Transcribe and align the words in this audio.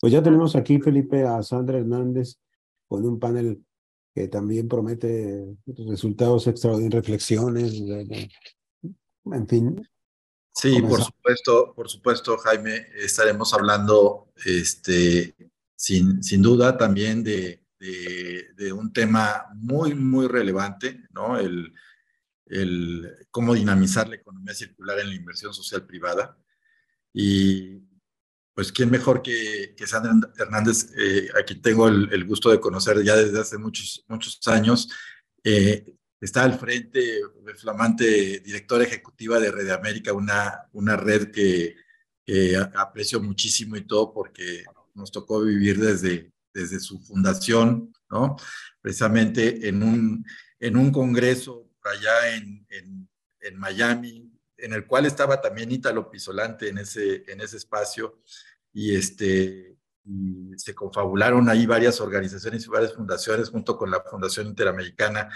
Pues 0.00 0.12
ya 0.12 0.22
tenemos 0.22 0.56
aquí, 0.56 0.78
Felipe, 0.78 1.24
a 1.24 1.42
Sandra 1.42 1.78
Hernández 1.78 2.38
con 2.86 3.04
un 3.04 3.18
panel 3.18 3.64
que 4.14 4.28
también 4.28 4.68
promete 4.68 5.56
resultados 5.66 6.46
extraordinarios, 6.46 7.04
reflexiones, 7.04 7.74
en 9.32 9.48
fin. 9.48 9.88
Sí, 10.54 10.80
por 10.80 11.02
supuesto, 11.02 11.74
por 11.74 11.88
supuesto, 11.90 12.38
Jaime, 12.38 12.86
estaremos 12.96 13.52
hablando, 13.52 14.32
este, 14.46 15.34
sin, 15.74 16.22
sin 16.22 16.40
duda, 16.40 16.78
también 16.78 17.22
de, 17.22 17.66
de, 17.78 18.72
un 18.72 18.90
tema 18.92 19.46
muy, 19.54 19.94
muy 19.94 20.26
relevante, 20.28 21.04
¿no? 21.10 21.38
El, 21.38 21.74
el 22.46 23.26
cómo 23.30 23.54
dinamizar 23.54 24.08
la 24.08 24.16
economía 24.16 24.54
circular 24.54 24.98
en 25.00 25.10
la 25.10 25.14
inversión 25.14 25.52
social 25.52 25.84
privada. 25.84 26.38
Y 27.12 27.82
pues, 28.56 28.72
¿quién 28.72 28.90
mejor 28.90 29.20
que, 29.20 29.74
que 29.76 29.86
Sandra 29.86 30.14
Hernández, 30.38 30.90
eh, 30.96 31.28
aquí 31.38 31.56
tengo 31.56 31.88
el, 31.88 32.24
gusto 32.24 32.50
de 32.50 32.58
conocer 32.58 33.02
ya 33.04 33.14
desde 33.14 33.38
hace 33.38 33.58
muchos, 33.58 34.02
muchos 34.08 34.40
años? 34.48 34.88
Eh, 35.44 35.84
está 36.18 36.44
al 36.44 36.58
frente, 36.58 37.20
flamante 37.58 38.40
directora 38.40 38.84
ejecutiva 38.84 39.38
de 39.38 39.50
Red 39.52 39.68
América, 39.68 40.14
una, 40.14 40.70
una 40.72 40.96
red 40.96 41.30
que, 41.30 41.76
aprecio 42.74 43.20
muchísimo 43.20 43.76
y 43.76 43.86
todo 43.86 44.12
porque 44.12 44.64
nos 44.94 45.12
tocó 45.12 45.42
vivir 45.42 45.78
desde, 45.78 46.32
desde 46.52 46.80
su 46.80 46.98
fundación, 47.00 47.92
¿no? 48.10 48.36
Precisamente 48.80 49.68
en 49.68 49.82
un, 49.82 50.24
en 50.58 50.76
un 50.78 50.90
congreso 50.90 51.70
allá 51.84 52.34
en, 52.34 52.66
en 52.70 53.58
Miami, 53.58 54.25
en 54.58 54.72
el 54.72 54.86
cual 54.86 55.06
estaba 55.06 55.40
también 55.40 55.70
Ítalo 55.70 56.10
Pisolante 56.10 56.68
en 56.68 56.78
ese, 56.78 57.24
en 57.30 57.40
ese 57.40 57.56
espacio, 57.56 58.20
y, 58.72 58.94
este, 58.94 59.76
se 60.56 60.74
confabularon 60.74 61.48
ahí 61.48 61.66
varias 61.66 62.00
organizaciones 62.00 62.64
y 62.64 62.70
varias 62.70 62.94
fundaciones 62.94 63.48
junto 63.50 63.76
con 63.76 63.90
la 63.90 64.02
Fundación 64.02 64.46
Interamericana 64.46 65.28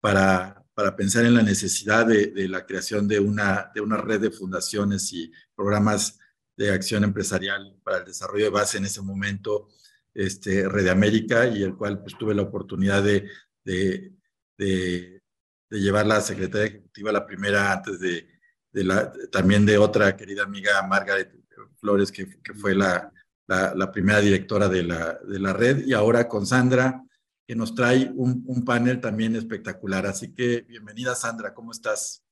para, 0.00 0.64
para 0.74 0.94
pensar 0.94 1.24
en 1.24 1.34
la 1.34 1.42
necesidad 1.42 2.06
de, 2.06 2.48
la 2.48 2.66
creación 2.66 3.08
de 3.08 3.20
una, 3.20 3.70
de 3.74 3.80
una 3.80 3.96
red 3.96 4.20
de 4.20 4.30
fundaciones 4.30 5.12
y 5.12 5.32
programas 5.54 6.18
de 6.56 6.70
acción 6.70 7.04
empresarial 7.04 7.78
para 7.82 7.98
el 7.98 8.04
desarrollo 8.04 8.44
de 8.44 8.50
base 8.50 8.78
en 8.78 8.84
ese 8.84 9.00
momento, 9.00 9.68
este, 10.12 10.68
Red 10.68 10.88
América, 10.88 11.46
y 11.46 11.62
el 11.62 11.76
cual 11.76 12.02
pues, 12.02 12.16
tuve 12.18 12.34
la 12.34 12.42
oportunidad 12.42 13.02
de, 13.02 13.30
de, 13.64 14.12
de, 14.58 15.22
de 15.70 15.80
llevar 15.80 16.06
la 16.06 16.20
secretaria 16.20 16.66
ejecutiva, 16.66 17.12
la 17.12 17.26
primera 17.26 17.72
antes 17.72 18.00
de, 18.00 18.39
de 18.72 18.84
la, 18.84 19.12
también 19.30 19.66
de 19.66 19.78
otra 19.78 20.16
querida 20.16 20.44
amiga 20.44 20.86
Margaret 20.86 21.32
Flores, 21.76 22.12
que, 22.12 22.28
que 22.42 22.54
fue 22.54 22.74
la, 22.74 23.12
la, 23.46 23.74
la, 23.74 23.90
primera 23.90 24.20
directora 24.20 24.68
de 24.68 24.82
la, 24.82 25.18
de 25.26 25.38
la 25.38 25.52
red, 25.52 25.84
y 25.86 25.92
ahora 25.92 26.28
con 26.28 26.46
Sandra, 26.46 27.04
que 27.46 27.56
nos 27.56 27.74
trae 27.74 28.10
un, 28.14 28.44
un 28.46 28.64
panel 28.64 29.00
también 29.00 29.34
espectacular. 29.34 30.06
Así 30.06 30.32
que 30.32 30.62
bienvenida 30.62 31.14
Sandra, 31.14 31.52
¿cómo 31.52 31.72
estás? 31.72 32.22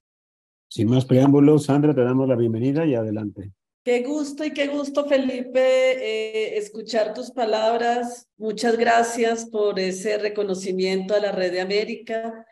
Sin 0.68 0.88
más 0.90 1.04
preámbulos, 1.04 1.64
Sandra, 1.64 1.94
te 1.94 2.02
damos 2.02 2.28
la 2.28 2.36
bienvenida 2.36 2.84
y 2.84 2.94
adelante. 2.94 3.52
Qué 3.82 4.02
gusto 4.02 4.44
y 4.44 4.52
qué 4.52 4.66
gusto, 4.66 5.06
Felipe, 5.06 5.60
eh, 5.62 6.58
escuchar 6.58 7.14
tus 7.14 7.30
palabras. 7.30 8.28
Muchas 8.36 8.76
gracias 8.76 9.46
por 9.46 9.80
ese 9.80 10.18
reconocimiento 10.18 11.14
a 11.14 11.20
la 11.20 11.32
Red 11.32 11.52
de 11.52 11.62
América, 11.62 12.46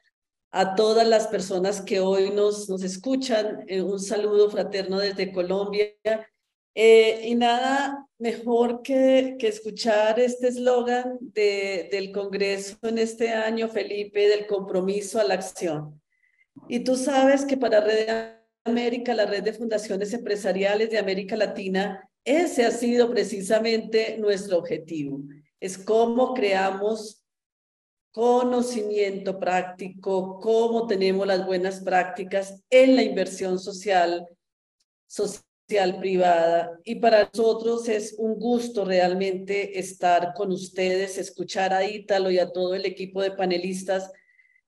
a 0.56 0.74
todas 0.74 1.06
las 1.06 1.26
personas 1.26 1.82
que 1.82 2.00
hoy 2.00 2.30
nos, 2.30 2.70
nos 2.70 2.82
escuchan. 2.82 3.64
Eh, 3.68 3.82
un 3.82 4.00
saludo 4.00 4.50
fraterno 4.50 4.98
desde 4.98 5.30
Colombia. 5.30 5.92
Eh, 6.74 7.28
y 7.28 7.34
nada 7.34 8.08
mejor 8.18 8.80
que, 8.80 9.36
que 9.38 9.48
escuchar 9.48 10.18
este 10.18 10.48
eslogan 10.48 11.18
de, 11.20 11.90
del 11.92 12.10
Congreso 12.10 12.78
en 12.84 12.96
este 12.96 13.32
año, 13.32 13.68
Felipe, 13.68 14.28
del 14.28 14.46
compromiso 14.46 15.20
a 15.20 15.24
la 15.24 15.34
acción. 15.34 16.00
Y 16.68 16.80
tú 16.80 16.96
sabes 16.96 17.44
que 17.44 17.58
para 17.58 17.82
Red 17.82 18.36
América, 18.64 19.12
la 19.12 19.26
red 19.26 19.42
de 19.42 19.52
fundaciones 19.52 20.14
empresariales 20.14 20.88
de 20.88 20.98
América 20.98 21.36
Latina, 21.36 22.08
ese 22.24 22.64
ha 22.64 22.70
sido 22.70 23.10
precisamente 23.10 24.16
nuestro 24.18 24.56
objetivo. 24.56 25.20
Es 25.60 25.76
cómo 25.76 26.32
creamos 26.32 27.25
conocimiento 28.16 29.38
práctico, 29.38 30.40
cómo 30.40 30.86
tenemos 30.86 31.26
las 31.26 31.44
buenas 31.44 31.80
prácticas 31.82 32.62
en 32.70 32.96
la 32.96 33.02
inversión 33.02 33.58
social, 33.58 34.26
social 35.06 35.98
privada. 36.00 36.80
Y 36.82 36.94
para 36.94 37.28
nosotros 37.30 37.90
es 37.90 38.14
un 38.16 38.36
gusto 38.40 38.86
realmente 38.86 39.78
estar 39.78 40.32
con 40.32 40.50
ustedes, 40.50 41.18
escuchar 41.18 41.74
a 41.74 41.84
Ítalo 41.84 42.30
y 42.30 42.38
a 42.38 42.50
todo 42.50 42.74
el 42.74 42.86
equipo 42.86 43.20
de 43.20 43.32
panelistas. 43.32 44.10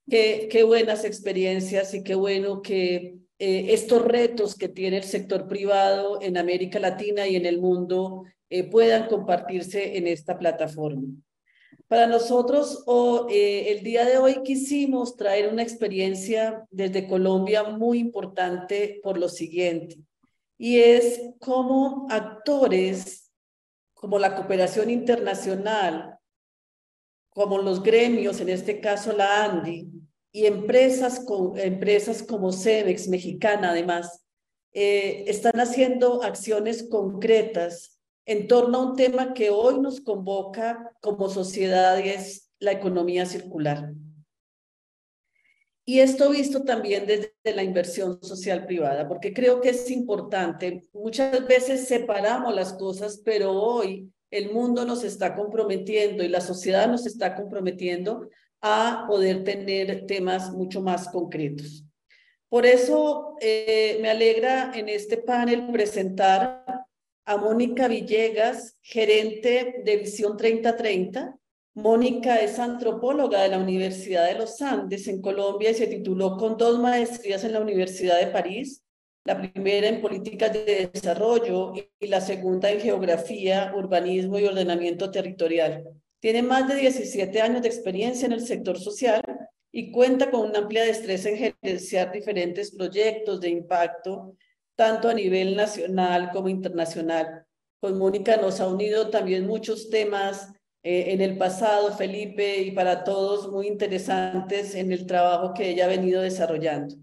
Qué, 0.07 0.63
buenas 0.67 1.07
experiencias 1.07 1.95
y 1.95 2.03
qué 2.03 2.17
bueno 2.17 2.61
que 2.61 3.17
eh, 3.39 3.67
estos 3.71 4.05
retos 4.05 4.57
que 4.57 4.69
tiene 4.69 4.99
el 4.99 5.05
sector 5.05 5.49
privado 5.49 6.21
en 6.21 6.37
América 6.37 6.81
Latina 6.81 7.27
y 7.27 7.37
en 7.37 7.47
el 7.47 7.63
mundo 7.63 8.25
eh, 8.51 8.65
puedan 8.65 9.09
compartirse 9.09 9.97
en 9.97 10.07
esta 10.07 10.39
plataforma. 10.39 11.07
Para 11.89 12.07
nosotros, 12.07 12.85
eh, 13.31 13.73
el 13.73 13.83
día 13.83 14.05
de 14.05 14.19
hoy 14.19 14.43
quisimos 14.43 15.17
traer 15.17 15.51
una 15.51 15.63
experiencia 15.63 16.67
desde 16.71 17.09
Colombia 17.09 17.65
muy 17.65 17.99
importante 17.99 19.01
por 19.03 19.17
lo 19.17 19.31
siguiente, 19.31 19.97
y 20.59 20.81
es 20.81 21.19
cómo 21.39 22.07
actores 22.11 23.33
como 23.95 24.19
la 24.19 24.35
cooperación 24.35 24.91
internacional, 24.91 26.19
como 27.31 27.57
los 27.57 27.83
gremios, 27.83 28.39
en 28.43 28.51
este 28.51 28.81
caso 28.81 29.15
la 29.15 29.45
ANDI, 29.45 29.89
y 30.31 30.45
empresas, 30.45 31.25
empresas 31.57 32.23
como 32.23 32.53
Cemex, 32.53 33.09
mexicana 33.09 33.71
además, 33.71 34.27
eh, 34.75 35.25
están 35.27 35.59
haciendo 35.59 36.23
acciones 36.23 36.87
concretas 36.91 37.98
en 38.29 38.47
torno 38.47 38.77
a 38.79 38.91
un 38.91 38.95
tema 38.95 39.33
que 39.33 39.49
hoy 39.49 39.81
nos 39.81 40.03
convoca 40.03 40.93
como 41.01 41.31
sociedad 41.31 41.99
es 41.99 42.51
la 42.59 42.73
economía 42.73 43.25
circular. 43.25 43.95
Y 45.87 46.01
esto 46.01 46.29
visto 46.29 46.63
también 46.63 47.07
desde 47.07 47.33
la 47.43 47.63
inversión 47.63 48.23
social 48.23 48.67
privada, 48.67 49.09
porque 49.09 49.33
creo 49.33 49.63
que 49.63 49.71
es 49.71 49.91
importante. 49.91 50.83
Muchas 50.93 51.47
veces 51.47 51.89
separamos 51.89 52.55
las 52.55 52.75
cosas, 52.75 53.23
pero 53.25 53.53
hoy 53.53 54.13
el 54.31 54.53
mundo 54.53 54.85
nos 54.85 55.05
está 55.05 55.35
comprometiendo 55.35 56.23
y 56.23 56.29
la 56.29 56.43
sociedad 56.43 56.87
nos 56.87 57.07
está 57.07 57.35
comprometiendo 57.35 58.29
a 58.61 59.07
poder 59.09 59.43
tener 59.43 60.05
temas 60.05 60.53
mucho 60.53 60.83
más 60.83 61.09
concretos. 61.09 61.83
Por 62.51 62.67
eso 62.67 63.37
eh, 63.41 63.99
me 64.03 64.11
alegra 64.11 64.73
en 64.75 64.91
este 64.91 65.17
panel 65.17 65.73
presentar 65.73 66.78
a 67.29 67.37
Mónica 67.37 67.89
Villegas, 67.89 68.79
gerente 68.81 69.83
de 69.85 69.99
Visión 69.99 70.39
3030. 70.39 71.37
Mónica 71.75 72.37
es 72.37 72.59
antropóloga 72.59 73.43
de 73.43 73.51
la 73.51 73.59
Universidad 73.59 74.27
de 74.27 74.39
los 74.39 74.63
Andes 74.63 75.07
en 75.09 75.21
Colombia 75.21 75.71
y 75.71 75.75
se 75.75 75.89
tituló 75.89 76.39
con 76.39 76.57
dos 76.57 76.79
maestrías 76.79 77.45
en 77.45 77.53
la 77.53 77.61
Universidad 77.61 78.19
de 78.19 78.29
París, 78.29 78.83
la 79.25 79.39
primera 79.39 79.89
en 79.89 80.01
políticas 80.01 80.55
de 80.55 80.91
desarrollo 80.91 81.75
y 82.01 82.07
la 82.07 82.23
segunda 82.23 82.71
en 82.71 82.81
geografía, 82.81 83.75
urbanismo 83.77 84.39
y 84.39 84.47
ordenamiento 84.47 85.11
territorial. 85.11 85.85
Tiene 86.21 86.43
más 86.43 86.67
de 86.67 86.77
17 86.77 87.43
años 87.43 87.61
de 87.61 87.69
experiencia 87.69 88.25
en 88.25 88.33
el 88.33 88.41
sector 88.41 88.79
social 88.79 89.21
y 89.71 89.93
cuenta 89.93 90.31
con 90.31 90.49
una 90.49 90.61
amplia 90.61 90.83
destreza 90.85 91.29
en 91.29 91.55
gerenciar 91.61 92.11
diferentes 92.11 92.75
proyectos 92.75 93.39
de 93.39 93.51
impacto, 93.51 94.35
tanto 94.79 95.09
a 95.09 95.15
nivel 95.15 95.57
nacional 95.57 96.31
como 96.33 96.49
internacional. 96.49 97.45
Con 97.81 97.99
Mónica 97.99 98.37
nos 98.37 98.61
ha 98.61 98.69
unido 98.69 99.11
también 99.11 99.47
muchos 99.47 99.91
temas 99.91 100.53
eh, 100.85 101.07
en 101.09 101.21
el 101.21 101.37
pasado, 101.37 101.93
Felipe, 101.97 102.59
y 102.63 102.71
para 102.71 103.03
todos 103.03 103.51
muy 103.51 103.67
interesantes 103.67 104.77
en 104.77 104.93
el 104.93 105.07
trabajo 105.07 105.53
que 105.53 105.71
ella 105.71 105.87
ha 105.87 105.89
venido 105.89 106.23
desarrollando. 106.23 106.95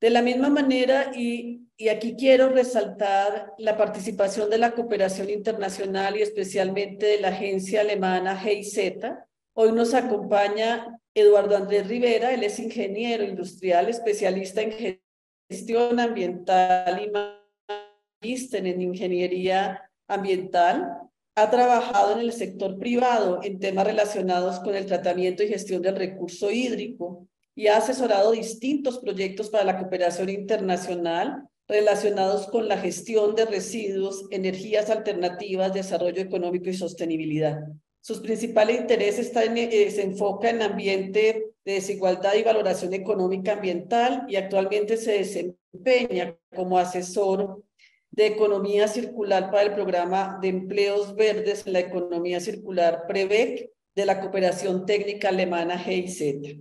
De 0.00 0.10
la 0.10 0.22
misma 0.22 0.48
manera, 0.48 1.10
y 1.14 1.60
y 1.80 1.88
aquí 1.88 2.14
quiero 2.14 2.50
resaltar 2.50 3.54
la 3.56 3.78
participación 3.78 4.50
de 4.50 4.58
la 4.58 4.72
cooperación 4.72 5.30
internacional 5.30 6.14
y 6.14 6.20
especialmente 6.20 7.06
de 7.06 7.20
la 7.22 7.28
agencia 7.28 7.80
alemana 7.80 8.38
GIZ. 8.38 9.00
Hoy 9.54 9.72
nos 9.72 9.94
acompaña 9.94 11.00
Eduardo 11.14 11.56
Andrés 11.56 11.88
Rivera, 11.88 12.34
él 12.34 12.44
es 12.44 12.58
ingeniero 12.58 13.24
industrial, 13.24 13.88
especialista 13.88 14.60
en 14.60 14.72
gestión 15.50 15.98
ambiental 15.98 17.02
y 17.02 17.10
magíster 18.22 18.66
en 18.66 18.80
ingeniería 18.80 19.90
ambiental. 20.06 20.96
Ha 21.34 21.50
trabajado 21.50 22.12
en 22.12 22.20
el 22.20 22.32
sector 22.32 22.78
privado 22.78 23.40
en 23.42 23.58
temas 23.58 23.84
relacionados 23.84 24.60
con 24.60 24.76
el 24.76 24.86
tratamiento 24.86 25.42
y 25.42 25.48
gestión 25.48 25.82
del 25.82 25.96
recurso 25.96 26.50
hídrico 26.50 27.26
y 27.56 27.66
ha 27.66 27.78
asesorado 27.78 28.30
distintos 28.30 29.00
proyectos 29.00 29.50
para 29.50 29.64
la 29.64 29.78
cooperación 29.78 30.28
internacional 30.28 31.48
relacionados 31.66 32.46
con 32.48 32.68
la 32.68 32.78
gestión 32.78 33.34
de 33.34 33.46
residuos, 33.46 34.26
energías 34.30 34.90
alternativas, 34.90 35.72
desarrollo 35.72 36.20
económico 36.20 36.68
y 36.68 36.74
sostenibilidad. 36.74 37.60
Sus 38.00 38.20
principales 38.20 38.80
intereses 38.80 39.32
eh, 39.34 39.90
se 39.90 40.02
enfocan 40.02 40.56
en 40.56 40.62
ambiente 40.62 41.49
de 41.70 41.76
desigualdad 41.76 42.34
y 42.34 42.42
valoración 42.42 42.92
económica 42.94 43.52
ambiental 43.52 44.26
y 44.28 44.34
actualmente 44.34 44.96
se 44.96 45.12
desempeña 45.12 46.36
como 46.54 46.78
asesor 46.78 47.62
de 48.10 48.26
economía 48.26 48.88
circular 48.88 49.52
para 49.52 49.62
el 49.62 49.74
programa 49.74 50.38
de 50.42 50.48
empleos 50.48 51.14
verdes 51.14 51.64
en 51.66 51.74
la 51.74 51.80
economía 51.80 52.40
circular 52.40 53.04
PREVEC 53.06 53.70
de 53.94 54.04
la 54.04 54.20
cooperación 54.20 54.84
técnica 54.84 55.28
alemana 55.28 55.78
GIZ. 55.78 56.58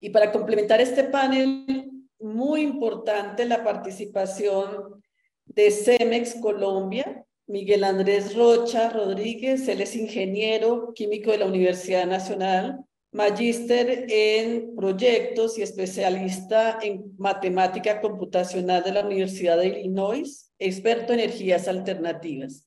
Y 0.00 0.10
para 0.10 0.30
complementar 0.30 0.82
este 0.82 1.04
panel, 1.04 1.90
muy 2.20 2.60
importante 2.60 3.46
la 3.46 3.64
participación 3.64 5.02
de 5.46 5.70
CEMEX 5.70 6.34
Colombia, 6.34 7.24
Miguel 7.46 7.82
Andrés 7.82 8.36
Rocha 8.36 8.90
Rodríguez, 8.90 9.66
él 9.68 9.80
es 9.80 9.96
ingeniero 9.96 10.92
químico 10.92 11.30
de 11.30 11.38
la 11.38 11.46
Universidad 11.46 12.06
Nacional, 12.06 12.84
magíster 13.18 14.06
en 14.08 14.76
proyectos 14.76 15.58
y 15.58 15.62
especialista 15.62 16.78
en 16.80 17.16
matemática 17.18 18.00
computacional 18.00 18.84
de 18.84 18.92
la 18.92 19.04
Universidad 19.04 19.58
de 19.58 19.66
Illinois, 19.66 20.52
experto 20.56 21.12
en 21.12 21.18
energías 21.18 21.66
alternativas. 21.66 22.64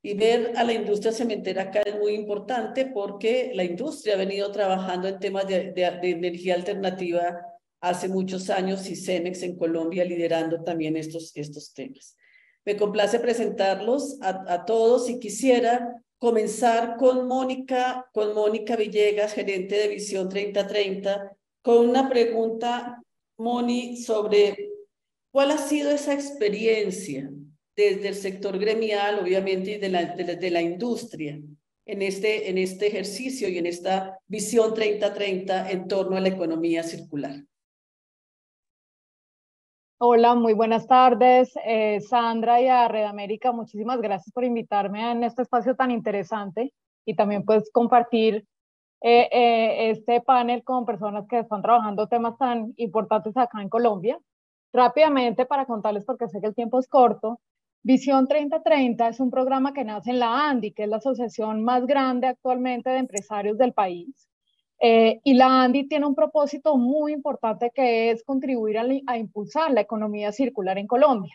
Y 0.00 0.14
ver 0.14 0.52
a 0.54 0.62
la 0.62 0.72
industria 0.72 1.10
cementera 1.10 1.62
acá 1.62 1.80
es 1.80 1.98
muy 1.98 2.12
importante 2.12 2.86
porque 2.86 3.50
la 3.54 3.64
industria 3.64 4.14
ha 4.14 4.18
venido 4.18 4.52
trabajando 4.52 5.08
en 5.08 5.18
temas 5.18 5.48
de, 5.48 5.72
energía 5.74 6.54
alternativa 6.54 7.40
hace 7.80 8.08
muchos 8.08 8.50
años 8.50 8.88
y 8.88 8.94
CEMEX 8.94 9.42
en 9.42 9.56
Colombia 9.56 10.04
liderando 10.04 10.62
también 10.62 10.96
estos, 10.96 11.32
estos 11.34 11.74
temas. 11.74 12.16
Me 12.64 12.76
complace 12.76 13.18
presentarlos 13.18 14.16
a, 14.22 14.44
a 14.46 14.64
todos 14.64 15.10
y 15.10 15.18
quisiera 15.18 16.04
comenzar 16.18 16.96
con 16.96 17.26
Mónica, 17.28 18.08
con 18.12 18.34
Mónica 18.34 18.76
Villegas, 18.76 19.34
gerente 19.34 19.76
de 19.76 19.88
Visión 19.88 20.28
3030, 20.28 21.36
con 21.62 21.88
una 21.88 22.08
pregunta, 22.08 23.02
Moni, 23.36 23.96
sobre 23.96 24.70
cuál 25.30 25.52
ha 25.52 25.58
sido 25.58 25.90
esa 25.90 26.12
experiencia 26.12 27.30
desde 27.76 28.08
el 28.08 28.14
sector 28.16 28.58
gremial, 28.58 29.20
obviamente, 29.20 29.72
y 29.72 29.78
de 29.78 29.88
la, 29.88 30.04
de, 30.04 30.50
la 30.50 30.60
industria 30.60 31.40
en 31.86 32.02
este, 32.02 32.50
en 32.50 32.58
este 32.58 32.88
ejercicio 32.88 33.48
y 33.48 33.58
en 33.58 33.66
esta 33.66 34.18
visión 34.26 34.74
3030 34.74 35.70
en 35.70 35.86
torno 35.86 36.16
a 36.16 36.20
la 36.20 36.28
economía 36.28 36.82
circular. 36.82 37.44
Hola, 40.00 40.36
muy 40.36 40.52
buenas 40.52 40.86
tardes, 40.86 41.52
eh, 41.64 42.00
Sandra 42.00 42.60
y 42.60 42.68
a 42.68 42.86
Red 42.86 43.04
América. 43.04 43.50
Muchísimas 43.50 44.00
gracias 44.00 44.32
por 44.32 44.44
invitarme 44.44 45.10
en 45.10 45.24
este 45.24 45.42
espacio 45.42 45.74
tan 45.74 45.90
interesante 45.90 46.72
y 47.04 47.16
también 47.16 47.44
pues 47.44 47.68
compartir 47.72 48.46
eh, 49.00 49.28
eh, 49.32 49.90
este 49.90 50.20
panel 50.20 50.62
con 50.62 50.86
personas 50.86 51.26
que 51.28 51.40
están 51.40 51.62
trabajando 51.62 52.06
temas 52.06 52.38
tan 52.38 52.74
importantes 52.76 53.36
acá 53.36 53.60
en 53.60 53.68
Colombia. 53.68 54.20
Rápidamente 54.72 55.46
para 55.46 55.66
contarles, 55.66 56.04
porque 56.04 56.28
sé 56.28 56.40
que 56.40 56.46
el 56.46 56.54
tiempo 56.54 56.78
es 56.78 56.86
corto, 56.86 57.40
Visión 57.82 58.28
3030 58.28 59.08
es 59.08 59.18
un 59.18 59.30
programa 59.30 59.72
que 59.72 59.84
nace 59.84 60.10
en 60.10 60.18
la 60.20 60.48
ANDI, 60.48 60.72
que 60.72 60.84
es 60.84 60.88
la 60.88 60.98
asociación 60.98 61.64
más 61.64 61.86
grande 61.86 62.26
actualmente 62.28 62.90
de 62.90 62.98
empresarios 62.98 63.56
del 63.58 63.72
país. 63.72 64.27
Eh, 64.80 65.20
y 65.24 65.34
la 65.34 65.62
ANDI 65.62 65.88
tiene 65.88 66.06
un 66.06 66.14
propósito 66.14 66.76
muy 66.76 67.12
importante 67.12 67.72
que 67.74 68.10
es 68.10 68.22
contribuir 68.22 68.78
a, 68.78 69.18
impulsar 69.18 69.72
la 69.72 69.80
economía 69.80 70.32
circular 70.32 70.78
en 70.78 70.86
Colombia. 70.86 71.34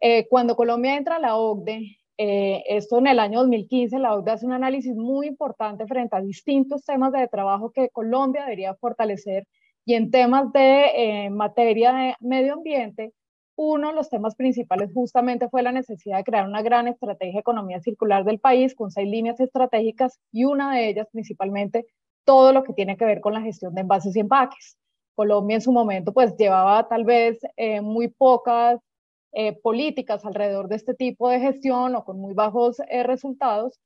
Eh, 0.00 0.26
cuando 0.28 0.56
Colombia 0.56 0.96
entra 0.96 1.16
a 1.16 1.18
la 1.20 1.36
OCDE, 1.36 1.98
eh, 2.16 2.64
esto 2.68 2.98
en 2.98 3.06
el 3.08 3.18
año 3.18 3.40
2015, 3.40 3.98
la 3.98 4.14
OCDE 4.14 4.30
hace 4.32 4.46
un 4.46 4.52
análisis 4.52 4.94
muy 4.96 5.26
importante 5.26 5.86
frente 5.86 6.16
a 6.16 6.22
distintos 6.22 6.84
temas 6.84 7.12
de 7.12 7.28
trabajo 7.28 7.70
que 7.70 7.90
Colombia 7.90 8.42
debería 8.44 8.74
fortalecer 8.74 9.46
y 9.84 9.94
en 9.94 10.10
temas 10.10 10.52
de 10.52 11.28
materia 11.30 11.92
de 11.92 12.14
medio 12.20 12.54
ambiente, 12.54 13.12
uno 13.56 13.88
de 13.88 13.94
los 13.94 14.08
temas 14.08 14.36
principales 14.36 14.90
justamente 14.94 15.48
fue 15.50 15.62
la 15.62 15.72
necesidad 15.72 16.18
de 16.18 16.24
crear 16.24 16.48
una 16.48 16.62
gran 16.62 16.88
estrategia 16.88 17.34
de 17.34 17.40
economía 17.40 17.80
circular 17.80 18.24
del 18.24 18.40
país 18.40 18.74
con 18.74 18.90
seis 18.90 19.08
líneas 19.08 19.38
estratégicas 19.40 20.18
y 20.32 20.44
una 20.44 20.74
de 20.74 20.88
ellas 20.88 21.08
principalmente 21.12 21.86
todo 22.24 22.52
lo 22.52 22.64
que 22.64 22.72
tiene 22.72 22.96
que 22.96 23.04
ver 23.04 23.20
con 23.20 23.34
la 23.34 23.40
gestión 23.40 23.74
de 23.74 23.82
envases 23.82 24.16
y 24.16 24.20
empaques. 24.20 24.76
Colombia 25.14 25.56
en 25.56 25.60
su 25.60 25.72
momento 25.72 26.12
pues 26.12 26.36
llevaba 26.36 26.88
tal 26.88 27.04
vez 27.04 27.38
eh, 27.56 27.80
muy 27.80 28.08
pocas 28.08 28.80
eh, 29.32 29.52
políticas 29.52 30.24
alrededor 30.24 30.68
de 30.68 30.76
este 30.76 30.94
tipo 30.94 31.28
de 31.28 31.40
gestión 31.40 31.94
o 31.94 32.04
con 32.04 32.18
muy 32.18 32.34
bajos 32.34 32.80
eh, 32.88 33.02
resultados 33.02 33.78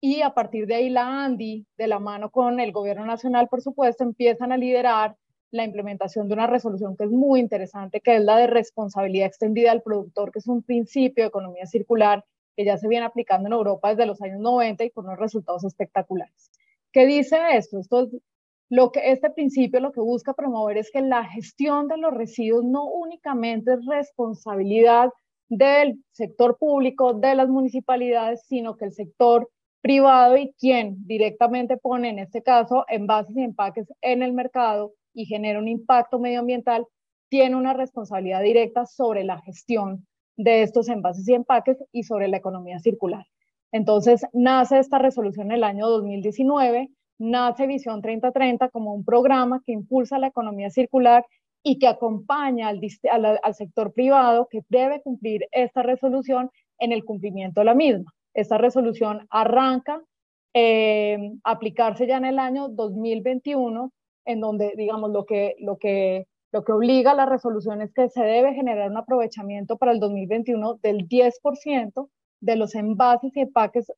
y 0.00 0.22
a 0.22 0.30
partir 0.30 0.66
de 0.66 0.76
ahí 0.76 0.90
la 0.90 1.24
ANDI, 1.24 1.66
de 1.76 1.86
la 1.86 1.98
mano 1.98 2.30
con 2.30 2.58
el 2.58 2.72
gobierno 2.72 3.04
nacional, 3.04 3.48
por 3.48 3.60
supuesto, 3.60 4.02
empiezan 4.02 4.50
a 4.50 4.56
liderar 4.56 5.16
la 5.50 5.64
implementación 5.64 6.28
de 6.28 6.34
una 6.34 6.46
resolución 6.46 6.96
que 6.96 7.04
es 7.04 7.10
muy 7.10 7.40
interesante, 7.40 8.00
que 8.00 8.16
es 8.16 8.22
la 8.22 8.36
de 8.38 8.46
responsabilidad 8.46 9.26
extendida 9.26 9.72
al 9.72 9.82
productor, 9.82 10.32
que 10.32 10.38
es 10.38 10.46
un 10.46 10.62
principio 10.62 11.24
de 11.24 11.28
economía 11.28 11.66
circular 11.66 12.24
que 12.56 12.64
ya 12.64 12.78
se 12.78 12.88
viene 12.88 13.06
aplicando 13.06 13.48
en 13.48 13.52
Europa 13.52 13.90
desde 13.90 14.06
los 14.06 14.22
años 14.22 14.40
90 14.40 14.84
y 14.84 14.90
con 14.90 15.06
unos 15.06 15.18
resultados 15.18 15.64
espectaculares. 15.64 16.50
¿Qué 16.92 17.06
dice 17.06 17.38
esto? 17.52 17.78
Esto 17.78 18.08
lo 18.68 18.92
que 18.92 19.10
este 19.10 19.30
principio 19.30 19.80
lo 19.80 19.92
que 19.92 20.00
busca 20.00 20.32
promover 20.34 20.78
es 20.78 20.90
que 20.92 21.00
la 21.00 21.24
gestión 21.24 21.88
de 21.88 21.96
los 21.96 22.14
residuos 22.14 22.64
no 22.64 22.84
únicamente 22.84 23.72
es 23.72 23.84
responsabilidad 23.86 25.10
del 25.48 26.02
sector 26.12 26.56
público, 26.56 27.14
de 27.14 27.34
las 27.34 27.48
municipalidades, 27.48 28.44
sino 28.46 28.76
que 28.76 28.84
el 28.84 28.92
sector 28.92 29.50
privado 29.80 30.36
y 30.36 30.52
quien 30.58 31.04
directamente 31.06 31.76
pone, 31.78 32.10
en 32.10 32.20
este 32.20 32.42
caso, 32.42 32.84
envases 32.88 33.36
y 33.36 33.42
empaques 33.42 33.88
en 34.02 34.22
el 34.22 34.32
mercado, 34.32 34.92
y 35.12 35.26
genera 35.26 35.58
un 35.58 35.66
impacto 35.66 36.20
medioambiental, 36.20 36.86
tiene 37.28 37.56
una 37.56 37.72
responsabilidad 37.72 38.42
directa 38.42 38.86
sobre 38.86 39.24
la 39.24 39.40
gestión 39.40 40.06
de 40.36 40.62
estos 40.62 40.88
envases 40.88 41.28
y 41.28 41.34
empaques 41.34 41.78
y 41.92 42.04
sobre 42.04 42.28
la 42.28 42.36
economía 42.36 42.78
circular. 42.78 43.24
Entonces, 43.72 44.26
nace 44.32 44.78
esta 44.78 44.98
resolución 44.98 45.46
en 45.46 45.58
el 45.58 45.64
año 45.64 45.88
2019, 45.88 46.90
nace 47.18 47.66
Visión 47.66 48.02
3030 48.02 48.68
como 48.70 48.94
un 48.94 49.04
programa 49.04 49.62
que 49.64 49.72
impulsa 49.72 50.18
la 50.18 50.28
economía 50.28 50.70
circular 50.70 51.24
y 51.62 51.78
que 51.78 51.86
acompaña 51.86 52.68
al, 52.68 53.54
sector 53.54 53.92
privado 53.92 54.48
que 54.50 54.62
debe 54.68 55.02
cumplir 55.02 55.46
esta 55.52 55.82
resolución 55.82 56.50
en 56.78 56.92
el 56.92 57.04
cumplimiento 57.04 57.60
de 57.60 57.66
la 57.66 57.74
misma. 57.74 58.12
Esta 58.34 58.58
resolución 58.58 59.26
arranca 59.30 60.02
eh, 60.54 61.32
aplicarse 61.44 62.06
ya 62.06 62.16
en 62.16 62.24
el 62.24 62.38
año 62.38 62.68
2021 62.68 63.92
en 64.24 64.40
donde, 64.40 64.74
digamos, 64.76 65.10
lo 65.10 65.24
que, 65.24 65.56
lo 65.60 65.76
que, 65.76 66.26
lo 66.52 66.64
que 66.64 66.72
obliga 66.72 67.12
a 67.12 67.16
la 67.16 67.26
resolución 67.26 67.82
es 67.82 67.92
que 67.92 68.08
se 68.08 68.22
debe 68.22 68.54
generar 68.54 68.90
un 68.90 68.96
aprovechamiento 68.96 69.76
para 69.76 69.92
el 69.92 70.00
2021 70.00 70.78
del 70.82 71.08
10% 71.08 72.08
de 72.40 72.56
los 72.56 72.74
envases 72.74 73.36
y 73.36 73.40
empaques, 73.40 73.92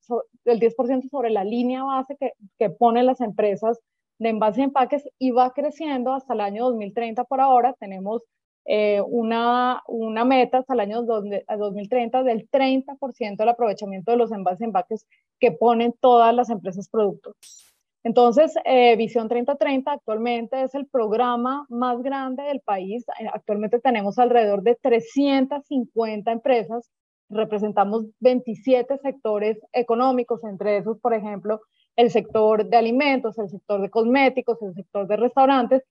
del 0.44 0.60
10% 0.60 1.08
sobre 1.08 1.30
la 1.30 1.44
línea 1.44 1.84
base 1.84 2.16
que, 2.18 2.32
que 2.58 2.70
ponen 2.70 3.06
las 3.06 3.20
empresas 3.20 3.80
de 4.18 4.28
envases 4.28 4.58
y 4.58 4.62
empaques 4.62 5.08
y 5.18 5.30
va 5.30 5.52
creciendo 5.52 6.12
hasta 6.12 6.34
el 6.34 6.40
año 6.40 6.64
2030 6.64 7.24
por 7.24 7.40
ahora. 7.40 7.74
Tenemos 7.78 8.22
eh, 8.64 9.00
una, 9.00 9.82
una 9.88 10.24
meta 10.24 10.58
hasta 10.58 10.74
el 10.74 10.80
año 10.80 11.02
2030 11.02 12.22
del 12.22 12.48
30% 12.48 13.36
del 13.36 13.48
aprovechamiento 13.48 14.12
de 14.12 14.18
los 14.18 14.30
envases 14.30 14.60
y 14.60 14.64
empaques 14.64 15.06
que 15.40 15.50
ponen 15.52 15.94
todas 16.00 16.34
las 16.34 16.48
empresas 16.48 16.88
productoras. 16.88 17.72
Entonces, 18.04 18.54
eh, 18.64 18.96
Visión 18.96 19.28
3030 19.28 19.92
actualmente 19.92 20.62
es 20.62 20.74
el 20.74 20.86
programa 20.86 21.66
más 21.68 22.02
grande 22.02 22.42
del 22.44 22.60
país. 22.60 23.04
Eh, 23.20 23.28
actualmente 23.32 23.78
tenemos 23.80 24.18
alrededor 24.18 24.62
de 24.62 24.76
350 24.76 26.32
empresas, 26.32 26.88
representamos 27.32 28.06
27 28.20 28.98
sectores 28.98 29.58
económicos, 29.72 30.44
entre 30.44 30.78
esos, 30.78 30.98
por 31.00 31.14
ejemplo, 31.14 31.60
el 31.96 32.10
sector 32.10 32.68
de 32.68 32.76
alimentos, 32.76 33.38
el 33.38 33.48
sector 33.48 33.80
de 33.80 33.90
cosméticos, 33.90 34.60
el 34.62 34.74
sector 34.74 35.06
de 35.06 35.16
restaurantes, 35.16 35.82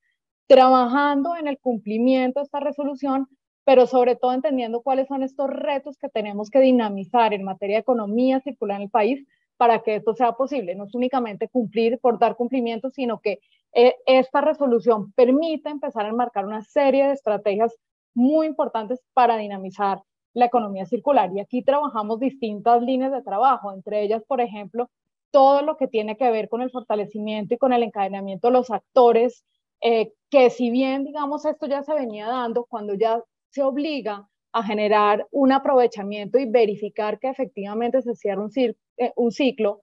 trabajando 0.47 1.35
en 1.35 1.47
el 1.47 1.59
cumplimiento 1.59 2.39
de 2.39 2.45
esta 2.45 2.59
resolución, 2.59 3.27
pero 3.63 3.85
sobre 3.85 4.15
todo 4.15 4.33
entendiendo 4.33 4.81
cuáles 4.81 5.07
son 5.07 5.23
estos 5.23 5.49
retos 5.49 5.97
que 5.97 6.09
tenemos 6.09 6.49
que 6.49 6.59
dinamizar 6.59 7.33
en 7.33 7.43
materia 7.43 7.77
de 7.77 7.81
economía 7.81 8.39
circular 8.41 8.77
en 8.77 8.83
el 8.83 8.89
país 8.89 9.25
para 9.57 9.83
que 9.83 9.95
esto 9.97 10.15
sea 10.15 10.33
posible. 10.33 10.75
No 10.75 10.85
es 10.85 10.95
únicamente 10.95 11.47
cumplir 11.47 11.99
por 11.99 12.17
dar 12.17 12.35
cumplimiento, 12.35 12.89
sino 12.89 13.19
que 13.19 13.39
eh, 13.73 13.95
esta 14.05 14.41
resolución 14.41 15.11
permite 15.13 15.69
empezar 15.69 16.05
a 16.05 16.09
enmarcar 16.09 16.45
una 16.45 16.63
serie 16.63 17.07
de 17.07 17.13
estrategias 17.13 17.73
muy 18.13 18.47
importantes 18.47 18.99
para 19.13 19.37
dinamizar 19.37 20.01
la 20.33 20.45
economía 20.45 20.85
circular. 20.85 21.31
Y 21.35 21.39
aquí 21.39 21.63
trabajamos 21.63 22.19
distintas 22.19 22.81
líneas 22.81 23.11
de 23.11 23.21
trabajo, 23.21 23.71
entre 23.73 24.03
ellas, 24.03 24.23
por 24.27 24.41
ejemplo, 24.41 24.89
todo 25.31 25.61
lo 25.61 25.77
que 25.77 25.87
tiene 25.87 26.17
que 26.17 26.29
ver 26.29 26.49
con 26.49 26.61
el 26.61 26.71
fortalecimiento 26.71 27.53
y 27.53 27.57
con 27.57 27.73
el 27.73 27.83
encadenamiento 27.83 28.47
de 28.47 28.53
los 28.53 28.69
actores, 28.69 29.45
eh, 29.81 30.13
que 30.29 30.49
si 30.49 30.69
bien, 30.69 31.03
digamos, 31.03 31.45
esto 31.45 31.67
ya 31.67 31.83
se 31.83 31.93
venía 31.93 32.27
dando, 32.27 32.65
cuando 32.65 32.93
ya 32.93 33.23
se 33.49 33.63
obliga 33.63 34.27
a 34.53 34.63
generar 34.63 35.27
un 35.31 35.51
aprovechamiento 35.53 36.37
y 36.37 36.49
verificar 36.49 37.19
que 37.19 37.29
efectivamente 37.29 38.01
se 38.01 38.15
cierra 38.15 38.43
un, 38.43 38.51
eh, 38.97 39.13
un 39.15 39.31
ciclo, 39.31 39.81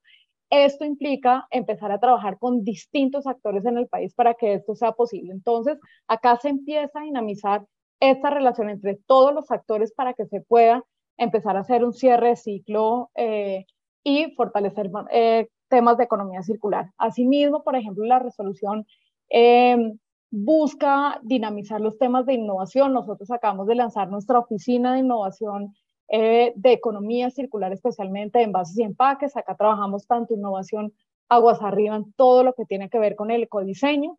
esto 0.51 0.85
implica 0.85 1.47
empezar 1.51 1.93
a 1.93 2.01
trabajar 2.01 2.39
con 2.39 2.65
distintos 2.65 3.27
actores 3.27 3.65
en 3.67 3.77
el 3.79 3.87
país 3.87 4.15
para 4.15 4.35
que 4.35 4.55
esto 4.55 4.75
sea 4.75 4.93
posible. 4.93 5.33
Entonces, 5.33 5.79
acá 6.07 6.37
se 6.37 6.49
empieza 6.49 7.01
a 7.01 7.05
dinamizar 7.05 7.67
esta 8.01 8.31
relación 8.31 8.71
entre 8.71 8.97
todos 8.97 9.35
los 9.35 9.51
actores 9.51 9.93
para 9.93 10.15
que 10.15 10.27
se 10.27 10.41
pueda 10.41 10.85
empezar 11.17 11.57
a 11.57 11.61
hacer 11.61 11.85
un 11.85 11.93
cierre 11.93 12.29
de 12.29 12.37
ciclo 12.37 13.11
eh, 13.15 13.67
y 14.05 14.33
fortalecer 14.37 14.91
eh, 15.11 15.49
temas 15.69 15.99
de 15.99 16.05
economía 16.05 16.43
circular. 16.43 16.93
Asimismo, 16.97 17.63
por 17.63 17.77
ejemplo, 17.77 18.05
la 18.05 18.19
resolución 18.21 18.87
em, 19.29 19.99
busca 20.31 21.21
dinamizar 21.23 21.81
los 21.81 21.99
temas 21.99 22.25
de 22.27 22.35
innovación. 22.35 22.93
Nosotros 22.93 23.31
acabamos 23.31 23.67
de 23.67 23.75
lanzar 23.75 24.09
nuestra 24.09 24.39
oficina 24.39 24.95
de 24.95 25.01
innovación 25.01 25.75
eh, 26.09 26.53
de 26.57 26.73
economía 26.73 27.31
circular, 27.31 27.73
especialmente 27.73 28.43
en 28.43 28.53
bases 28.53 28.79
y 28.79 28.83
empaques. 28.83 29.37
Acá 29.37 29.57
trabajamos 29.57 30.07
tanto 30.07 30.35
innovación 30.35 30.93
aguas 31.29 31.61
arriba 31.61 31.97
en 31.97 32.13
todo 32.15 32.43
lo 32.45 32.55
que 32.55 32.65
tiene 32.65 32.89
que 32.89 32.99
ver 32.99 33.15
con 33.15 33.31
el 33.31 33.43
ecodiseño 33.43 34.19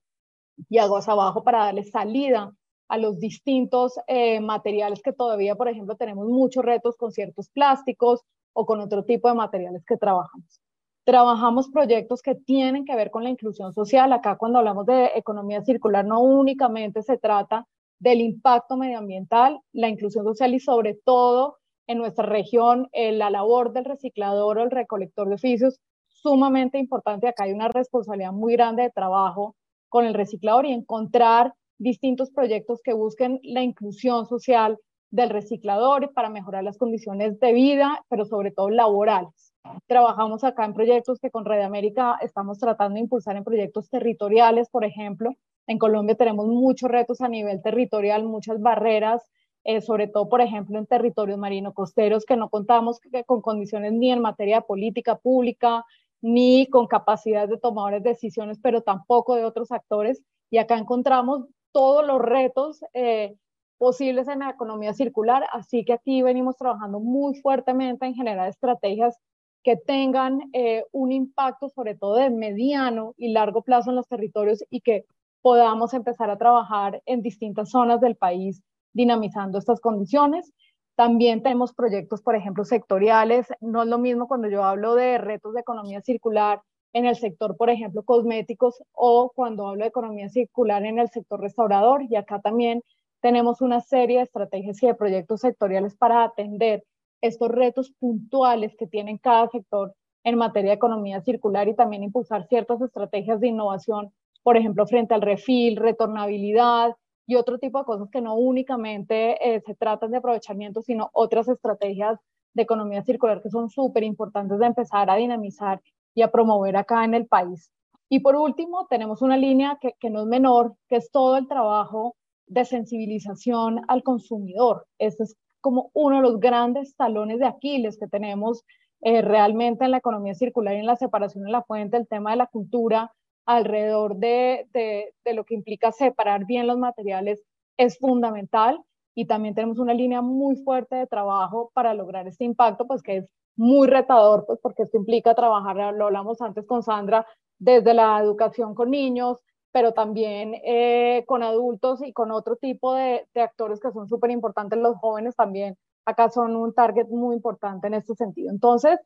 y 0.70 0.78
aguas 0.78 1.08
abajo 1.08 1.44
para 1.44 1.66
darle 1.66 1.84
salida 1.84 2.54
a 2.90 2.98
los 2.98 3.20
distintos 3.20 3.94
eh, 4.08 4.40
materiales 4.42 5.02
que 5.02 5.14
todavía, 5.14 5.56
por 5.56 5.70
ejemplo, 5.70 5.96
tenemos 5.96 6.28
muchos 6.28 6.66
retos 6.66 6.98
con 6.98 7.12
ciertos 7.12 7.48
plásticos 7.50 8.22
o 8.54 8.66
con 8.66 8.82
otro 8.82 9.06
tipo 9.06 9.30
de 9.30 9.36
materiales 9.36 9.86
que 9.86 9.96
trabajamos. 9.96 10.60
Trabajamos 11.06 11.70
proyectos 11.70 12.22
que 12.22 12.36
tienen 12.36 12.86
que 12.86 12.96
ver 12.96 13.12
con 13.12 13.24
la 13.24 13.30
inclusión 13.30 13.74
social. 13.74 14.12
Acá 14.12 14.38
cuando 14.38 14.60
hablamos 14.60 14.86
de 14.88 15.12
economía 15.16 15.62
circular 15.62 16.04
no 16.04 16.20
únicamente 16.20 17.04
se 17.04 17.18
trata 17.18 17.68
del 18.00 18.22
impacto 18.22 18.76
medioambiental, 18.76 19.60
la 19.72 19.88
inclusión 19.88 20.26
social 20.26 20.54
y 20.54 20.60
sobre 20.60 20.96
todo 20.96 21.58
en 21.88 22.00
nuestra 22.00 22.26
región 22.26 22.90
eh, 22.92 23.12
la 23.12 23.30
labor 23.30 23.72
del 23.72 23.86
reciclador 23.86 24.58
o 24.58 24.64
el 24.64 24.72
recolector 24.72 25.28
de 25.28 25.36
oficios 25.36 25.80
sumamente 26.08 26.80
importante. 26.80 27.28
Acá 27.28 27.44
hay 27.44 27.54
una 27.54 27.68
responsabilidad 27.68 28.32
muy 28.32 28.54
grande 28.54 28.84
de 28.84 28.90
trabajo 28.90 29.56
con 29.90 30.06
el 30.06 30.14
reciclador 30.14 30.66
y 30.66 30.74
encontrar 30.74 31.54
distintos 31.80 32.30
proyectos 32.30 32.82
que 32.84 32.94
busquen 32.94 33.40
la 33.44 33.64
inclusión 33.64 34.28
social 34.28 34.78
del 35.12 35.32
reciclador 35.32 36.14
para 36.14 36.30
mejorar 36.30 36.64
las 36.64 36.78
condiciones 36.78 37.40
de 37.40 37.54
vida, 37.54 38.06
pero 38.10 38.26
sobre 38.26 38.52
todo 38.52 38.70
laborales. 38.70 39.54
Trabajamos 39.88 40.44
acá 40.44 40.66
en 40.66 40.76
proyectos 40.76 41.20
que 41.20 41.32
con 41.32 41.46
Red 41.46 41.62
América 41.62 42.20
estamos 42.22 42.60
tratando 42.60 42.96
de 42.96 43.02
impulsar 43.02 43.36
en 43.36 43.44
proyectos 43.44 43.90
territoriales, 43.90 44.70
por 44.70 44.86
ejemplo. 44.86 45.34
En 45.66 45.80
Colombia 45.80 46.16
tenemos 46.16 46.46
muchos 46.46 46.92
retos 46.92 47.22
a 47.22 47.28
nivel 47.28 47.62
territorial, 47.62 48.24
muchas 48.26 48.62
barreras 48.62 49.24
eh, 49.64 49.82
sobre 49.82 50.08
todo, 50.08 50.30
por 50.30 50.42
ejemplo, 50.42 50.80
en 50.80 50.86
territorios 50.86 51.38
marino 51.38 51.74
costeros 51.74 52.26
que 52.26 52.38
no 52.38 52.50
contamos 52.50 53.00
con 53.26 53.42
condiciones 53.42 53.94
ni 53.94 54.12
en 54.12 54.22
materia 54.22 54.58
de 54.58 54.62
política 54.62 55.18
pública, 55.18 55.86
ni 56.22 56.68
con 56.68 56.88
capacidad 56.88 57.48
de 57.48 57.58
tomadores 57.58 58.04
de 58.04 58.12
decisiones, 58.12 58.58
pero 58.62 58.82
tampoco 58.82 59.36
de 59.36 59.44
otros 59.44 59.72
actores. 59.72 60.24
Y 60.50 60.58
acá 60.58 60.78
encontramos 60.78 61.46
todos 61.72 62.06
los 62.06 62.22
retos 62.22 62.82
eh, 62.94 63.36
posibles 63.78 64.28
en 64.28 64.40
la 64.40 64.50
economía 64.52 64.94
circular, 64.94 65.46
así 65.54 65.86
que 65.86 65.94
aquí 65.94 66.22
venimos 66.22 66.58
trabajando 66.58 67.00
muy 67.00 67.36
fuertemente 67.36 68.06
en 68.06 68.14
generar 68.14 68.50
estrategias 68.50 69.18
que 69.64 69.76
tengan 69.76 70.50
eh, 70.54 70.86
un 70.92 71.12
impacto 71.12 71.70
sobre 71.70 71.96
todo 71.96 72.16
de 72.16 72.30
mediano 72.30 73.14
y 73.18 73.32
largo 73.32 73.62
plazo 73.62 73.90
en 73.90 73.98
los 73.98 74.08
territorios 74.08 74.64
y 74.70 74.82
que 74.82 75.06
podamos 75.42 75.94
empezar 75.94 76.30
a 76.30 76.38
trabajar 76.38 77.02
en 77.06 77.22
distintas 77.22 77.70
zonas 77.70 78.02
del 78.02 78.16
país 78.16 78.62
dinamizando 78.94 79.58
estas 79.58 79.80
condiciones. 79.80 80.52
También 80.96 81.42
tenemos 81.44 81.74
proyectos, 81.74 82.22
por 82.22 82.36
ejemplo, 82.36 82.66
sectoriales. 82.66 83.48
No 83.62 83.84
es 83.84 83.88
lo 83.88 83.98
mismo 83.98 84.28
cuando 84.28 84.50
yo 84.50 84.64
hablo 84.64 84.96
de 84.96 85.18
retos 85.18 85.54
de 85.54 85.62
economía 85.62 86.02
circular 86.02 86.62
en 86.94 87.06
el 87.06 87.16
sector, 87.16 87.56
por 87.58 87.70
ejemplo, 87.70 88.04
cosméticos 88.04 88.82
o 88.94 89.32
cuando 89.36 89.68
hablo 89.68 89.84
de 89.84 89.90
economía 89.90 90.30
circular 90.30 90.86
en 90.86 91.00
el 91.00 91.10
sector 91.10 91.40
restaurador. 91.40 92.04
Y 92.10 92.16
acá 92.16 92.40
también 92.40 92.84
tenemos 93.22 93.62
una 93.62 93.82
serie 93.82 94.18
de 94.18 94.24
estrategias 94.24 94.82
y 94.82 94.88
de 94.88 94.96
proyectos 94.96 95.42
sectoriales 95.42 95.96
para 95.96 96.24
atender 96.24 96.84
estos 97.22 97.50
retos 97.50 97.92
puntuales 98.00 98.76
que 98.78 98.88
tienen 98.88 99.18
cada 99.18 99.50
sector 99.50 99.94
en 100.24 100.38
materia 100.38 100.72
de 100.72 100.76
economía 100.76 101.22
circular 101.22 101.68
y 101.68 101.76
también 101.76 102.04
impulsar 102.04 102.48
ciertas 102.48 102.82
estrategias 102.82 103.40
de 103.40 103.48
innovación, 103.48 104.12
por 104.44 104.58
ejemplo, 104.58 104.86
frente 104.88 105.14
al 105.14 105.22
refil, 105.22 105.76
retornabilidad, 105.76 106.96
y 107.30 107.36
otro 107.36 107.60
tipo 107.60 107.78
de 107.78 107.86
cosas 107.86 108.10
que 108.10 108.22
no 108.22 108.34
únicamente 108.34 109.38
eh, 109.48 109.62
se 109.64 109.76
tratan 109.76 110.10
de 110.10 110.18
aprovechamiento, 110.18 110.82
sino 110.82 111.12
otras 111.14 111.48
estrategias 111.48 112.20
de 112.56 112.64
economía 112.64 113.04
circular 113.04 113.40
que 113.44 113.52
son 113.52 113.70
súper 113.70 114.04
importantes 114.04 114.58
de 114.58 114.66
empezar 114.66 115.12
a 115.12 115.16
dinamizar 115.16 115.80
y 116.16 116.22
a 116.22 116.32
promover 116.32 116.78
acá 116.78 117.04
en 117.06 117.14
el 117.14 117.28
país. 117.28 117.72
Y 118.10 118.20
por 118.22 118.36
último, 118.36 118.88
tenemos 118.90 119.22
una 119.22 119.38
línea 119.38 119.78
que, 119.80 119.94
que 120.00 120.10
no 120.10 120.22
es 120.22 120.28
menor, 120.28 120.76
que 120.88 120.96
es 120.96 121.12
todo 121.12 121.38
el 121.38 121.48
trabajo 121.48 122.16
de 122.48 122.66
sensibilización 122.66 123.82
al 123.88 124.04
consumidor. 124.04 124.88
Este 124.98 125.24
es 125.24 125.38
como 125.62 125.92
uno 125.94 126.18
de 126.18 126.22
los 126.24 126.40
grandes 126.40 126.96
talones 126.96 127.40
de 127.40 127.46
Aquiles 127.46 127.98
que 127.98 128.08
tenemos 128.08 128.64
eh, 129.02 129.22
realmente 129.22 129.86
en 129.86 129.92
la 129.92 129.98
economía 129.98 130.34
circular 130.34 130.76
y 130.76 130.80
en 130.80 130.86
la 130.86 130.96
separación 130.96 131.46
de 131.46 131.52
la 131.52 131.64
fuente, 131.64 131.98
el 131.98 132.08
tema 132.08 132.32
de 132.32 132.38
la 132.38 132.48
cultura, 132.48 133.14
alrededor 133.46 134.18
de, 134.18 134.68
de, 134.74 135.34
lo 135.34 135.44
que 135.44 135.56
implica 135.56 135.92
separar 135.92 136.46
bien 136.46 136.68
los 136.68 136.78
materiales 136.78 137.42
es 137.78 137.98
fundamental 137.98 138.80
y 139.16 139.26
también 139.26 139.56
tenemos 139.56 139.80
una 139.80 139.94
línea 139.94 140.22
muy 140.22 140.58
fuerte 140.58 140.96
de 140.96 141.08
trabajo 141.08 141.72
para 141.74 141.94
lograr 141.94 142.28
este 142.28 142.44
impacto, 142.44 142.86
pues 142.86 143.02
que 143.02 143.18
es 143.18 143.30
muy 143.60 143.88
retador, 143.88 144.46
pues 144.46 144.60
porque 144.62 144.84
esto 144.84 144.98
implica 144.98 145.36
trabajar, 145.36 145.94
lo 145.94 146.06
hablamos 146.06 146.42
antes 146.42 146.66
con 146.66 146.82
Sandra, 146.82 147.26
desde 147.60 147.94
la 147.94 148.20
educación 148.20 148.74
con 148.74 148.92
niños, 148.92 149.40
pero 149.72 149.94
también 149.94 150.56
eh, 150.66 151.26
con 151.28 151.44
adultos 151.44 152.02
y 152.02 152.14
con 152.14 152.32
otro 152.32 152.56
tipo 152.56 152.96
de, 152.96 153.28
de 153.34 153.42
actores 153.42 153.80
que 153.80 153.92
son 153.92 154.08
súper 154.08 154.32
importantes, 154.32 154.80
los 154.80 154.96
jóvenes 154.98 155.36
también 155.36 155.78
acá 156.06 156.30
son 156.30 156.56
un 156.56 156.74
target 156.74 157.08
muy 157.10 157.36
importante 157.36 157.88
en 157.88 157.96
este 157.96 158.16
sentido. 158.16 158.50
Entonces, 158.52 158.98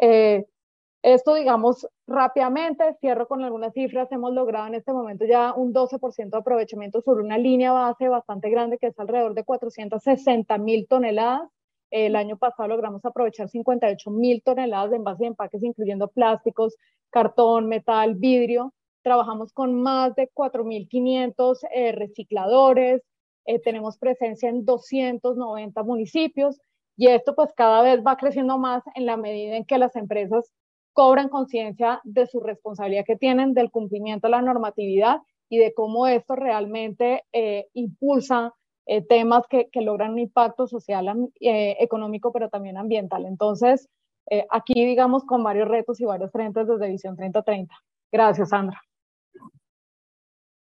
eh, 0.00 0.44
esto, 1.02 1.34
digamos, 1.34 1.86
rápidamente, 2.06 2.96
cierro 3.00 3.28
con 3.28 3.42
algunas 3.44 3.74
cifras, 3.74 4.10
hemos 4.10 4.32
logrado 4.32 4.66
en 4.68 4.74
este 4.74 4.92
momento 4.92 5.26
ya 5.26 5.52
un 5.54 5.72
12% 5.72 6.30
de 6.30 6.40
aprovechamiento 6.40 7.00
sobre 7.02 7.22
una 7.22 7.38
línea 7.38 7.72
base 7.72 8.08
bastante 8.08 8.50
grande 8.50 8.78
que 8.78 8.88
es 8.88 8.98
alrededor 8.98 9.34
de 9.34 9.44
460 9.44 10.58
mil 10.58 10.86
toneladas. 10.88 11.48
El 11.94 12.16
año 12.16 12.36
pasado 12.36 12.68
logramos 12.70 13.04
aprovechar 13.04 13.48
58 13.48 14.10
mil 14.10 14.42
toneladas 14.42 14.90
de 14.90 14.96
envases 14.96 15.20
y 15.20 15.26
empaques, 15.26 15.62
incluyendo 15.62 16.08
plásticos, 16.08 16.74
cartón, 17.08 17.68
metal, 17.68 18.16
vidrio. 18.16 18.74
Trabajamos 19.02 19.52
con 19.52 19.80
más 19.80 20.12
de 20.16 20.28
4.500 20.34 21.58
eh, 21.72 21.92
recicladores, 21.92 23.00
eh, 23.46 23.60
tenemos 23.60 23.96
presencia 23.96 24.48
en 24.48 24.64
290 24.64 25.84
municipios 25.84 26.60
y 26.96 27.06
esto 27.06 27.36
pues 27.36 27.52
cada 27.54 27.80
vez 27.82 28.02
va 28.04 28.16
creciendo 28.16 28.58
más 28.58 28.82
en 28.96 29.06
la 29.06 29.16
medida 29.16 29.56
en 29.56 29.64
que 29.64 29.78
las 29.78 29.94
empresas 29.94 30.50
cobran 30.94 31.28
conciencia 31.28 32.00
de 32.02 32.26
su 32.26 32.40
responsabilidad 32.40 33.04
que 33.04 33.14
tienen 33.14 33.54
del 33.54 33.70
cumplimiento 33.70 34.26
de 34.26 34.32
la 34.32 34.42
normatividad 34.42 35.18
y 35.48 35.58
de 35.58 35.72
cómo 35.72 36.08
esto 36.08 36.34
realmente 36.34 37.22
eh, 37.32 37.68
impulsa 37.72 38.52
eh, 38.86 39.02
temas 39.02 39.44
que, 39.48 39.68
que, 39.70 39.80
logran 39.80 40.12
un 40.12 40.18
impacto 40.18 40.66
social, 40.66 41.30
eh, 41.40 41.76
económico, 41.80 42.32
pero 42.32 42.48
también 42.48 42.76
ambiental. 42.76 43.26
Entonces, 43.26 43.88
aquí 44.50 44.86
digamos 44.86 45.24
con 45.24 45.42
varios 45.44 45.68
retos 45.68 46.00
y 46.00 46.04
varios 46.06 46.32
frentes 46.32 46.66
desde 46.66 46.88
Visión 46.88 47.14
3030. 47.14 47.74
Gracias, 48.10 48.48
Sandra. 48.48 48.80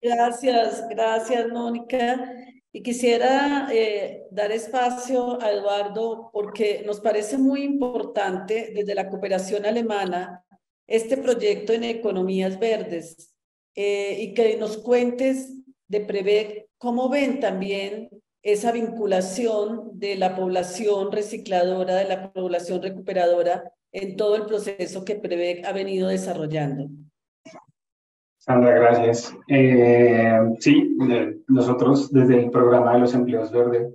Gracias, 0.02 0.86
gracias, 0.88 1.48
Mónica. 1.48 2.32
Y 2.72 2.82
quisiera 2.82 3.68
eh, 3.72 4.26
dar 4.30 4.52
espacio 4.52 5.42
a 5.42 5.50
Eduardo 5.50 6.30
porque 6.32 6.82
nos 6.84 7.00
parece 7.00 7.38
muy 7.38 7.62
importante 7.62 8.72
desde 8.74 8.94
la 8.94 9.08
cooperación 9.08 9.64
alemana 9.64 10.44
este 10.86 11.16
proyecto 11.16 11.72
en 11.72 11.84
economías 11.84 12.58
verdes 12.58 13.34
eh, 13.74 14.18
y 14.20 14.34
que 14.34 14.56
nos 14.58 14.76
cuentes 14.76 15.54
de 15.88 16.00
prever 16.00 16.65
cómo 16.78 17.08
ven 17.08 17.40
también 17.40 18.08
esa 18.42 18.72
vinculación 18.72 19.98
de 19.98 20.16
la 20.16 20.36
población 20.36 21.10
recicladora, 21.10 21.96
de 21.96 22.04
la 22.04 22.32
población 22.32 22.82
recuperadora 22.82 23.72
en 23.92 24.16
todo 24.16 24.36
el 24.36 24.46
proceso 24.46 25.04
que 25.04 25.16
PREVEC 25.16 25.64
ha 25.64 25.72
venido 25.72 26.08
desarrollando. 26.08 26.88
Sandra, 28.38 28.72
gracias. 28.72 29.34
Eh, 29.48 30.38
sí, 30.60 30.96
nosotros 31.48 32.12
desde 32.12 32.44
el 32.44 32.50
programa 32.50 32.92
de 32.92 33.00
los 33.00 33.14
empleos 33.14 33.50
verdes 33.50 33.92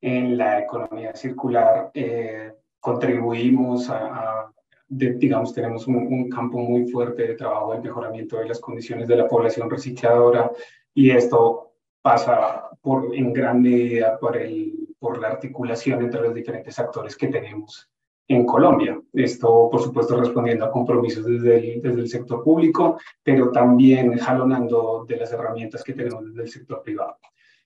en 0.00 0.36
la 0.36 0.58
economía 0.58 1.14
circular 1.14 1.90
eh, 1.94 2.52
contribuimos 2.80 3.88
a, 3.90 4.50
digamos, 4.88 5.54
tenemos 5.54 5.86
un, 5.86 6.28
campo 6.28 6.58
muy 6.58 6.90
fuerte 6.90 7.28
de 7.28 7.34
trabajo 7.34 7.72
del 7.72 7.82
mejoramiento 7.82 8.38
de 8.38 8.48
las 8.48 8.58
condiciones 8.58 9.06
de 9.06 9.16
la 9.16 9.28
población 9.28 9.70
recicladora 9.70 10.50
y 10.92 11.10
esto 11.10 11.69
pasa 12.02 12.70
por, 12.80 13.14
en 13.14 13.32
gran 13.32 13.60
medida 13.60 14.18
por 14.18 15.20
la 15.20 15.28
articulación 15.28 16.02
entre 16.02 16.22
los 16.22 16.34
diferentes 16.34 16.78
actores 16.78 17.16
que 17.16 17.28
tenemos 17.28 17.90
en 18.30 18.46
Colombia. 18.46 19.00
Esto, 19.12 19.68
por 19.70 19.82
supuesto, 19.82 20.16
respondiendo 20.16 20.64
a 20.64 20.70
compromisos 20.70 21.26
desde 21.26 21.80
el, 21.80 22.08
sector 22.08 22.44
público, 22.44 22.96
pero 23.24 23.50
también 23.50 24.16
jalonando 24.18 25.04
de 25.06 25.16
las 25.16 25.32
herramientas 25.32 25.82
que 25.82 25.94
tenemos 25.94 26.24
desde 26.26 26.42
el 26.42 26.48
sector 26.48 26.80
privado. 26.80 27.16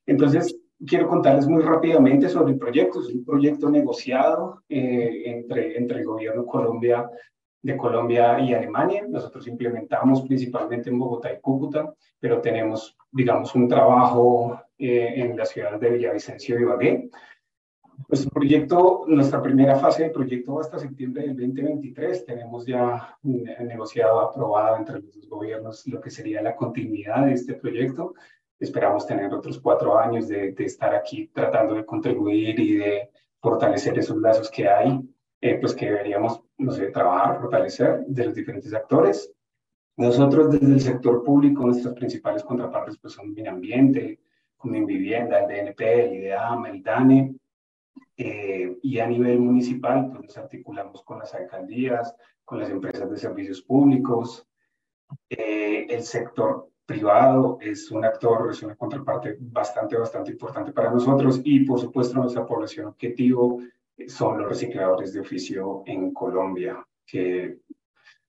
Entonces, 0.07 0.59
quiero 0.87 1.07
contarles 1.07 1.47
muy 1.47 1.63
rápidamente 1.63 2.31
sobre 2.31 2.55
el 2.55 2.59
proyecto. 2.59 3.01
Es 3.01 3.09
un 3.09 3.27
proyecto 3.27 3.69
negociado 3.69 4.63
eh, 4.67 5.25
entre, 5.27 5.77
entre 5.77 5.99
el 5.99 6.07
gobierno 6.07 6.47
Colombia, 6.47 7.11
de 7.65 7.77
Colombia 7.79 8.39
y 8.39 8.53
Alemania. 8.53 9.07
Nosotros 9.09 9.49
implementamos 9.49 10.23
principalmente 10.23 10.91
en 10.91 10.99
Bogotá 10.99 11.33
y 11.33 11.41
Cúcuta, 11.41 11.95
pero 12.21 12.41
tenemos, 12.41 12.97
digamos, 13.11 13.55
un 13.55 13.67
trabajo 13.67 14.61
eh, 14.79 15.15
en 15.17 15.37
la 15.37 15.47
ciudad 15.47 15.81
de 15.81 15.91
Villavicencio 15.91 16.59
y 16.59 16.63
Ibagué. 16.63 17.11
Nuestro 18.09 18.31
proyecto, 18.31 19.05
nuestra 19.07 19.41
primera 19.41 19.77
fase 19.77 20.05
de 20.05 20.11
proyecto 20.11 20.61
hasta 20.61 20.79
septiembre 20.79 21.23
del 21.23 21.37
2023. 21.37 22.27
Tenemos 22.27 22.67
ya 22.67 23.17
negociado, 23.23 24.21
aprobado 24.21 24.77
entre 24.77 25.01
los 25.01 25.15
dos 25.15 25.27
gobiernos 25.27 25.87
lo 25.87 26.01
que 26.03 26.11
sería 26.11 26.43
la 26.43 26.55
continuidad 26.55 27.25
de 27.25 27.33
este 27.33 27.55
proyecto. 27.55 28.15
Esperamos 28.61 29.07
tener 29.07 29.33
otros 29.33 29.59
cuatro 29.59 29.99
años 29.99 30.29
de, 30.29 30.53
de 30.53 30.65
estar 30.65 30.95
aquí 30.95 31.29
tratando 31.33 31.75
de 31.75 31.87
contribuir 31.87 32.61
y 32.61 32.77
de 32.77 33.11
fortalecer 33.41 33.99
esos 33.99 34.19
lazos 34.19 34.51
que 34.51 34.69
hay, 34.69 35.01
eh, 35.41 35.59
pues 35.61 35.75
que 35.75 35.87
deberíamos, 35.87 36.41
no 36.59 36.73
sé, 36.73 36.87
trabajar, 36.89 37.41
fortalecer 37.41 38.05
de 38.07 38.27
los 38.27 38.35
diferentes 38.35 38.73
actores. 38.73 39.31
Nosotros 39.97 40.51
desde 40.51 40.73
el 40.73 40.81
sector 40.81 41.23
público, 41.23 41.65
nuestras 41.65 41.95
principales 41.95 42.43
contrapartes 42.43 42.99
pues 42.99 43.15
son 43.15 43.33
Medio 43.33 43.51
Ambiente, 43.51 44.21
Vivienda, 44.65 45.41
el 45.41 45.49
DNP, 45.49 45.81
el 45.81 46.15
IDEAM, 46.15 46.67
el 46.67 46.83
DANE, 46.83 47.37
eh, 48.17 48.79
y 48.83 48.99
a 48.99 49.07
nivel 49.07 49.39
municipal 49.41 50.09
pues 50.11 50.23
nos 50.23 50.39
articulamos 50.39 51.03
con 51.03 51.19
las 51.19 51.35
alcaldías, 51.35 52.15
con 52.45 52.61
las 52.61 52.71
empresas 52.71 53.11
de 53.11 53.17
servicios 53.17 53.61
públicos, 53.61 54.47
eh, 55.29 55.87
el 55.89 56.03
sector 56.03 56.71
privado 56.87 57.59
es 57.61 57.91
un 57.91 58.05
actor, 58.05 58.51
es 58.51 58.63
una 58.63 58.77
contraparte 58.77 59.37
bastante, 59.41 59.97
bastante 59.97 60.33
importante 60.33 60.73
para 60.73 60.91
nosotros 60.91 61.41
y 61.45 61.65
por 61.65 61.81
supuesto 61.81 62.19
nuestra 62.19 62.47
población 62.47 62.87
objetivo 62.87 63.61
son 64.09 64.39
los 64.39 64.49
recicladores 64.49 65.13
de 65.13 65.21
oficio 65.21 65.83
en 65.87 66.13
Colombia, 66.13 66.85
que 67.07 67.59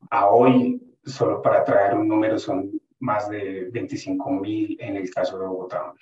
a 0.09 0.29
hoy, 0.29 0.81
solo 1.03 1.41
para 1.41 1.63
traer 1.63 1.95
un 1.95 2.07
número, 2.07 2.37
son 2.37 2.71
más 2.99 3.29
de 3.29 3.69
25 3.71 4.31
mil 4.31 4.77
en 4.79 4.95
el 4.95 5.09
caso 5.13 5.39
de 5.39 5.47
Bogotá. 5.47 5.93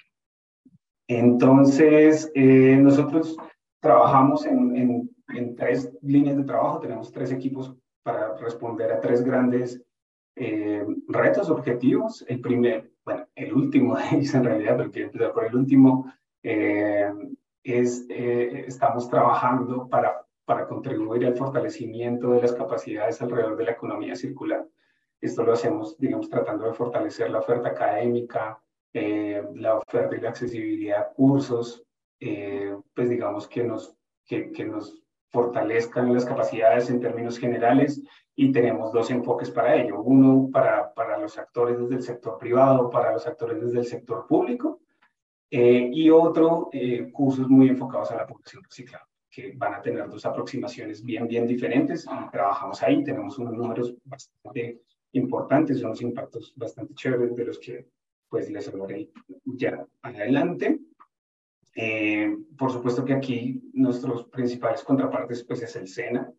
Entonces, 1.08 2.32
eh, 2.34 2.78
nosotros 2.82 3.36
trabajamos 3.82 4.46
en, 4.46 5.10
en, 5.30 5.56
tres 5.56 5.92
líneas 6.02 6.38
de 6.38 6.44
trabajo, 6.44 6.80
tenemos 6.80 7.12
tres 7.12 7.32
equipos 7.32 7.76
para 8.04 8.36
responder 8.38 8.92
a 8.92 9.00
tres 9.00 9.24
grandes 9.24 9.82
eh, 10.36 10.86
retos, 11.08 11.50
objetivos. 11.50 12.24
El 12.28 12.40
primer, 12.40 12.92
bueno, 13.04 13.28
el 13.36 13.54
último 13.54 13.98
en 14.12 14.44
realidad, 14.44 14.78
pero 14.78 14.92
quiero 14.92 15.08
empezar 15.08 15.34
por 15.34 15.46
el 15.46 15.56
último, 15.56 16.12
eh, 16.44 17.12
eh, 17.64 18.66
estamos 18.68 19.10
trabajando 19.10 19.88
para, 19.88 20.26
para 20.46 20.68
contribuir 20.68 21.26
al 21.26 21.38
fortalecimiento 21.38 22.32
de 22.32 22.42
las 22.42 22.54
capacidades 22.54 23.22
alrededor 23.22 23.56
de 23.58 23.66
la 23.66 23.72
economía 23.72 24.16
circular. 24.16 24.66
Esto 25.22 25.44
lo 25.44 25.54
hacemos, 25.54 25.98
digamos, 25.98 26.30
tratando 26.30 26.66
de 26.66 26.74
fortalecer 26.74 27.30
la 27.30 27.40
oferta 27.40 27.70
académica, 27.70 28.62
la 28.94 29.78
oferta 29.78 30.16
y 30.16 30.22
la 30.22 30.30
accesibilidad 30.30 31.00
a 31.00 31.14
cursos, 31.14 31.86
pues 32.94 33.10
digamos 33.10 33.48
que 33.48 33.64
nos, 33.64 33.96
que, 34.26 34.52
que 34.52 34.66
nos 34.66 35.02
fortalezcan 35.30 36.14
las 36.14 36.26
capacidades 36.26 36.90
en 36.90 37.00
términos 37.00 37.40
generales 37.40 38.02
y 38.36 38.52
tenemos 38.52 38.92
dos 38.92 39.10
enfoques 39.12 39.50
para 39.50 39.76
ello. 39.76 40.02
Uno 40.02 40.50
para, 40.52 40.94
para 40.94 41.18
los 41.18 41.38
actores 41.38 41.80
desde 41.80 41.96
el 41.96 42.04
sector 42.04 42.38
privado, 42.38 42.90
para 42.90 43.14
los 43.14 43.26
actores 43.26 43.62
desde 43.62 43.80
el 43.80 43.86
sector 43.86 44.28
público 44.28 44.82
eh, 45.56 45.92
y 45.94 46.10
otro, 46.10 46.70
eh, 46.72 47.12
cursos 47.12 47.48
muy 47.48 47.70
enfocados 47.70 48.10
a 48.10 48.16
la 48.16 48.26
población 48.26 48.64
reciclada, 48.64 49.08
que 49.30 49.54
van 49.56 49.76
a 49.76 49.84
tener 49.84 50.10
dos 50.10 50.26
aproximaciones 50.26 51.04
bien, 51.06 51.28
bien 51.28 51.46
diferentes. 51.46 52.08
trabajamos 52.32 52.82
ahí, 52.82 53.04
tenemos 53.04 53.38
unos 53.38 53.54
números 53.54 53.94
bastante 54.04 54.82
importantes, 55.12 55.84
unos 55.84 56.02
impactos 56.02 56.54
bastante 56.56 56.96
chéveres 56.96 57.36
de 57.36 57.46
los 57.46 57.60
que 57.60 57.86
pues 58.28 58.50
les 58.50 58.68
hablaré 58.68 59.12
ya 59.46 59.86
adelante. 60.02 60.80
Eh, 61.76 62.36
por 62.58 62.72
supuesto 62.72 63.06
que 63.06 63.14
aquí 63.14 63.62
nuestros 63.74 64.26
principales 64.30 64.84
contrapartes 64.84 65.44
pues 65.44 65.62
es 65.62 65.76
el 65.76 65.88
SENA, 65.88 66.34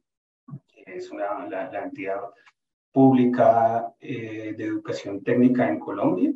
es 0.86 1.08
una, 1.12 1.46
la, 1.48 1.84
entidad 1.84 2.20
pública 2.90 3.94
eh, 4.00 4.54
de 4.58 4.64
educación 4.64 5.22
técnica 5.22 5.68
en 5.68 5.78
Colombia, 5.78 6.34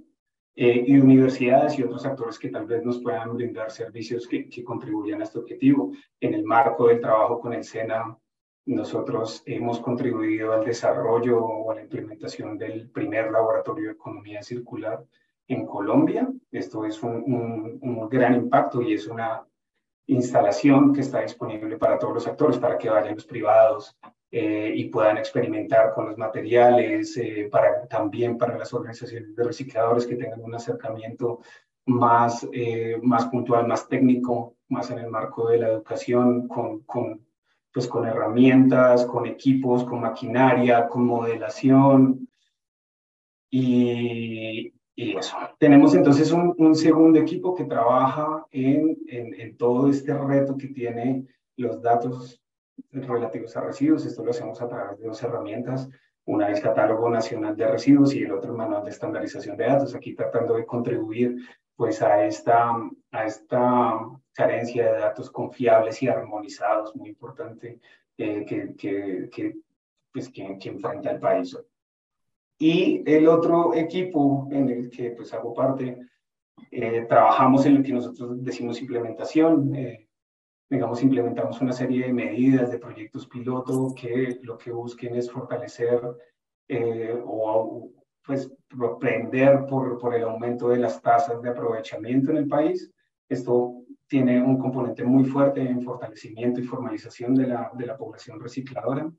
eh, 0.60 0.82
y 0.88 0.98
universidades 0.98 1.78
y 1.78 1.84
otros 1.84 2.04
actores 2.04 2.36
que 2.36 2.48
tal 2.48 2.66
vez 2.66 2.84
nos 2.84 2.98
puedan 2.98 3.32
brindar 3.36 3.70
servicios 3.70 4.26
que, 4.26 4.48
que 4.48 4.64
contribuyan 4.64 5.20
a 5.20 5.24
este 5.24 5.38
objetivo. 5.38 5.92
En 6.18 6.34
el 6.34 6.42
marco 6.42 6.88
del 6.88 7.00
trabajo 7.00 7.38
con 7.38 7.52
el 7.52 7.62
SENA, 7.62 8.18
nosotros 8.66 9.44
hemos 9.46 9.78
contribuido 9.78 10.52
al 10.52 10.64
desarrollo 10.64 11.38
o 11.44 11.70
a 11.70 11.76
la 11.76 11.82
implementación 11.82 12.58
del 12.58 12.90
primer 12.90 13.30
laboratorio 13.30 13.86
de 13.86 13.92
economía 13.92 14.42
circular 14.42 15.04
en 15.46 15.64
Colombia. 15.64 16.28
Esto 16.50 16.84
es 16.84 17.00
un, 17.04 17.22
un, 17.32 17.78
un, 17.80 18.08
gran 18.08 18.34
impacto 18.34 18.82
y 18.82 18.94
es 18.94 19.06
una 19.06 19.46
instalación 20.08 20.92
que 20.92 21.02
está 21.02 21.20
disponible 21.20 21.78
para 21.78 22.00
todos 22.00 22.14
los 22.14 22.26
actores, 22.26 22.58
para 22.58 22.78
que 22.78 22.90
vayan 22.90 23.14
los 23.14 23.26
privados, 23.26 23.96
eh, 24.30 24.72
y 24.76 24.84
puedan 24.90 25.16
experimentar 25.16 25.94
con 25.94 26.06
los 26.06 26.18
materiales, 26.18 27.16
eh, 27.16 27.48
para, 27.50 27.86
también 27.86 28.36
para 28.36 28.58
las 28.58 28.74
organizaciones 28.74 29.34
de 29.34 29.42
recicladores 29.42 30.06
que 30.06 30.16
tengan 30.16 30.42
un 30.42 30.54
acercamiento 30.54 31.40
más, 31.86 32.46
eh, 32.52 32.98
más 33.02 33.26
puntual, 33.28 33.66
más 33.66 33.88
técnico, 33.88 34.56
más 34.68 34.90
en 34.90 34.98
el 34.98 35.08
marco 35.08 35.48
de 35.48 35.58
la 35.58 35.68
educación, 35.68 36.46
con, 36.46 36.80
con, 36.80 37.26
pues 37.72 37.88
con 37.88 38.06
herramientas, 38.06 39.06
con 39.06 39.24
equipos, 39.24 39.84
con 39.84 40.02
maquinaria, 40.02 40.86
con 40.88 41.06
modelación. 41.06 42.28
Y, 43.50 44.74
y 44.94 45.16
eso. 45.16 45.38
Tenemos 45.58 45.94
entonces 45.94 46.30
un, 46.32 46.54
un, 46.58 46.74
segundo 46.74 47.18
equipo 47.18 47.54
que 47.54 47.64
trabaja 47.64 48.44
en, 48.50 48.98
en, 49.08 49.40
en 49.40 49.56
todo 49.56 49.88
este 49.88 50.12
reto 50.12 50.54
que 50.58 50.68
tiene 50.68 51.24
los 51.56 51.80
datos 51.80 52.42
relativos 52.92 53.56
a 53.56 53.60
residuos. 53.60 54.06
Esto 54.06 54.24
lo 54.24 54.30
hacemos 54.30 54.60
a 54.60 54.68
través 54.68 54.98
de 54.98 55.06
dos 55.06 55.22
herramientas. 55.22 55.88
Una 56.24 56.50
es 56.50 56.60
Catálogo 56.60 57.08
Nacional 57.08 57.56
de 57.56 57.66
Residuos 57.68 58.14
y 58.14 58.22
el 58.22 58.32
otro 58.32 58.54
Manual 58.54 58.84
de 58.84 58.90
Estandarización 58.90 59.56
de 59.56 59.66
Datos. 59.66 59.94
Aquí 59.94 60.14
tratando 60.14 60.54
de 60.54 60.66
contribuir 60.66 61.36
pues 61.78 62.02
a 62.02 62.24
esta, 62.24 62.72
a 63.12 63.24
esta 63.24 64.00
carencia 64.32 64.92
de 64.92 64.98
datos 64.98 65.30
confiables 65.30 66.02
y 66.02 66.08
armonizados, 66.08 66.94
muy 66.96 67.10
importante, 67.10 67.78
eh, 68.16 68.44
que, 68.44 68.74
que, 68.74 69.28
que, 69.30 69.56
pues, 70.12 70.28
que, 70.28 70.58
enfrenta 70.64 71.12
el 71.12 71.20
país. 71.20 71.56
Y 72.58 73.08
el 73.08 73.28
otro 73.28 73.74
equipo 73.74 74.48
en 74.50 74.68
el 74.68 74.90
que 74.90 75.10
pues 75.12 75.32
hago 75.32 75.54
parte, 75.54 75.96
eh, 76.72 77.06
trabajamos 77.08 77.64
en 77.64 77.76
lo 77.76 77.82
que 77.84 77.92
nosotros 77.92 78.42
decimos 78.42 78.80
implementación, 78.80 79.72
eh, 79.76 80.07
digamos, 80.70 81.02
implementamos 81.02 81.60
una 81.60 81.72
serie 81.72 82.06
de 82.06 82.12
medidas, 82.12 82.70
de 82.70 82.78
proyectos 82.78 83.26
piloto 83.26 83.94
que 83.94 84.38
lo 84.42 84.58
que 84.58 84.70
busquen 84.70 85.16
es 85.16 85.30
fortalecer 85.30 86.00
eh, 86.68 87.18
o 87.24 87.90
pues 88.24 88.52
propender 88.68 89.64
por, 89.66 89.98
por 89.98 90.14
el 90.14 90.24
aumento 90.24 90.68
de 90.68 90.76
las 90.76 91.00
tasas 91.00 91.40
de 91.40 91.48
aprovechamiento 91.48 92.30
en 92.30 92.36
el 92.36 92.46
país. 92.48 92.92
Esto 93.26 93.84
tiene 94.06 94.42
un 94.42 94.58
componente 94.58 95.04
muy 95.04 95.24
fuerte 95.24 95.60
en 95.60 95.82
fortalecimiento 95.82 96.60
y 96.60 96.64
formalización 96.64 97.34
de 97.34 97.46
la, 97.46 97.70
de 97.74 97.86
la 97.86 97.96
población 97.96 98.40
recicladora. 98.40 99.10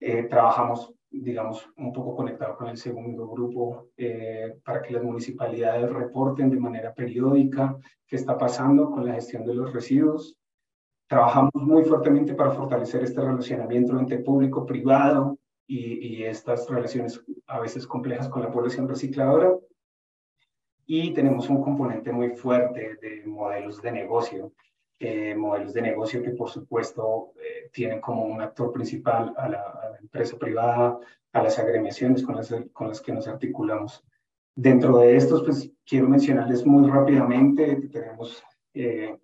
Eh, 0.00 0.24
trabajamos, 0.24 0.92
digamos, 1.10 1.68
un 1.76 1.92
poco 1.92 2.16
conectado 2.16 2.56
con 2.56 2.68
el 2.68 2.76
segundo 2.76 3.26
grupo 3.28 3.88
eh, 3.96 4.58
para 4.64 4.82
que 4.82 4.92
las 4.92 5.02
municipalidades 5.02 5.90
reporten 5.90 6.50
de 6.50 6.60
manera 6.60 6.92
periódica 6.92 7.78
qué 8.06 8.16
está 8.16 8.36
pasando 8.36 8.90
con 8.90 9.06
la 9.06 9.14
gestión 9.14 9.46
de 9.46 9.54
los 9.54 9.72
residuos. 9.72 10.35
Trabajamos 11.08 11.52
muy 11.54 11.84
fuertemente 11.84 12.34
para 12.34 12.50
fortalecer 12.50 13.02
este 13.04 13.20
relacionamiento 13.20 13.98
entre 13.98 14.18
público-privado 14.18 15.38
y, 15.66 16.18
y, 16.18 16.24
estas 16.24 16.68
relaciones 16.68 17.22
a 17.46 17.60
veces 17.60 17.86
complejas 17.86 18.28
con 18.28 18.42
la 18.42 18.50
población 18.50 18.88
recicladora. 18.88 19.54
Y 20.86 21.12
tenemos 21.12 21.48
un 21.48 21.62
componente 21.62 22.12
muy 22.12 22.30
fuerte 22.30 22.96
de 23.00 23.24
modelos 23.26 23.82
de 23.82 23.92
negocio, 23.92 24.52
eh, 24.98 25.34
modelos 25.34 25.74
de 25.74 25.82
negocio 25.82 26.22
que 26.22 26.30
por 26.30 26.48
supuesto 26.48 27.32
eh, 27.36 27.68
tienen 27.70 28.00
como 28.00 28.24
un 28.24 28.40
actor 28.40 28.72
principal 28.72 29.34
a 29.36 29.48
la, 29.48 29.60
a 29.60 29.90
la, 29.90 29.98
empresa 29.98 30.38
privada, 30.38 30.98
a 31.32 31.42
las 31.42 31.58
agremiaciones 31.58 32.22
con 32.22 32.36
las, 32.36 32.54
con 32.72 32.88
las 32.88 33.02
que 33.02 33.12
nos 33.12 33.28
articulamos. 33.28 34.02
Dentro 34.54 34.96
de 34.98 35.16
estos, 35.16 35.44
pues 35.44 35.70
quiero 35.84 36.08
mencionarles 36.08 36.64
muy 36.64 36.88
rápidamente 36.88 37.78
que 37.78 37.88
tenemos 37.88 38.42
eh, 38.72 39.18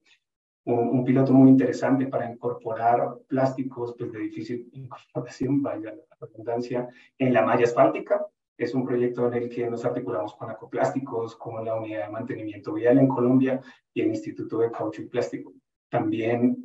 un, 0.64 1.04
piloto 1.04 1.32
muy 1.32 1.50
interesante 1.50 2.06
para 2.06 2.30
incorporar 2.30 3.16
plásticos 3.26 3.94
pues, 3.98 4.12
de 4.12 4.18
difícil 4.20 4.68
incorporación, 4.72 5.62
vaya 5.62 5.94
la 5.94 6.16
redundancia, 6.20 6.88
en 7.18 7.32
la 7.32 7.42
malla 7.42 7.64
asfáltica. 7.64 8.24
Es 8.56 8.74
un 8.74 8.84
proyecto 8.84 9.26
en 9.26 9.34
el 9.34 9.48
que 9.48 9.68
nos 9.68 9.84
articulamos 9.84 10.34
con 10.34 10.50
Acoplásticos, 10.50 11.34
con 11.36 11.64
la 11.64 11.74
Unidad 11.74 12.06
de 12.06 12.12
Mantenimiento 12.12 12.74
Vial 12.74 12.98
en 12.98 13.08
Colombia 13.08 13.60
y 13.92 14.02
el 14.02 14.08
Instituto 14.08 14.58
de 14.58 14.70
Caucho 14.70 15.02
y 15.02 15.06
Plástico. 15.06 15.52
También 15.88 16.56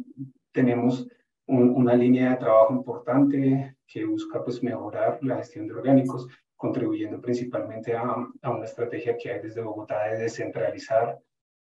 tenemos 0.51 1.07
una 1.47 1.95
línea 1.95 2.31
de 2.31 2.37
trabajo 2.37 2.73
importante 2.73 3.77
que 3.87 4.05
busca 4.05 4.43
pues, 4.43 4.61
mejorar 4.61 5.17
la 5.23 5.37
gestión 5.37 5.65
de 5.65 5.73
orgánicos, 5.73 6.27
contribuyendo 6.55 7.21
principalmente 7.21 7.95
a, 7.95 8.15
a 8.41 8.49
una 8.49 8.65
estrategia 8.65 9.17
que 9.17 9.31
hay 9.31 9.41
desde 9.41 9.61
Bogotá 9.61 10.09
de 10.09 10.19
descentralizar 10.19 11.17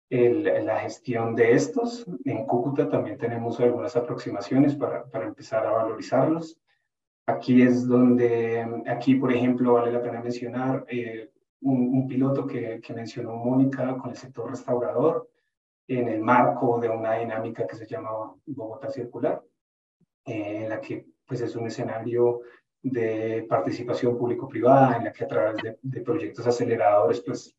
la 0.10 0.80
gestión 0.80 1.36
de 1.36 1.54
estos. 1.54 2.06
En 2.26 2.45
Cúcuta 2.45 2.89
también 2.89 3.17
tenemos 3.17 3.60
algunas 3.60 3.95
aproximaciones 3.95 4.76
para, 4.76 5.06
para 5.06 5.28
empezar 5.28 5.65
a 5.65 5.72
valorizarlos. 5.72 6.60
Aquí 7.28 7.62
es 7.62 7.88
donde, 7.88 8.84
aquí 8.88 9.15
por 9.15 9.32
ejemplo, 9.32 9.74
vale 9.74 9.91
la 9.91 10.02
pena 10.02 10.22
mencionar 10.22 10.86
eh, 10.88 11.30
un, 11.62 12.08
piloto 12.08 12.48
que, 12.48 12.80
que, 12.82 12.93
mencionó 12.93 13.36
Mónica 13.36 13.95
con 13.98 14.10
el 14.10 14.15
sector 14.15 14.50
restaurador 14.50 15.30
en 15.88 16.08
el 16.08 16.22
marco 16.22 16.80
de 16.80 16.89
una 16.89 17.15
dinámica 17.15 17.67
que 17.67 17.76
se 17.76 17.86
llama 17.86 18.34
Bogotá 18.48 18.89
Circular, 18.89 19.43
eh, 20.26 20.63
en 20.63 20.69
la 20.69 20.82
que 20.82 21.06
pues 21.26 21.41
es 21.41 21.56
un 21.56 21.67
escenario 21.67 22.41
de 22.82 23.45
participación 23.48 24.17
público-privada, 24.17 24.98
en 24.98 25.04
la 25.06 25.12
que 25.12 25.26
a 25.26 25.28
través 25.28 25.62
de, 25.62 25.78
de 25.82 26.02
proyectos 26.02 26.48
aceleradores 26.48 27.22
pues 27.22 27.59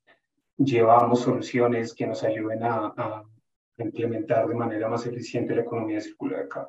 llevamos 0.65 1.21
soluciones 1.21 1.95
que 1.95 2.07
nos 2.07 2.23
ayuden 2.23 2.61
a, 2.63 3.25
implementar 3.79 4.47
de 4.47 4.55
manera 4.55 4.91
más 4.91 5.07
eficiente 5.07 5.55
la 5.55 5.63
economía 5.63 6.03
circular 6.03 6.41
acá. 6.41 6.69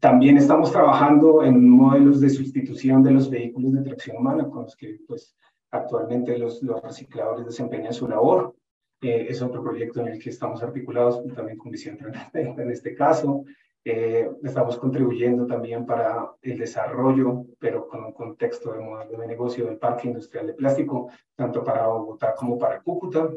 También 0.00 0.36
estamos 0.36 0.72
trabajando 0.72 1.44
en 1.44 1.70
modelos 1.70 2.20
de 2.20 2.28
sustitución 2.28 3.04
de 3.04 3.12
los 3.12 3.30
vehículos 3.30 3.72
de 3.72 3.82
tracción 3.82 4.16
humana 4.16 4.48
con 4.48 4.64
los 4.64 4.74
que 4.74 4.98
pues, 5.06 5.36
actualmente 5.70 6.36
los, 6.38 6.60
los 6.60 6.82
recicladores 6.82 7.46
desempeñan 7.46 7.92
su 7.92 8.08
labor. 8.08 8.56
Eh, 9.00 9.26
es 9.28 9.40
otro 9.42 9.62
proyecto 9.62 10.00
en 10.00 10.08
el 10.08 10.18
que 10.18 10.30
estamos 10.30 10.60
articulados 10.60 11.22
también 11.36 11.56
con 11.56 11.70
Visión 11.70 11.96
en 12.34 12.70
este 12.72 12.96
caso. 12.96 13.44
Eh, 13.84 14.30
estamos 14.44 14.78
contribuyendo 14.78 15.44
también 15.44 15.84
para 15.84 16.32
el 16.40 16.56
desarrollo, 16.56 17.46
pero 17.58 17.88
con 17.88 18.04
un 18.04 18.12
contexto 18.12 18.72
de 18.72 18.80
modelo 18.80 19.18
de 19.18 19.26
negocio 19.26 19.66
del 19.66 19.78
Parque 19.78 20.06
Industrial 20.06 20.46
de 20.46 20.54
Plástico, 20.54 21.10
tanto 21.34 21.64
para 21.64 21.88
Bogotá 21.88 22.34
como 22.34 22.56
para 22.58 22.80
Cúcuta. 22.80 23.28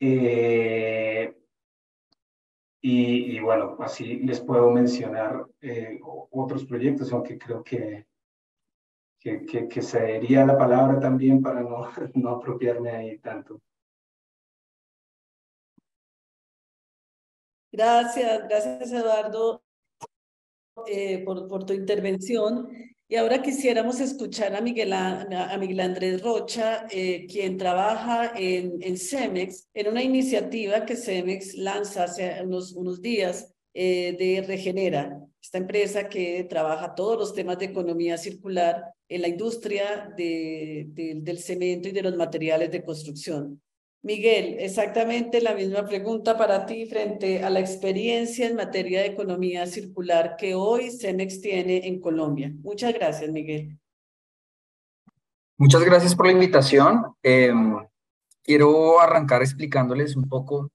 Eh, 0.00 1.36
y, 2.82 3.38
bueno, 3.40 3.76
así 3.80 4.20
les 4.20 4.40
puedo 4.40 4.70
mencionar 4.70 5.44
eh, 5.60 6.00
otros 6.02 6.64
proyectos, 6.64 7.12
aunque 7.12 7.36
creo 7.36 7.62
que, 7.62 8.06
que, 9.18 9.44
que, 9.44 9.68
que 9.68 9.82
sería 9.82 10.46
la 10.46 10.56
palabra 10.56 10.98
también 10.98 11.42
para 11.42 11.60
no, 11.60 11.86
no 12.14 12.30
apropiarme 12.30 12.90
ahí 12.90 13.18
tanto. 13.18 13.60
Gracias, 17.72 18.48
gracias 18.48 18.92
Eduardo 18.92 19.62
eh, 20.86 21.22
por, 21.24 21.64
tu 21.64 21.72
intervención. 21.72 22.68
Y 23.08 23.16
ahora 23.16 23.42
quisiéramos 23.42 24.00
escuchar 24.00 24.54
a 24.54 24.60
Miguel, 24.60 24.92
a 24.92 25.56
Miguel 25.58 25.80
Andrés 25.80 26.22
Rocha, 26.22 26.86
eh, 26.90 27.26
quien 27.28 27.58
trabaja 27.58 28.32
en, 28.36 28.78
en, 28.80 28.96
CEMEX, 28.96 29.68
en 29.74 29.88
una 29.88 30.02
iniciativa 30.02 30.84
que 30.84 30.94
CEMEX 30.96 31.56
lanza 31.56 32.04
hace 32.04 32.40
unos, 32.44 33.02
días 33.02 33.52
eh, 33.74 34.16
de 34.16 34.42
Regenera, 34.46 35.20
esta 35.42 35.58
empresa 35.58 36.08
que 36.08 36.44
trabaja 36.44 36.94
todos 36.94 37.18
los 37.18 37.34
temas 37.34 37.58
de 37.58 37.66
economía 37.66 38.16
circular 38.16 38.84
en 39.08 39.22
la 39.22 39.28
industria 39.28 40.12
de, 40.16 40.86
del 40.90 41.38
cemento 41.40 41.88
y 41.88 41.92
de 41.92 42.02
los 42.02 42.16
materiales 42.16 42.70
de 42.70 42.84
construcción. 42.84 43.60
Miguel, 44.02 44.56
exactamente 44.58 45.42
la 45.42 45.54
misma 45.54 45.84
pregunta 45.84 46.38
para 46.38 46.64
ti 46.64 46.86
frente 46.86 47.44
a 47.44 47.50
la 47.50 47.60
experiencia 47.60 48.46
en 48.48 48.56
materia 48.56 49.00
de 49.00 49.08
economía 49.08 49.66
circular 49.66 50.36
que 50.38 50.54
hoy 50.54 50.90
CEMEX 50.90 51.42
tiene 51.42 51.86
en 51.86 52.00
Colombia. 52.00 52.50
Muchas 52.62 52.94
gracias, 52.94 53.30
Miguel. 53.30 53.78
Muchas 55.58 55.84
gracias 55.84 56.14
por 56.14 56.26
la 56.26 56.32
invitación. 56.32 57.14
Em, 57.22 57.76
quiero 58.42 59.00
arrancar 59.00 59.42
explicándoles 59.42 60.16
un 60.16 60.26
poco 60.26 60.72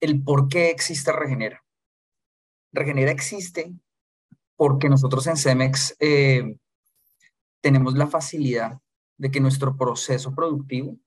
el 0.00 0.20
por 0.24 0.48
qué 0.48 0.70
existe 0.70 1.12
Regenera. 1.12 1.64
Regenera 2.72 3.12
existe 3.12 3.72
porque 4.56 4.88
nosotros 4.88 5.24
en 5.28 5.36
CEMEX 5.36 5.96
eh, 6.00 6.56
tenemos 7.60 7.94
la 7.94 8.08
facilidad 8.08 8.80
de 9.16 9.30
que 9.30 9.38
nuestro 9.38 9.76
proceso 9.76 10.34
productivo 10.34 10.98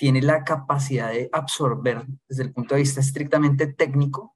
tiene 0.00 0.22
la 0.22 0.44
capacidad 0.44 1.10
de 1.12 1.28
absorber 1.30 2.06
desde 2.26 2.44
el 2.44 2.54
punto 2.54 2.74
de 2.74 2.80
vista 2.80 3.00
estrictamente 3.00 3.66
técnico 3.66 4.34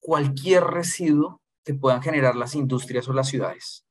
cualquier 0.00 0.62
residuo 0.62 1.42
que 1.64 1.74
puedan 1.74 2.00
generar 2.00 2.36
las 2.36 2.54
industrias 2.54 3.08
o 3.08 3.12
las 3.12 3.26
ciudades. 3.28 3.84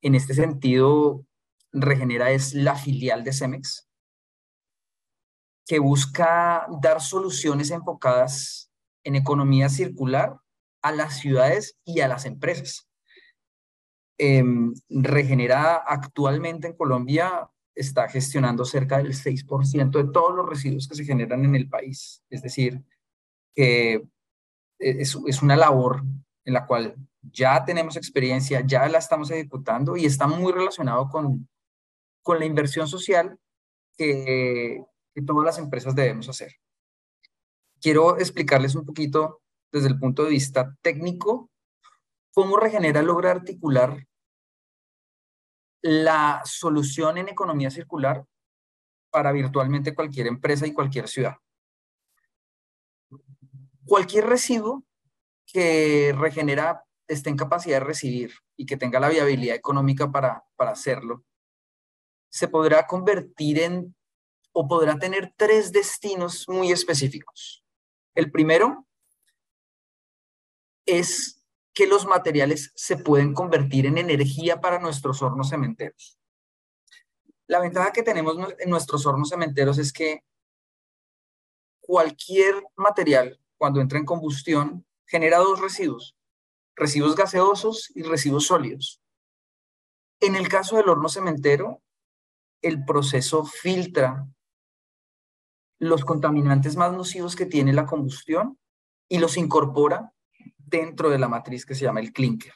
En 0.00 0.14
este 0.14 0.32
sentido, 0.32 1.26
Regenera 1.72 2.30
es 2.30 2.54
la 2.54 2.74
filial 2.74 3.22
de 3.22 3.34
Cemex 3.34 3.86
que 5.66 5.78
busca 5.78 6.66
dar 6.80 7.02
soluciones 7.02 7.70
enfocadas 7.70 8.72
en 9.04 9.14
economía 9.14 9.68
circular 9.68 10.40
a 10.80 10.92
las 10.92 11.18
ciudades 11.18 11.76
y 11.84 12.00
a 12.00 12.08
las 12.08 12.24
empresas. 12.24 12.88
Em, 14.16 14.72
Regenera 14.88 15.74
actualmente 15.76 16.68
en 16.68 16.76
Colombia 16.78 17.50
está 17.76 18.08
gestionando 18.08 18.64
cerca 18.64 18.98
del 18.98 19.12
6% 19.12 19.90
de 19.90 20.10
todos 20.10 20.34
los 20.34 20.48
residuos 20.48 20.88
que 20.88 20.96
se 20.96 21.04
generan 21.04 21.44
en 21.44 21.54
el 21.54 21.68
país. 21.68 22.22
Es 22.30 22.42
decir, 22.42 22.82
que 23.54 24.02
es, 24.78 25.16
es 25.26 25.42
una 25.42 25.56
labor 25.56 26.02
en 26.44 26.54
la 26.54 26.66
cual 26.66 26.96
ya 27.22 27.64
tenemos 27.64 27.96
experiencia, 27.96 28.62
ya 28.66 28.88
la 28.88 28.98
estamos 28.98 29.30
ejecutando 29.30 29.96
y 29.96 30.06
está 30.06 30.26
muy 30.26 30.52
relacionado 30.52 31.08
con, 31.08 31.48
con 32.22 32.38
la 32.38 32.46
inversión 32.46 32.88
social 32.88 33.38
que, 33.96 34.82
que 35.14 35.22
todas 35.22 35.44
las 35.44 35.58
empresas 35.58 35.94
debemos 35.94 36.28
hacer. 36.28 36.54
Quiero 37.80 38.18
explicarles 38.18 38.74
un 38.74 38.86
poquito 38.86 39.42
desde 39.70 39.88
el 39.88 39.98
punto 39.98 40.24
de 40.24 40.30
vista 40.30 40.76
técnico 40.80 41.50
cómo 42.32 42.56
Regenera 42.56 43.02
logra 43.02 43.32
articular 43.32 44.06
la 45.86 46.42
solución 46.44 47.16
en 47.16 47.28
economía 47.28 47.70
circular 47.70 48.26
para 49.08 49.30
virtualmente 49.30 49.94
cualquier 49.94 50.26
empresa 50.26 50.66
y 50.66 50.72
cualquier 50.72 51.06
ciudad. 51.06 51.36
Cualquier 53.84 54.26
residuo 54.26 54.82
que 55.46 56.12
regenera 56.18 56.84
esté 57.06 57.30
en 57.30 57.36
capacidad 57.36 57.78
de 57.78 57.86
recibir 57.86 58.34
y 58.56 58.66
que 58.66 58.76
tenga 58.76 58.98
la 58.98 59.08
viabilidad 59.08 59.54
económica 59.54 60.10
para, 60.10 60.44
para 60.56 60.72
hacerlo, 60.72 61.24
se 62.28 62.48
podrá 62.48 62.84
convertir 62.88 63.60
en 63.60 63.94
o 64.52 64.66
podrá 64.66 64.98
tener 64.98 65.34
tres 65.36 65.70
destinos 65.70 66.48
muy 66.48 66.72
específicos. 66.72 67.64
El 68.12 68.32
primero 68.32 68.88
es 70.84 71.45
que 71.76 71.86
los 71.86 72.06
materiales 72.06 72.72
se 72.74 72.96
pueden 72.96 73.34
convertir 73.34 73.84
en 73.84 73.98
energía 73.98 74.62
para 74.62 74.78
nuestros 74.78 75.20
hornos 75.20 75.50
cementeros. 75.50 76.18
La 77.46 77.60
ventaja 77.60 77.92
que 77.92 78.02
tenemos 78.02 78.34
en 78.58 78.70
nuestros 78.70 79.04
hornos 79.04 79.28
cementeros 79.28 79.76
es 79.76 79.92
que 79.92 80.24
cualquier 81.82 82.54
material, 82.76 83.38
cuando 83.58 83.82
entra 83.82 83.98
en 83.98 84.06
combustión, 84.06 84.86
genera 85.04 85.36
dos 85.36 85.60
residuos, 85.60 86.16
residuos 86.76 87.14
gaseosos 87.14 87.92
y 87.94 88.04
residuos 88.04 88.46
sólidos. 88.46 89.02
En 90.20 90.34
el 90.34 90.48
caso 90.48 90.78
del 90.78 90.88
horno 90.88 91.10
cementero, 91.10 91.82
el 92.62 92.86
proceso 92.86 93.44
filtra 93.44 94.26
los 95.78 96.06
contaminantes 96.06 96.74
más 96.76 96.90
nocivos 96.94 97.36
que 97.36 97.44
tiene 97.44 97.74
la 97.74 97.84
combustión 97.84 98.58
y 99.10 99.18
los 99.18 99.36
incorpora 99.36 100.14
dentro 100.66 101.08
de 101.08 101.18
la 101.18 101.28
matriz 101.28 101.64
que 101.64 101.74
se 101.74 101.84
llama 101.84 102.00
el 102.00 102.12
clinker. 102.12 102.52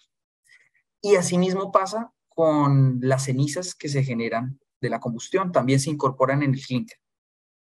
Y 1.00 1.16
asimismo 1.16 1.72
pasa 1.72 2.12
con 2.28 2.98
las 3.00 3.24
cenizas 3.24 3.74
que 3.74 3.88
se 3.88 4.04
generan 4.04 4.60
de 4.80 4.90
la 4.90 5.00
combustión, 5.00 5.52
también 5.52 5.80
se 5.80 5.90
incorporan 5.90 6.42
en 6.42 6.54
el 6.54 6.60
clinker. 6.60 6.98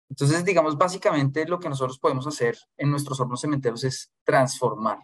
Entonces, 0.10 0.46
digamos, 0.46 0.78
básicamente 0.78 1.48
lo 1.48 1.60
que 1.60 1.70
nosotros 1.70 1.98
podemos 1.98 2.28
hacer 2.28 2.58
en 2.78 2.92
nuestros 2.92 3.20
hornos 3.20 3.42
cementeros 3.42 3.84
es 3.84 4.12
transformar 4.24 5.00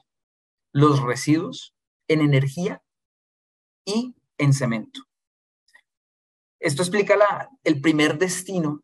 los 0.71 1.01
residuos 1.01 1.73
en 2.07 2.21
energía 2.21 2.83
y 3.85 4.15
en 4.37 4.53
cemento. 4.53 5.01
Esto 6.59 6.83
explica 6.83 7.49
el 7.63 7.81
primer 7.81 8.17
destino 8.17 8.83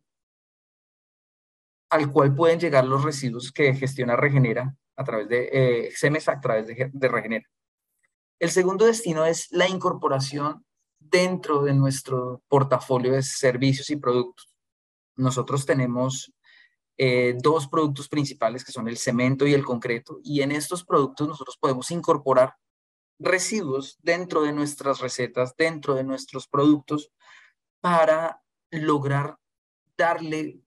al 1.89 2.11
cual 2.11 2.33
pueden 2.33 2.59
llegar 2.59 2.85
los 2.85 3.03
residuos 3.03 3.51
que 3.51 3.75
gestiona 3.75 4.15
Regenera 4.15 4.75
a 4.95 5.03
través 5.03 5.27
de 5.27 5.49
eh, 5.51 5.91
CEMES, 5.95 6.29
a 6.29 6.39
través 6.39 6.67
de, 6.67 7.07
Regenera. 7.07 7.47
El 8.39 8.51
segundo 8.51 8.85
destino 8.85 9.25
es 9.25 9.47
la 9.51 9.67
incorporación 9.67 10.65
dentro 10.99 11.63
de 11.63 11.73
nuestro 11.73 12.43
portafolio 12.47 13.13
de 13.13 13.23
servicios 13.23 13.89
y 13.89 13.95
productos. 13.95 14.55
Nosotros 15.15 15.65
tenemos 15.65 16.33
eh, 16.97 17.35
dos 17.41 17.67
productos 17.67 18.07
principales 18.09 18.63
que 18.63 18.71
son 18.71 18.87
el 18.87 18.97
cemento 18.97 19.45
y 19.45 19.53
el 19.53 19.65
concreto 19.65 20.19
y 20.23 20.41
en 20.41 20.51
estos 20.51 20.85
productos 20.85 21.27
nosotros 21.27 21.57
podemos 21.59 21.91
incorporar 21.91 22.55
residuos 23.19 23.97
dentro 24.01 24.43
de 24.43 24.53
nuestras 24.53 24.99
recetas, 24.99 25.55
dentro 25.57 25.93
de 25.93 26.03
nuestros 26.03 26.47
productos 26.47 27.11
para 27.81 28.41
lograr 28.71 29.37
darle 29.97 30.59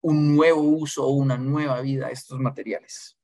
un 0.00 0.36
nuevo 0.36 0.60
uso 0.60 1.04
o 1.04 1.10
una 1.10 1.36
nueva 1.36 1.80
vida 1.80 2.06
a 2.06 2.10
estos 2.10 2.38
materiales. 2.38 3.15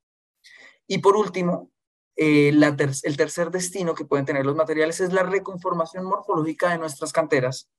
Y 0.92 0.98
por 0.98 1.16
último, 1.16 1.72
eh, 2.16 2.50
el 2.50 3.16
tercer 3.16 3.50
destino 3.50 3.94
que 3.94 4.04
pueden 4.04 4.26
tener 4.26 4.44
los 4.44 4.54
materiales 4.54 5.00
es 5.00 5.10
la 5.14 5.22
reconformación 5.22 6.04
morfológica 6.04 6.68
de 6.68 6.76
nuestras 6.76 7.14
canteras, 7.14 7.70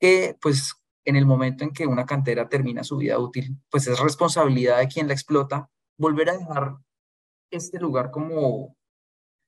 que 0.00 0.38
pues 0.40 0.74
en 1.04 1.16
el 1.16 1.26
momento 1.26 1.64
en 1.64 1.74
que 1.74 1.86
una 1.86 2.06
cantera 2.06 2.48
termina 2.48 2.82
su 2.82 2.96
vida 2.96 3.18
útil, 3.18 3.58
pues 3.68 3.86
es 3.88 4.00
responsabilidad 4.00 4.78
de 4.78 4.88
quien 4.88 5.06
la 5.06 5.12
explota 5.12 5.68
volver 5.98 6.30
a 6.30 6.38
dejar 6.38 6.76
este 7.50 7.78
lugar 7.78 8.10
como, 8.10 8.74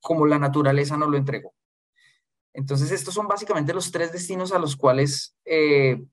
como 0.03 0.27
la 0.27 0.39
naturaleza 0.39 0.99
nos 0.99 1.09
lo 1.09 1.17
entregó. 1.17 1.55
Entonces, 2.53 2.91
estos 2.91 3.15
son 3.15 3.27
básicamente 3.27 3.73
los 3.73 3.91
tres 3.91 4.13
destinos 4.13 4.53
a 4.53 4.59
los 4.59 4.77
cuales, 4.77 5.35
eh, 5.47 6.05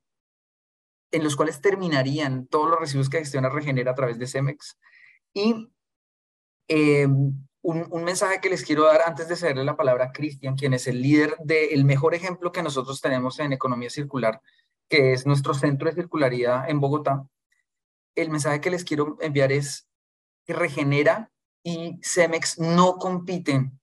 en 1.12 1.24
los 1.26 1.36
cuales 1.36 1.60
terminarían 1.60 2.48
todos 2.48 2.70
los 2.70 2.80
residuos 2.80 3.10
que 3.10 3.18
gestiona 3.18 3.50
Regenera 3.50 3.92
a 3.92 3.96
través 3.96 4.18
de 4.18 4.28
Cemex. 4.28 4.78
Y 5.34 5.75
eh, 6.68 7.08
un, 7.66 8.04
mensaje 8.04 8.40
que 8.40 8.50
les 8.50 8.64
quiero 8.64 8.84
dar 8.84 9.02
antes 9.06 9.28
de 9.28 9.36
cederle 9.36 9.64
la 9.64 9.76
palabra 9.76 10.06
a 10.06 10.12
Cristian, 10.12 10.56
quien 10.56 10.74
es 10.74 10.88
el 10.88 11.02
líder 11.02 11.36
del 11.40 11.84
mejor 11.84 12.14
ejemplo 12.14 12.52
que 12.52 12.64
nosotros 12.64 13.02
tenemos 13.02 13.40
en 13.40 13.54
economía 13.54 13.90
circular, 13.90 14.42
que 14.88 15.14
es 15.14 15.26
nuestro 15.26 15.54
centro 15.54 15.90
de 15.90 15.96
circularidad 15.96 16.70
en 16.70 16.80
Bogotá. 16.80 17.28
El 18.16 18.30
mensaje 18.30 18.62
que 18.62 18.70
les 18.70 18.84
quiero 18.84 19.18
enviar 19.20 19.52
es 19.52 19.90
que 20.46 20.54
Regenera 20.54 21.32
y 21.64 22.00
Cemex 22.04 22.60
no 22.60 22.98
compiten 22.98 23.80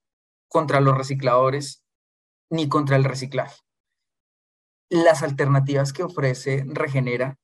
contra 0.48 0.80
los 0.80 0.96
recicladores 0.96 1.84
ni 2.50 2.68
contra 2.68 2.96
el 2.96 3.04
reciclaje. 3.04 3.60
Las 4.88 5.22
alternativas 5.22 5.92
que 5.92 6.04
ofrece 6.04 6.64
Regenera 6.68 7.38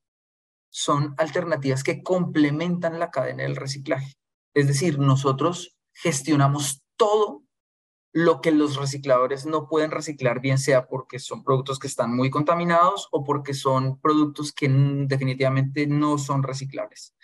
son 0.70 1.14
alternativas 1.18 1.82
que 1.82 2.02
complementan 2.02 2.98
la 2.98 3.10
cadena 3.10 3.42
del 3.42 3.56
reciclaje. 3.56 4.14
Es 4.54 4.66
decir, 4.66 4.98
nosotros 4.98 5.76
gestionamos 5.92 6.82
todo 6.96 7.42
lo 8.12 8.40
que 8.40 8.50
los 8.50 8.76
recicladores 8.76 9.46
no 9.46 9.68
pueden 9.68 9.90
reciclar, 9.90 10.40
bien 10.40 10.58
sea 10.58 10.86
porque 10.86 11.18
son 11.18 11.44
productos 11.44 11.78
que 11.78 11.86
están 11.86 12.14
muy 12.14 12.30
contaminados 12.30 13.08
o 13.12 13.24
porque 13.24 13.54
son 13.54 14.00
productos 14.00 14.52
que 14.52 14.68
definitivamente 14.68 15.86
no 15.86 16.18
son 16.18 16.42
reciclables. 16.42 17.14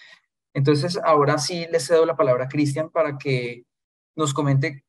Entonces, 0.52 0.98
ahora 1.04 1.38
sí 1.38 1.66
le 1.70 1.80
cedo 1.80 2.06
la 2.06 2.16
palabra 2.16 2.44
a 2.44 2.48
Cristian 2.48 2.90
para 2.90 3.18
que 3.18 3.64
nos 4.14 4.32
comente 4.32 4.84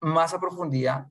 más 0.00 0.34
a 0.34 0.40
profundidad 0.40 1.08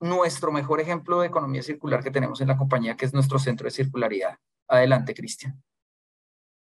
nuestro 0.00 0.52
mejor 0.52 0.80
ejemplo 0.80 1.20
de 1.20 1.28
economía 1.28 1.62
circular 1.62 2.04
que 2.04 2.10
tenemos 2.10 2.40
en 2.40 2.48
la 2.48 2.56
compañía, 2.56 2.96
que 2.96 3.06
es 3.06 3.14
nuestro 3.14 3.38
centro 3.38 3.64
de 3.64 3.70
circularidad. 3.70 4.38
Adelante, 4.68 5.14
Cristian. 5.14 5.60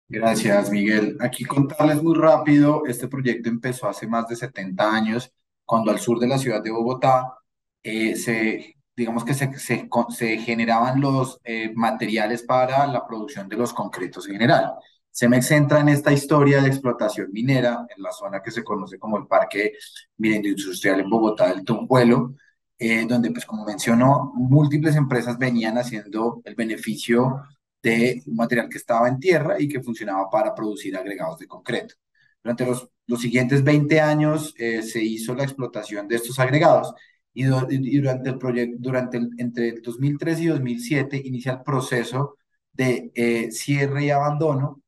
Gracias, 0.07 0.69
Miguel. 0.69 1.17
Aquí 1.19 1.45
contarles 1.45 2.01
muy 2.01 2.15
rápido, 2.15 2.85
este 2.85 3.07
proyecto 3.07 3.49
empezó 3.49 3.89
hace 3.89 4.07
más 4.07 4.27
de 4.27 4.35
70 4.35 4.91
años, 4.91 5.31
cuando 5.65 5.91
al 5.91 5.99
sur 5.99 6.19
de 6.19 6.27
la 6.27 6.37
ciudad 6.37 6.61
de 6.61 6.69
Bogotá 6.71 7.39
eh, 7.81 8.15
se, 8.15 8.75
digamos 8.95 9.25
que 9.25 9.33
se, 9.33 9.51
se, 9.57 10.37
generaban 10.37 11.01
los 11.01 11.39
eh, 11.43 11.71
materiales 11.75 12.43
para 12.43 12.85
la 12.87 13.05
producción 13.07 13.49
de 13.49 13.57
los 13.57 13.73
concretos 13.73 14.27
en 14.27 14.33
general. 14.33 14.73
Se 15.09 15.27
me 15.27 15.41
centra 15.41 15.79
en 15.79 15.89
esta 15.89 16.11
historia 16.11 16.61
de 16.61 16.67
explotación 16.67 17.31
minera 17.31 17.85
en 17.95 18.03
la 18.03 18.11
zona 18.11 18.41
que 18.43 18.51
se 18.51 18.63
conoce 18.63 18.99
como 18.99 19.17
el 19.17 19.27
Parque 19.27 19.73
Minero 20.17 20.49
Industrial 20.49 20.99
en 20.99 21.09
Bogotá 21.09 21.47
del 21.47 21.63
Tumpuelo, 21.63 22.35
eh, 22.77 23.05
donde, 23.07 23.31
pues 23.31 23.45
como 23.45 23.65
mencionó, 23.65 24.33
múltiples 24.35 24.95
empresas 24.95 25.37
venían 25.37 25.77
haciendo 25.77 26.41
el 26.43 26.55
beneficio 26.55 27.41
de 27.85 28.23
un 28.25 28.35
material 28.35 28.67
que 28.67 28.79
estaba 28.79 29.07
en 29.07 29.19
tierra 29.19 29.61
y 29.61 29.67
que 29.67 29.81
funcionaba 29.81 30.27
para 30.29 30.55
producir 30.55 30.97
agregados 30.97 31.37
de 31.37 31.47
concreto. 31.47 31.95
Durante 32.43 32.65
los, 32.65 32.89
los 33.05 33.21
siguientes 33.21 33.63
20 33.63 34.01
años 34.01 34.55
eh, 34.57 34.81
se 34.81 35.03
hizo 35.03 35.35
la 35.35 35.43
explotación 35.43 36.07
de 36.07 36.15
estos 36.15 36.39
agregados 36.39 36.93
y, 37.33 37.43
durante 37.43 38.29
el 38.29 38.37
proyecto, 38.39 38.77
durante 38.79 39.17
el, 39.17 39.29
entre 39.37 39.69
el 39.69 39.81
2003 39.83 40.39
y 40.39 40.45
2007 40.47 41.21
inicia 41.25 41.53
el 41.53 41.61
proceso 41.61 42.37
de 42.73 43.11
eh, 43.13 43.51
cierre 43.51 44.05
y 44.05 44.09
abandono 44.09 44.81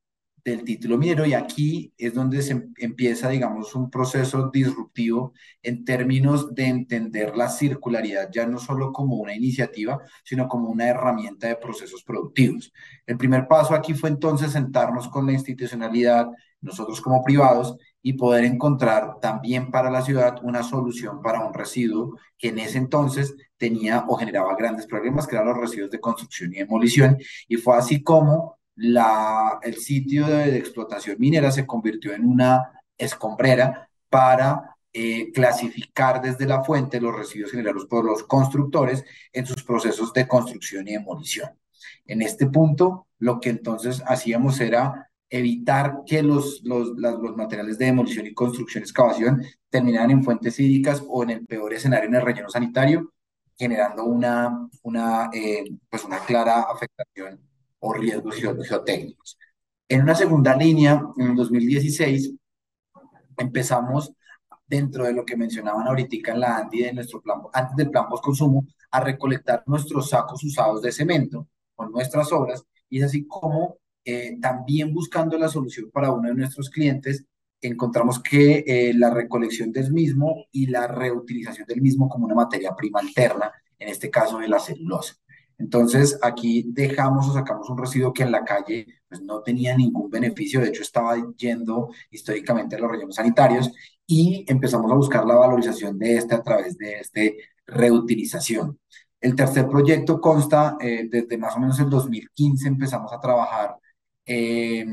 del 0.51 0.63
título 0.63 0.97
minero 0.97 1.25
y 1.25 1.33
aquí 1.33 1.93
es 1.97 2.13
donde 2.13 2.41
se 2.41 2.69
empieza, 2.77 3.27
digamos, 3.27 3.75
un 3.75 3.89
proceso 3.89 4.49
disruptivo 4.49 5.33
en 5.61 5.83
términos 5.83 6.55
de 6.55 6.67
entender 6.67 7.35
la 7.35 7.49
circularidad 7.49 8.29
ya 8.31 8.45
no 8.45 8.57
solo 8.57 8.93
como 8.93 9.17
una 9.17 9.35
iniciativa, 9.35 9.99
sino 10.23 10.47
como 10.47 10.69
una 10.69 10.87
herramienta 10.87 11.47
de 11.47 11.57
procesos 11.57 12.01
productivos. 12.01 12.71
El 13.05 13.17
primer 13.17 13.45
paso 13.49 13.73
aquí 13.73 13.93
fue 13.93 14.09
entonces 14.09 14.53
sentarnos 14.53 15.09
con 15.09 15.25
la 15.25 15.33
institucionalidad, 15.33 16.27
nosotros 16.61 17.01
como 17.01 17.23
privados, 17.25 17.75
y 18.01 18.13
poder 18.13 18.45
encontrar 18.45 19.19
también 19.19 19.69
para 19.69 19.91
la 19.91 20.01
ciudad 20.01 20.37
una 20.43 20.63
solución 20.63 21.21
para 21.21 21.45
un 21.45 21.53
residuo 21.53 22.17
que 22.37 22.49
en 22.49 22.59
ese 22.59 22.77
entonces 22.77 23.35
tenía 23.57 24.05
o 24.07 24.15
generaba 24.15 24.55
grandes 24.55 24.85
problemas, 24.85 25.27
que 25.27 25.35
eran 25.35 25.49
los 25.49 25.57
residuos 25.57 25.91
de 25.91 25.99
construcción 25.99 26.53
y 26.53 26.59
demolición, 26.59 27.17
y 27.49 27.57
fue 27.57 27.75
así 27.75 28.01
como 28.01 28.56
la, 28.77 29.59
el 29.63 29.75
sitio 29.77 30.27
de, 30.27 30.57
explotación 30.57 31.17
minera 31.19 31.51
se 31.51 31.65
convirtió 31.65 32.13
en 32.13 32.25
una 32.25 32.81
escombrera 32.97 33.89
para 34.09 34.77
eh, 34.93 35.31
clasificar 35.33 36.21
desde 36.21 36.45
la 36.45 36.63
fuente 36.63 37.01
los 37.01 37.15
residuos 37.15 37.51
generados 37.51 37.85
por 37.85 38.05
los 38.05 38.23
constructores 38.23 39.03
en 39.33 39.45
sus 39.45 39.63
procesos 39.63 40.13
de 40.13 40.27
construcción 40.27 40.87
y 40.87 40.93
demolición. 40.93 41.49
En 42.05 42.21
este 42.21 42.47
punto, 42.47 43.07
lo 43.19 43.39
que 43.39 43.49
entonces 43.49 44.01
hacíamos 44.05 44.59
era 44.59 45.09
evitar 45.29 46.03
que 46.05 46.23
los, 46.23 46.61
los, 46.63 46.89
los 46.97 47.35
materiales 47.35 47.77
de 47.77 47.85
demolición 47.85 48.27
y 48.27 48.33
construcción, 48.33 48.83
excavación, 48.83 49.43
terminaran 49.69 50.11
en 50.11 50.23
fuentes 50.23 50.59
hídricas 50.59 51.03
o 51.07 51.23
en 51.23 51.31
el 51.31 51.45
peor 51.45 51.73
escenario 51.73 52.07
en 52.07 52.15
el 52.15 52.21
relleno 52.21 52.49
sanitario, 52.49 53.11
generando 53.57 54.05
una, 54.05 54.69
una, 54.83 55.29
eh, 55.33 55.65
pues 55.89 56.05
una 56.05 56.19
clara 56.19 56.61
afectación 56.61 57.41
o 57.79 57.93
riesgos 57.93 58.35
geotécnicos. 58.35 59.37
En 59.87 60.01
una 60.01 60.15
segunda 60.15 60.55
línea, 60.55 61.01
en 61.17 61.35
2016, 61.35 62.33
empezamos 63.37 64.13
dentro 64.65 65.05
de 65.05 65.13
lo 65.13 65.25
que 65.25 65.37
mencionaban 65.37 65.87
ahorita 65.87 66.31
en 66.31 66.39
la 66.39 66.57
ANDI 66.57 66.83
de 66.83 66.93
nuestro 66.93 67.21
plan, 67.21 67.39
antes 67.53 67.75
del 67.77 67.89
plan 67.89 68.09
post-consumo, 68.09 68.67
a 68.91 68.99
recolectar 68.99 69.63
nuestros 69.65 70.09
sacos 70.09 70.43
usados 70.43 70.81
de 70.81 70.91
cemento 70.91 71.47
con 71.75 71.91
nuestras 71.91 72.31
obras 72.31 72.63
y 72.89 72.99
es 72.99 73.05
así 73.05 73.25
como 73.27 73.77
eh, 74.03 74.37
también 74.41 74.93
buscando 74.93 75.37
la 75.37 75.49
solución 75.49 75.89
para 75.91 76.11
uno 76.11 76.29
de 76.29 76.35
nuestros 76.35 76.69
clientes, 76.69 77.25
encontramos 77.61 78.21
que 78.21 78.63
eh, 78.65 78.93
la 78.93 79.09
recolección 79.09 79.71
del 79.71 79.91
mismo 79.91 80.45
y 80.51 80.67
la 80.67 80.87
reutilización 80.87 81.67
del 81.67 81.81
mismo 81.81 82.07
como 82.07 82.25
una 82.25 82.35
materia 82.35 82.75
prima 82.75 82.99
alterna, 82.99 83.51
en 83.77 83.89
este 83.89 84.09
caso 84.09 84.37
de 84.39 84.47
la 84.47 84.59
celulosa. 84.59 85.15
Entonces, 85.57 86.19
aquí 86.21 86.65
dejamos 86.67 87.27
o 87.27 87.33
sacamos 87.33 87.69
un 87.69 87.77
residuo 87.77 88.13
que 88.13 88.23
en 88.23 88.31
la 88.31 88.45
calle 88.45 88.85
pues, 89.09 89.21
no 89.21 89.41
tenía 89.41 89.75
ningún 89.75 90.09
beneficio, 90.09 90.61
de 90.61 90.69
hecho 90.69 90.83
estaba 90.83 91.15
yendo 91.35 91.89
históricamente 92.11 92.75
a 92.75 92.79
los 92.79 92.91
rellenos 92.91 93.15
sanitarios 93.15 93.71
y 94.05 94.45
empezamos 94.47 94.91
a 94.91 94.95
buscar 94.95 95.25
la 95.25 95.35
valorización 95.35 95.97
de 95.97 96.17
este 96.17 96.35
a 96.35 96.43
través 96.43 96.77
de 96.77 96.99
este 96.99 97.37
reutilización. 97.65 98.79
El 99.19 99.35
tercer 99.35 99.67
proyecto 99.67 100.21
consta, 100.21 100.77
eh, 100.79 101.07
desde 101.09 101.37
más 101.37 101.55
o 101.55 101.59
menos 101.59 101.79
el 101.79 101.89
2015 101.89 102.67
empezamos 102.67 103.11
a 103.11 103.19
trabajar 103.19 103.75
eh, 104.25 104.85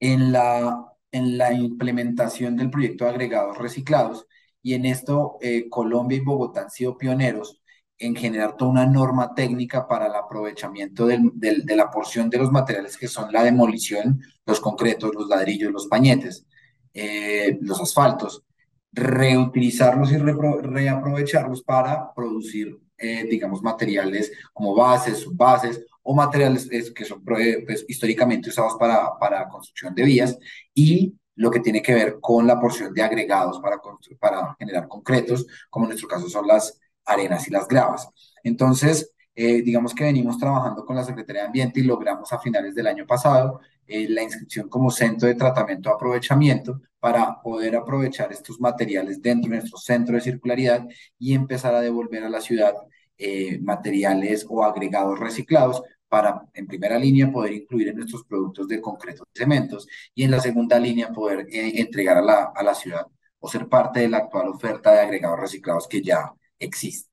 en, 0.00 0.32
la, 0.32 0.84
en 1.12 1.38
la 1.38 1.52
implementación 1.52 2.56
del 2.56 2.70
proyecto 2.70 3.04
de 3.04 3.10
agregados 3.10 3.58
reciclados 3.58 4.26
y 4.62 4.74
en 4.74 4.86
esto 4.86 5.38
eh, 5.40 5.68
Colombia 5.68 6.18
y 6.18 6.20
Bogotá 6.20 6.62
han 6.62 6.70
sido 6.70 6.96
pioneros 6.98 7.60
en 7.98 8.16
generar 8.16 8.56
toda 8.56 8.70
una 8.70 8.86
norma 8.86 9.34
técnica 9.34 9.86
para 9.86 10.06
el 10.06 10.14
aprovechamiento 10.14 11.06
de 11.06 11.76
la 11.76 11.90
porción 11.90 12.28
de 12.28 12.38
los 12.38 12.50
materiales 12.50 12.96
que 12.96 13.08
son 13.08 13.32
la 13.32 13.44
demolición, 13.44 14.20
los 14.46 14.60
concretos, 14.60 15.14
los 15.14 15.28
ladrillos, 15.28 15.72
los 15.72 15.86
pañetes, 15.86 16.46
eh, 16.92 17.58
los 17.60 17.80
asfaltos, 17.80 18.44
reutilizarlos 18.92 20.12
y 20.12 20.18
reaprovecharlos 20.18 21.62
para 21.62 22.12
producir, 22.14 22.78
eh, 22.98 23.26
digamos, 23.28 23.62
materiales 23.62 24.32
como 24.52 24.74
bases, 24.74 25.18
subbases 25.18 25.84
o 26.02 26.14
materiales 26.14 26.68
que 26.94 27.04
son 27.04 27.24
pues, 27.24 27.84
históricamente 27.88 28.50
usados 28.50 28.74
para, 28.78 29.18
para 29.18 29.48
construcción 29.48 29.94
de 29.94 30.04
vías 30.04 30.38
y 30.72 31.14
lo 31.36 31.50
que 31.50 31.60
tiene 31.60 31.82
que 31.82 31.94
ver 31.94 32.18
con 32.20 32.46
la 32.46 32.60
porción 32.60 32.94
de 32.94 33.02
agregados 33.02 33.58
para, 33.60 33.80
para 34.20 34.54
generar 34.58 34.86
concretos, 34.86 35.46
como 35.68 35.86
en 35.86 35.90
nuestro 35.90 36.08
caso 36.08 36.28
son 36.28 36.46
las 36.46 36.78
arenas 37.06 37.46
y 37.48 37.50
las 37.50 37.68
gravas. 37.68 38.08
Entonces, 38.42 39.14
eh, 39.34 39.62
digamos 39.62 39.94
que 39.94 40.04
venimos 40.04 40.38
trabajando 40.38 40.84
con 40.84 40.94
la 40.94 41.04
Secretaría 41.04 41.42
de 41.42 41.46
Ambiente 41.48 41.80
y 41.80 41.82
logramos 41.82 42.32
a 42.32 42.38
finales 42.38 42.74
del 42.74 42.86
año 42.86 43.04
pasado 43.06 43.60
eh, 43.86 44.08
la 44.08 44.22
inscripción 44.22 44.68
como 44.68 44.90
centro 44.90 45.26
de 45.26 45.34
tratamiento 45.34 45.88
de 45.88 45.94
aprovechamiento 45.96 46.80
para 47.00 47.42
poder 47.42 47.74
aprovechar 47.76 48.32
estos 48.32 48.60
materiales 48.60 49.20
dentro 49.20 49.50
de 49.50 49.58
nuestro 49.58 49.78
centro 49.78 50.14
de 50.14 50.20
circularidad 50.20 50.86
y 51.18 51.34
empezar 51.34 51.74
a 51.74 51.80
devolver 51.80 52.24
a 52.24 52.28
la 52.28 52.40
ciudad 52.40 52.74
eh, 53.18 53.58
materiales 53.60 54.46
o 54.48 54.64
agregados 54.64 55.18
reciclados 55.18 55.82
para, 56.08 56.46
en 56.54 56.66
primera 56.66 56.96
línea, 56.98 57.30
poder 57.30 57.52
incluir 57.54 57.88
en 57.88 57.96
nuestros 57.96 58.24
productos 58.24 58.68
de 58.68 58.80
concreto 58.80 59.24
y 59.34 59.38
cementos 59.38 59.88
y 60.14 60.22
en 60.22 60.30
la 60.30 60.40
segunda 60.40 60.78
línea 60.78 61.12
poder 61.12 61.46
entregar 61.50 62.18
a 62.18 62.22
la, 62.22 62.52
a 62.54 62.62
la 62.62 62.74
ciudad 62.74 63.06
o 63.40 63.48
ser 63.48 63.68
parte 63.68 64.00
de 64.00 64.08
la 64.08 64.18
actual 64.18 64.48
oferta 64.48 64.92
de 64.92 65.00
agregados 65.00 65.40
reciclados 65.40 65.88
que 65.88 66.00
ya 66.02 66.32
existe. 66.58 67.10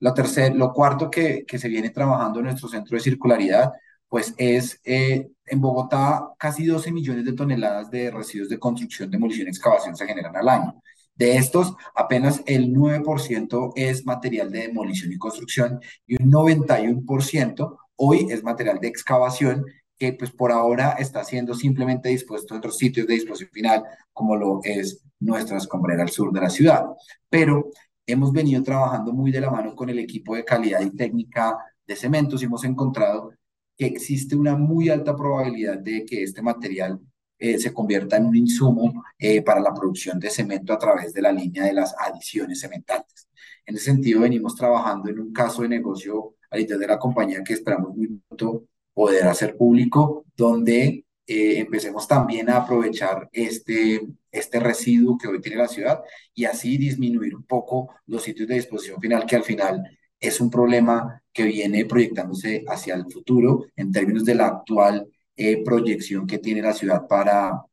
Lo, 0.00 0.12
tercer, 0.14 0.54
lo 0.54 0.72
cuarto 0.72 1.10
que, 1.10 1.44
que 1.46 1.58
se 1.58 1.68
viene 1.68 1.90
trabajando 1.90 2.40
en 2.40 2.46
nuestro 2.46 2.68
centro 2.68 2.96
de 2.96 3.02
circularidad, 3.02 3.72
pues 4.08 4.34
es 4.36 4.80
eh, 4.84 5.28
en 5.46 5.60
Bogotá 5.60 6.30
casi 6.38 6.64
12 6.66 6.92
millones 6.92 7.24
de 7.24 7.32
toneladas 7.32 7.90
de 7.90 8.10
residuos 8.10 8.48
de 8.48 8.58
construcción, 8.58 9.10
demolición 9.10 9.46
y 9.46 9.50
excavación 9.50 9.96
se 9.96 10.06
generan 10.06 10.36
al 10.36 10.48
año. 10.48 10.80
De 11.14 11.36
estos, 11.36 11.74
apenas 11.94 12.42
el 12.46 12.72
9% 12.72 13.72
es 13.76 14.04
material 14.04 14.50
de 14.50 14.68
demolición 14.68 15.12
y 15.12 15.18
construcción 15.18 15.80
y 16.06 16.20
un 16.22 16.30
91% 16.30 17.76
hoy 17.96 18.26
es 18.30 18.42
material 18.42 18.80
de 18.80 18.88
excavación 18.88 19.64
que 19.96 20.12
pues 20.12 20.32
por 20.32 20.50
ahora 20.50 20.92
está 20.98 21.22
siendo 21.24 21.54
simplemente 21.54 22.08
dispuesto 22.08 22.54
en 22.54 22.58
otros 22.58 22.78
sitios 22.78 23.06
de 23.06 23.14
disposición 23.14 23.50
final, 23.52 23.84
como 24.12 24.34
lo 24.36 24.60
es 24.64 25.02
nuestra 25.20 25.58
escombrera 25.58 26.02
al 26.02 26.10
sur 26.10 26.32
de 26.32 26.40
la 26.40 26.50
ciudad. 26.50 26.84
Pero 27.28 27.70
hemos 28.06 28.32
venido 28.32 28.62
trabajando 28.62 29.12
muy 29.12 29.30
de 29.30 29.40
la 29.40 29.50
mano 29.50 29.74
con 29.74 29.88
el 29.90 29.98
equipo 29.98 30.34
de 30.34 30.44
calidad 30.44 30.80
y 30.80 30.90
técnica 30.90 31.56
de 31.86 31.96
cementos 31.96 32.42
y 32.42 32.46
hemos 32.46 32.64
encontrado 32.64 33.32
que 33.76 33.86
existe 33.86 34.36
una 34.36 34.56
muy 34.56 34.88
alta 34.88 35.16
probabilidad 35.16 35.78
de 35.78 36.04
que 36.04 36.22
este 36.22 36.42
material 36.42 37.00
eh, 37.38 37.58
se 37.58 37.72
convierta 37.72 38.16
en 38.16 38.26
un 38.26 38.36
insumo 38.36 39.04
eh, 39.18 39.42
para 39.42 39.60
la 39.60 39.74
producción 39.74 40.18
de 40.20 40.30
cemento 40.30 40.72
a 40.72 40.78
través 40.78 41.12
de 41.12 41.22
la 41.22 41.32
línea 41.32 41.64
de 41.64 41.72
las 41.72 41.94
adiciones 41.98 42.60
cementantes. 42.60 43.28
En 43.66 43.74
ese 43.74 43.86
sentido, 43.86 44.20
venimos 44.20 44.54
trabajando 44.54 45.10
en 45.10 45.18
un 45.18 45.32
caso 45.32 45.62
de 45.62 45.68
negocio 45.68 46.36
al 46.50 46.60
interior 46.60 46.80
de 46.80 46.86
la 46.86 46.98
compañía 46.98 47.42
que 47.42 47.54
esperamos 47.54 47.96
muy 47.96 48.08
pronto 48.28 48.64
poder 48.92 49.26
hacer 49.26 49.56
público, 49.56 50.24
donde 50.36 51.03
eh, 51.26 51.58
empecemos 51.58 52.06
también 52.06 52.50
a 52.50 52.58
aprovechar 52.58 53.28
este, 53.32 54.00
este 54.30 54.60
residuo 54.60 55.16
que 55.18 55.28
hoy 55.28 55.40
tiene 55.40 55.58
la 55.58 55.68
ciudad 55.68 56.00
y 56.34 56.44
así 56.44 56.76
disminuir 56.76 57.34
un 57.34 57.44
poco 57.44 57.94
los 58.06 58.22
sitios 58.22 58.48
de 58.48 58.56
disposición 58.56 59.00
final, 59.00 59.26
que 59.26 59.36
al 59.36 59.44
final 59.44 59.82
es 60.20 60.40
un 60.40 60.50
problema 60.50 61.22
que 61.32 61.44
viene 61.44 61.84
proyectándose 61.86 62.64
hacia 62.68 62.94
el 62.94 63.10
futuro 63.10 63.66
en 63.76 63.92
términos 63.92 64.24
de 64.24 64.34
la 64.34 64.46
actual 64.46 65.06
eh, 65.36 65.62
proyección 65.64 66.26
que 66.26 66.38
tiene 66.38 66.62
la 66.62 66.72
ciudad 66.72 67.06
para 67.08 67.64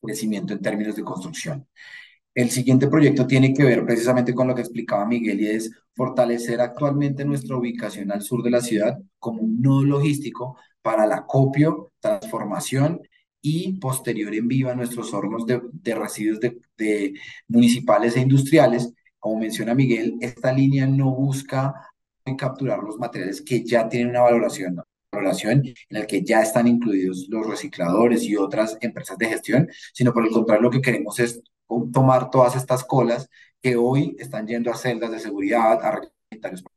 crecimiento 0.00 0.52
en 0.52 0.60
términos 0.60 0.96
de 0.96 1.04
construcción. 1.04 1.66
El 2.34 2.50
siguiente 2.50 2.88
proyecto 2.88 3.26
tiene 3.26 3.52
que 3.52 3.64
ver 3.64 3.84
precisamente 3.84 4.34
con 4.34 4.46
lo 4.48 4.54
que 4.54 4.62
explicaba 4.62 5.04
Miguel 5.04 5.40
y 5.40 5.48
es 5.48 5.70
fortalecer 5.94 6.60
actualmente 6.60 7.24
nuestra 7.24 7.56
ubicación 7.56 8.12
al 8.12 8.22
sur 8.22 8.42
de 8.42 8.50
la 8.50 8.60
ciudad 8.60 8.98
como 9.18 9.42
un 9.42 9.60
nodo 9.60 9.84
logístico 9.84 10.56
para 10.82 11.04
el 11.04 11.12
acopio, 11.12 11.92
transformación 12.00 13.00
y 13.42 13.78
posterior 13.78 14.34
envío 14.34 14.70
a 14.70 14.74
nuestros 14.74 15.12
hornos 15.14 15.46
de, 15.46 15.94
residuos 15.94 16.40
de, 16.40 17.14
municipales 17.48 18.16
e 18.16 18.20
industriales. 18.20 18.92
Como 19.18 19.38
menciona 19.38 19.74
Miguel, 19.74 20.16
esta 20.20 20.52
línea 20.52 20.86
no 20.86 21.14
busca 21.14 21.74
capturar 22.38 22.78
los 22.80 22.98
materiales 22.98 23.42
que 23.42 23.64
ya 23.64 23.88
tienen 23.88 24.10
una 24.10 24.20
valoración, 24.20 24.80
valoración 25.10 25.62
en 25.66 25.74
la 25.88 26.06
que 26.06 26.22
ya 26.22 26.42
están 26.42 26.68
incluidos 26.68 27.26
los 27.28 27.46
recicladores 27.46 28.22
y 28.22 28.36
otras 28.36 28.78
empresas 28.80 29.18
de 29.18 29.26
gestión, 29.26 29.68
sino 29.92 30.12
por 30.12 30.24
el 30.24 30.30
contrario 30.30 30.62
lo 30.62 30.70
que 30.70 30.80
queremos 30.80 31.18
es 31.18 31.42
tomar 31.92 32.30
todas 32.30 32.56
estas 32.56 32.84
colas 32.84 33.28
que 33.60 33.76
hoy 33.76 34.16
están 34.18 34.46
yendo 34.46 34.70
a 34.70 34.76
celdas 34.76 35.10
de 35.10 35.18
seguridad, 35.18 35.84
a 35.84 36.00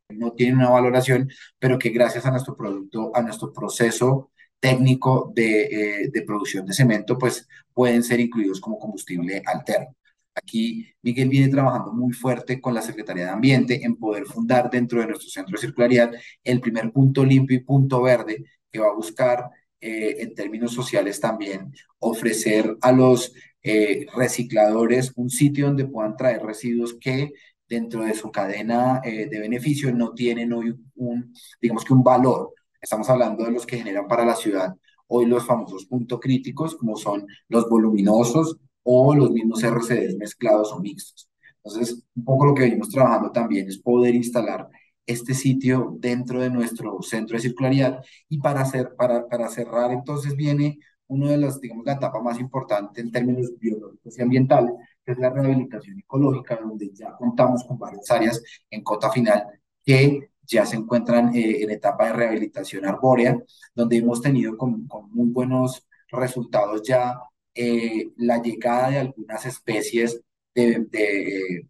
no 0.09 0.33
tienen 0.33 0.57
una 0.57 0.69
valoración, 0.69 1.29
pero 1.59 1.79
que 1.79 1.89
gracias 1.89 2.25
a 2.25 2.31
nuestro 2.31 2.55
producto, 2.55 3.11
a 3.15 3.21
nuestro 3.21 3.51
proceso 3.51 4.31
técnico 4.59 5.31
de, 5.35 6.03
eh, 6.03 6.09
de 6.11 6.21
producción 6.23 6.65
de 6.65 6.73
cemento, 6.73 7.17
pues 7.17 7.47
pueden 7.73 8.03
ser 8.03 8.19
incluidos 8.19 8.61
como 8.61 8.79
combustible 8.79 9.41
alterno. 9.45 9.95
Aquí 10.35 10.87
Miguel 11.01 11.29
viene 11.29 11.49
trabajando 11.49 11.91
muy 11.93 12.11
fuerte 12.13 12.59
con 12.59 12.73
la 12.73 12.81
Secretaría 12.81 13.25
de 13.25 13.31
Ambiente 13.31 13.85
en 13.85 13.95
poder 13.97 14.25
fundar 14.25 14.69
dentro 14.69 14.99
de 14.99 15.07
nuestro 15.07 15.29
centro 15.29 15.55
de 15.55 15.61
circularidad 15.61 16.11
el 16.43 16.59
primer 16.59 16.91
punto 16.91 17.23
limpio 17.23 17.57
y 17.57 17.63
punto 17.63 18.01
verde 18.01 18.43
que 18.71 18.79
va 18.79 18.87
a 18.87 18.95
buscar 18.95 19.51
eh, 19.79 20.17
en 20.19 20.33
términos 20.33 20.73
sociales 20.73 21.19
también 21.19 21.73
ofrecer 21.99 22.77
a 22.81 22.91
los 22.91 23.33
eh, 23.61 24.07
recicladores 24.15 25.11
un 25.15 25.29
sitio 25.29 25.67
donde 25.67 25.85
puedan 25.85 26.17
traer 26.17 26.41
residuos 26.41 26.95
que 26.99 27.33
dentro 27.73 28.03
de 28.03 28.13
su 28.13 28.31
cadena 28.31 29.01
de 29.03 29.39
beneficio 29.39 29.93
no 29.93 30.13
tienen 30.13 30.53
hoy 30.53 30.75
un, 30.95 31.33
digamos 31.61 31.83
que 31.83 31.93
un 31.93 32.03
valor 32.03 32.53
Estamos 32.83 33.09
hablando 33.09 33.45
de 33.45 33.51
los 33.51 33.65
que 33.65 33.77
generan 33.77 34.09
para 34.09 34.25
la 34.25 34.35
ciudad 34.35 34.75
hoy 35.07 35.25
los 35.25 35.45
famosos 35.45 35.85
puntos 35.85 36.19
críticos, 36.19 36.75
como 36.75 36.97
son 36.97 37.25
los 37.47 37.69
voluminosos 37.69 38.57
o 38.83 39.15
los 39.15 39.31
mismos 39.31 39.63
RCDs 39.63 40.17
mezclados 40.17 40.73
o 40.73 40.81
mixtos. 40.81 41.29
Entonces, 41.63 42.03
un 42.13 42.25
poco 42.25 42.45
lo 42.45 42.53
que 42.53 42.63
venimos 42.63 42.89
trabajando 42.89 43.31
también 43.31 43.69
es 43.69 43.77
poder 43.77 44.13
instalar 44.15 44.67
este 45.05 45.33
sitio 45.33 45.95
dentro 45.97 46.41
de 46.41 46.49
nuestro 46.49 47.01
centro 47.01 47.37
de 47.37 47.43
circularidad 47.43 48.03
y 48.27 48.39
para, 48.39 48.61
hacer, 48.61 48.95
para, 48.97 49.29
para 49.29 49.47
cerrar 49.47 49.91
entonces 49.91 50.35
viene 50.35 50.79
uno 51.07 51.29
de 51.29 51.37
las, 51.37 51.61
digamos, 51.61 51.85
la 51.85 51.93
etapa 51.93 52.21
más 52.21 52.37
importante 52.37 52.99
en 52.99 53.11
términos 53.11 53.49
biológicos 53.59 54.17
y 54.17 54.21
ambientales, 54.21 54.73
que 55.05 55.11
es 55.11 55.17
la 55.17 55.29
rehabilitación 55.29 55.99
ecológica, 55.99 56.59
donde 56.61 56.91
ya 56.93 57.15
contamos 57.15 57.63
con 57.65 57.77
varias 57.77 58.09
áreas 58.11 58.41
en 58.69 58.83
cota 58.83 59.11
final 59.11 59.43
que 59.85 60.29
ya 60.45 60.65
se 60.65 60.75
encuentran 60.75 61.35
eh, 61.35 61.63
en 61.63 61.71
etapa 61.71 62.07
de 62.07 62.13
rehabilitación 62.13 62.85
arbórea, 62.85 63.37
donde 63.73 63.97
hemos 63.97 64.21
tenido 64.21 64.57
con, 64.57 64.87
muy 65.11 65.27
buenos 65.29 65.85
resultados 66.09 66.81
ya 66.83 67.19
eh, 67.55 68.11
la 68.17 68.41
llegada 68.41 68.89
de 68.89 68.97
algunas 68.99 69.45
especies 69.45 70.21
de, 70.53 70.85
de, 70.89 71.67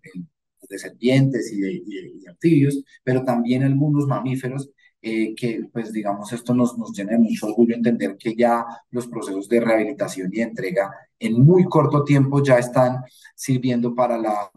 de 0.69 0.79
serpientes 0.79 1.51
y 1.51 1.61
de, 1.61 2.29
anfibios, 2.29 2.83
pero 3.03 3.23
también 3.23 3.63
algunos 3.63 4.07
mamíferos 4.07 4.69
eh, 5.05 5.35
que, 5.35 5.65
pues 5.73 5.91
digamos, 5.91 6.31
esto 6.31 6.53
nos, 6.53 6.77
nos 6.77 6.93
llena 6.93 7.11
de 7.11 7.17
mucho 7.19 7.47
orgullo 7.47 7.75
entender 7.75 8.15
que 8.17 8.33
ya 8.35 8.65
los 8.89 9.05
procesos 9.07 9.49
de 9.49 9.59
rehabilitación 9.59 10.29
y 10.31 10.39
entrega 10.39 10.95
en 11.19 11.43
muy 11.43 11.65
corto 11.65 12.05
tiempo 12.05 12.41
ya 12.41 12.57
están 12.57 13.03
sirviendo 13.35 13.93
para 13.93 14.17
la 14.17 14.49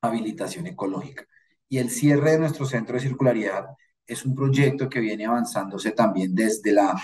habilitación 0.00 0.66
ecológica. 0.66 1.24
Y 1.68 1.78
el 1.78 1.90
cierre 1.90 2.32
de 2.32 2.40
nuestro 2.40 2.66
centro 2.66 2.94
de 2.94 3.02
circularidad 3.02 3.66
es 4.04 4.24
un 4.24 4.34
proyecto 4.34 4.88
que 4.88 4.98
viene 4.98 5.26
avanzándose 5.26 5.92
también 5.92 6.34
desde 6.34 6.72
la, 6.72 7.00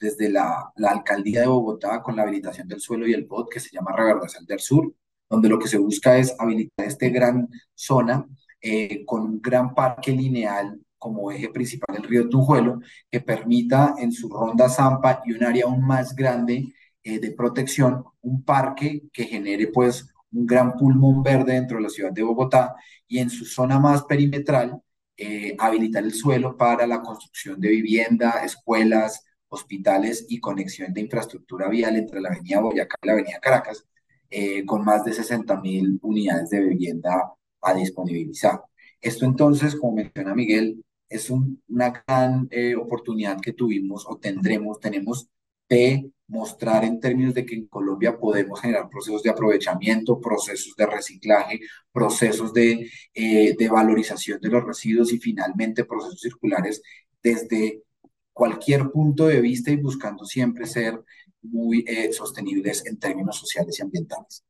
desde 0.00 0.30
la, 0.30 0.72
la 0.76 0.92
alcaldía 0.92 1.42
de 1.42 1.46
Bogotá 1.48 2.02
con 2.02 2.16
la 2.16 2.22
habilitación 2.22 2.68
del 2.68 2.80
suelo 2.80 3.06
y 3.06 3.12
el 3.12 3.26
POT 3.26 3.50
que 3.52 3.60
se 3.60 3.68
llama 3.70 3.94
Reverdazal 3.94 4.46
del 4.46 4.60
Sur, 4.60 4.94
donde 5.28 5.50
lo 5.50 5.58
que 5.58 5.68
se 5.68 5.76
busca 5.76 6.16
es 6.16 6.34
habilitar 6.38 6.86
esta 6.86 7.06
gran 7.08 7.48
zona 7.74 8.26
eh, 8.62 9.04
con 9.04 9.22
un 9.22 9.42
gran 9.42 9.74
parque 9.74 10.12
lineal 10.12 10.80
como 11.02 11.32
eje 11.32 11.48
principal 11.48 11.96
el 11.96 12.04
río 12.04 12.28
Tujuelo, 12.28 12.80
que 13.10 13.20
permita 13.20 13.96
en 13.98 14.12
su 14.12 14.28
ronda 14.28 14.68
Zampa 14.68 15.20
y 15.26 15.32
un 15.32 15.42
área 15.42 15.64
aún 15.64 15.84
más 15.84 16.14
grande 16.14 16.72
eh, 17.02 17.18
de 17.18 17.32
protección, 17.32 18.04
un 18.20 18.44
parque 18.44 19.02
que 19.12 19.24
genere 19.24 19.66
pues 19.66 20.08
un 20.30 20.46
gran 20.46 20.76
pulmón 20.76 21.24
verde 21.24 21.54
dentro 21.54 21.78
de 21.78 21.82
la 21.82 21.88
ciudad 21.88 22.12
de 22.12 22.22
Bogotá 22.22 22.76
y 23.08 23.18
en 23.18 23.30
su 23.30 23.44
zona 23.44 23.80
más 23.80 24.04
perimetral 24.04 24.80
eh, 25.16 25.56
habilitar 25.58 26.04
el 26.04 26.14
suelo 26.14 26.56
para 26.56 26.86
la 26.86 27.02
construcción 27.02 27.60
de 27.60 27.70
vivienda, 27.70 28.44
escuelas, 28.44 29.24
hospitales 29.48 30.24
y 30.28 30.38
conexión 30.38 30.92
de 30.94 31.00
infraestructura 31.00 31.68
vial 31.68 31.96
entre 31.96 32.20
la 32.20 32.28
avenida 32.28 32.60
Boyacá 32.60 32.96
y 33.02 33.06
la 33.08 33.12
avenida 33.14 33.40
Caracas, 33.40 33.84
eh, 34.30 34.64
con 34.64 34.84
más 34.84 35.04
de 35.04 35.12
60 35.12 35.60
mil 35.60 35.98
unidades 36.02 36.50
de 36.50 36.60
vivienda 36.60 37.34
a 37.60 37.74
disponibilizar. 37.74 38.62
Esto 39.00 39.24
entonces, 39.26 39.74
como 39.74 39.96
menciona 39.96 40.32
Miguel, 40.32 40.84
es 41.12 41.30
una 41.30 42.04
gran 42.06 42.48
eh, 42.50 42.74
oportunidad 42.74 43.40
que 43.40 43.52
tuvimos 43.52 44.04
o 44.08 44.18
tendremos, 44.18 44.80
tenemos 44.80 45.28
de 45.68 46.10
mostrar 46.28 46.84
en 46.84 47.00
términos 47.00 47.34
de 47.34 47.44
que 47.44 47.54
en 47.54 47.66
Colombia 47.66 48.18
podemos 48.18 48.60
generar 48.60 48.88
procesos 48.88 49.22
de 49.22 49.30
aprovechamiento, 49.30 50.20
procesos 50.20 50.74
de 50.76 50.86
reciclaje, 50.86 51.60
procesos 51.92 52.52
de, 52.52 52.90
eh, 53.14 53.54
de 53.56 53.68
valorización 53.68 54.40
de 54.40 54.48
los 54.48 54.64
residuos 54.64 55.12
y 55.12 55.18
finalmente 55.18 55.84
procesos 55.84 56.20
circulares 56.20 56.82
desde 57.22 57.82
cualquier 58.32 58.90
punto 58.90 59.26
de 59.26 59.40
vista 59.40 59.70
y 59.70 59.76
buscando 59.76 60.24
siempre 60.24 60.66
ser 60.66 61.02
muy 61.42 61.84
eh, 61.86 62.12
sostenibles 62.12 62.86
en 62.86 62.98
términos 62.98 63.36
sociales 63.36 63.78
y 63.78 63.82
ambientales. 63.82 64.44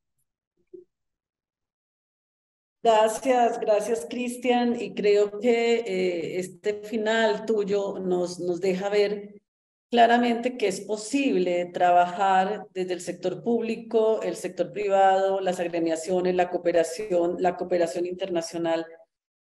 Gracias, 2.82 3.60
gracias 3.60 4.06
Cristian. 4.10 4.80
Y 4.80 4.92
creo 4.94 5.38
que 5.38 5.74
eh, 5.86 6.38
este 6.40 6.82
final 6.82 7.46
tuyo 7.46 7.98
nos, 8.00 8.40
nos 8.40 8.60
deja 8.60 8.88
ver 8.88 9.40
claramente 9.88 10.56
que 10.56 10.68
es 10.68 10.80
posible 10.80 11.66
trabajar 11.66 12.66
desde 12.72 12.94
el 12.94 13.00
sector 13.00 13.42
público, 13.44 14.22
el 14.22 14.36
sector 14.36 14.72
privado, 14.72 15.40
las 15.40 15.60
agremiaciones, 15.60 16.34
la 16.34 16.50
cooperación, 16.50 17.36
la 17.38 17.56
cooperación 17.56 18.06
internacional, 18.06 18.86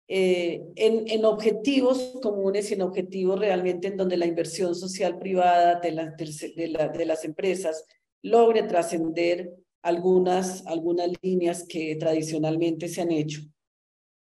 eh, 0.08 0.64
en, 0.76 1.04
en, 1.10 1.26
objetivos 1.26 2.18
comunes 2.22 2.72
y 2.72 2.76
en 2.76 2.82
objetivos 2.82 3.38
realmente 3.40 3.90
en 3.90 3.98
donde 3.98 4.16
la 4.16 4.26
inversión 4.26 4.74
social 4.74 5.20
privada 5.20 5.82
de, 5.82 5.92
la, 5.92 6.16
de 6.16 7.06
las 7.06 7.26
empresas 7.26 7.86
logre 8.22 8.64
trascender 8.64 9.54
algunas, 9.88 10.68
algunas 10.68 11.10
líneas 11.22 11.66
que 11.66 11.96
tradicionalmente 11.96 12.90
se 12.90 13.02
han 13.02 13.12
hecho. 13.12 13.42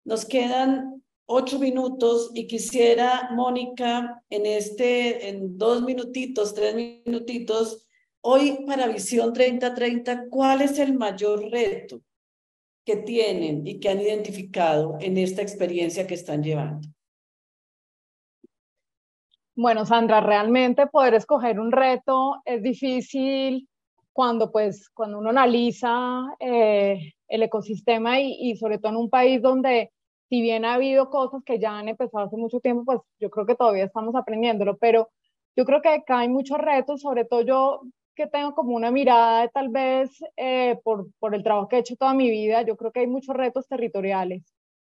Nos 0.04 0.26
quedan 0.26 1.02
ocho 1.24 1.58
minutos 1.58 2.30
y 2.34 2.46
quisiera, 2.46 3.30
Mónica, 3.32 4.22
en 4.28 4.44
este, 4.44 5.30
en 5.30 5.56
dos 5.56 5.82
minutitos, 5.82 6.52
tres 6.52 6.74
minutitos, 7.06 7.86
hoy 8.20 8.64
para 8.66 8.88
Visión 8.88 9.32
3030, 9.32 10.26
¿cuál 10.28 10.60
es 10.60 10.78
el 10.78 10.92
mayor 10.92 11.50
reto 11.50 12.02
que 12.84 12.96
tienen 12.96 13.66
y 13.66 13.80
que 13.80 13.88
han 13.88 14.02
identificado 14.02 14.98
en 15.00 15.16
esta 15.16 15.40
experiencia 15.40 16.06
que 16.06 16.14
están 16.14 16.42
llevando? 16.42 16.86
Bueno, 19.56 19.86
Sandra, 19.86 20.20
realmente 20.20 20.86
poder 20.88 21.14
escoger 21.14 21.58
un 21.58 21.72
reto 21.72 22.42
es 22.44 22.62
difícil 22.62 23.66
cuando, 24.14 24.52
pues, 24.52 24.88
cuando 24.90 25.18
uno 25.18 25.30
analiza 25.30 26.22
eh, 26.38 27.12
el 27.28 27.42
ecosistema 27.42 28.20
y, 28.20 28.34
y, 28.40 28.56
sobre 28.56 28.78
todo 28.78 28.92
en 28.92 28.98
un 28.98 29.10
país 29.10 29.42
donde, 29.42 29.92
si 30.28 30.40
bien 30.40 30.64
ha 30.64 30.74
habido 30.74 31.10
cosas 31.10 31.42
que 31.44 31.58
ya 31.58 31.76
han 31.76 31.88
empezado 31.88 32.24
hace 32.24 32.36
mucho 32.36 32.60
tiempo, 32.60 32.84
pues 32.84 33.00
yo 33.18 33.28
creo 33.28 33.44
que 33.44 33.56
todavía 33.56 33.84
estamos 33.84 34.14
aprendiéndolo, 34.14 34.76
pero 34.78 35.10
yo 35.56 35.64
creo 35.64 35.82
que 35.82 35.88
acá 35.88 36.20
hay 36.20 36.28
muchos 36.28 36.58
retos, 36.58 37.00
sobre 37.00 37.24
todo 37.24 37.42
yo 37.42 37.80
que 38.14 38.28
tengo 38.28 38.54
como 38.54 38.76
una 38.76 38.92
mirada 38.92 39.48
tal 39.48 39.70
vez 39.70 40.10
eh, 40.36 40.78
por, 40.84 41.08
por 41.18 41.34
el 41.34 41.42
trabajo 41.42 41.68
que 41.68 41.76
he 41.76 41.80
hecho 41.80 41.96
toda 41.96 42.14
mi 42.14 42.30
vida, 42.30 42.62
yo 42.62 42.76
creo 42.76 42.92
que 42.92 43.00
hay 43.00 43.08
muchos 43.08 43.34
retos 43.34 43.66
territoriales. 43.66 44.44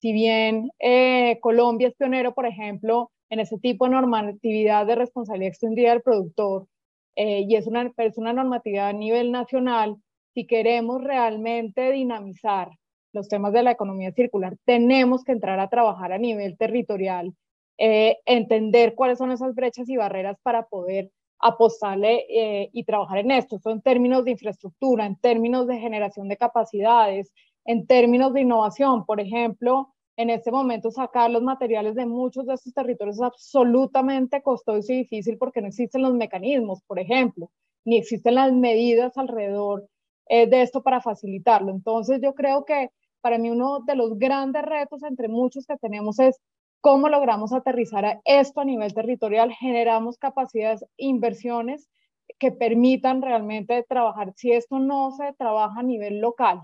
Si 0.01 0.15
bien 0.15 0.71
eh, 0.79 1.39
Colombia 1.43 1.89
es 1.89 1.95
pionero, 1.95 2.33
por 2.33 2.47
ejemplo, 2.47 3.11
en 3.29 3.41
ese 3.41 3.59
tipo 3.59 3.85
de 3.85 3.91
normatividad 3.93 4.87
de 4.87 4.95
responsabilidad 4.95 5.51
extendida 5.51 5.91
del 5.91 6.03
productor, 6.03 6.67
eh, 7.17 7.45
y 7.49 7.57
es 7.57 7.67
una, 7.67 7.93
es 7.97 8.19
una 8.19 8.33
normatividad 8.33 8.89
a 8.89 8.93
nivel 8.93 9.33
nacional, 9.33 9.97
si 10.35 10.47
queremos 10.47 11.03
realmente 11.03 11.91
dinamizar 11.93 12.71
los 13.13 13.29
temas 13.29 13.53
de 13.53 13.63
la 13.63 13.73
economía 13.73 14.13
circular, 14.13 14.57
tenemos 14.65 15.25
que 15.25 15.33
entrar 15.33 15.59
a 15.59 15.69
trabajar 15.69 16.13
a 16.13 16.19
nivel 16.19 16.57
territorial, 16.57 17.35
eh, 17.79 18.19
entender 18.27 18.95
cuáles 18.95 19.19
son 19.19 19.33
esas 19.33 19.55
brechas 19.55 19.89
y 19.89 19.97
barreras 19.97 20.37
para 20.43 20.67
poder 20.67 21.11
apostarle 21.41 22.27
eh, 22.29 22.71
y 22.73 22.85
trabajar 22.85 23.19
en 23.19 23.31
esto. 23.31 23.59
Son 23.59 23.73
en 23.73 23.83
términos 23.83 24.25
de 24.25 24.33
infraestructura, 24.33 25.07
en 25.07 25.17
términos 25.17 25.67
de 25.67 25.79
generación 25.79 26.29
de 26.29 26.37
capacidades, 26.37 27.33
en 27.65 27.87
términos 27.87 28.33
de 28.35 28.43
innovación. 28.43 29.07
Por 29.07 29.21
ejemplo, 29.21 29.95
en 30.21 30.29
este 30.29 30.51
momento 30.51 30.91
sacar 30.91 31.31
los 31.31 31.43
materiales 31.43 31.95
de 31.95 32.05
muchos 32.05 32.45
de 32.45 32.53
estos 32.53 32.75
territorios 32.75 33.17
es 33.17 33.23
absolutamente 33.23 34.43
costoso 34.43 34.93
y 34.93 34.99
difícil 34.99 35.39
porque 35.39 35.63
no 35.63 35.69
existen 35.69 36.03
los 36.03 36.13
mecanismos, 36.13 36.83
por 36.83 36.99
ejemplo, 36.99 37.51
ni 37.87 37.97
existen 37.97 38.35
las 38.35 38.53
medidas 38.53 39.17
alrededor 39.17 39.89
eh, 40.27 40.47
de 40.47 40.61
esto 40.61 40.83
para 40.83 41.01
facilitarlo. 41.01 41.71
Entonces 41.71 42.21
yo 42.23 42.35
creo 42.35 42.67
que 42.67 42.91
para 43.23 43.39
mí 43.39 43.49
uno 43.49 43.81
de 43.81 43.97
los 43.97 44.19
grandes 44.19 44.63
retos 44.63 45.03
entre 45.05 45.29
muchos 45.29 45.65
que 45.67 45.79
tenemos 45.79 46.19
es 46.19 46.39
cómo 46.83 47.09
logramos 47.09 47.55
aterrizar 47.55 48.21
esto 48.27 48.61
a 48.61 48.65
nivel 48.67 48.93
territorial, 48.93 49.53
generamos 49.53 50.19
capacidades, 50.19 50.85
inversiones 50.99 51.89
que 52.39 52.53
permitan 52.53 53.23
realmente 53.23 53.83
trabajar. 53.89 54.35
Si 54.37 54.53
esto 54.53 54.79
no 54.79 55.13
se 55.13 55.33
trabaja 55.33 55.81
a 55.81 55.83
nivel 55.83 56.21
local, 56.21 56.61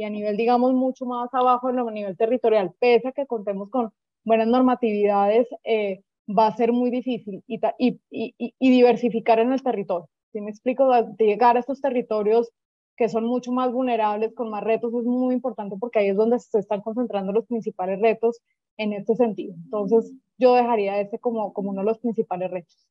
y 0.00 0.04
a 0.04 0.08
nivel, 0.08 0.38
digamos, 0.38 0.72
mucho 0.72 1.04
más 1.04 1.28
abajo, 1.34 1.68
en 1.68 1.78
a 1.78 1.90
nivel 1.90 2.16
territorial, 2.16 2.72
pese 2.80 3.08
a 3.08 3.12
que 3.12 3.26
contemos 3.26 3.68
con 3.68 3.92
buenas 4.24 4.46
normatividades, 4.46 5.46
eh, 5.62 6.02
va 6.26 6.46
a 6.46 6.56
ser 6.56 6.72
muy 6.72 6.90
difícil 6.90 7.44
y, 7.46 7.60
y, 7.78 8.00
y, 8.10 8.70
diversificar 8.70 9.40
en 9.40 9.52
el 9.52 9.62
territorio. 9.62 10.08
Si 10.32 10.40
me 10.40 10.48
explico, 10.48 10.90
llegar 11.18 11.58
a 11.58 11.60
estos 11.60 11.82
territorios 11.82 12.50
que 12.96 13.10
son 13.10 13.26
mucho 13.26 13.52
más 13.52 13.72
vulnerables, 13.72 14.32
con 14.32 14.48
más 14.48 14.64
retos, 14.64 14.90
es 14.94 15.04
muy 15.04 15.34
importante 15.34 15.76
porque 15.78 15.98
ahí 15.98 16.08
es 16.08 16.16
donde 16.16 16.38
se 16.38 16.60
están 16.60 16.80
concentrando 16.80 17.32
los 17.32 17.44
principales 17.44 18.00
retos 18.00 18.40
en 18.78 18.94
este 18.94 19.16
sentido. 19.16 19.54
Entonces, 19.54 20.14
yo 20.38 20.54
dejaría 20.54 20.98
ese 20.98 21.18
como, 21.18 21.52
como 21.52 21.72
uno 21.72 21.82
de 21.82 21.86
los 21.88 21.98
principales 21.98 22.50
retos. 22.50 22.88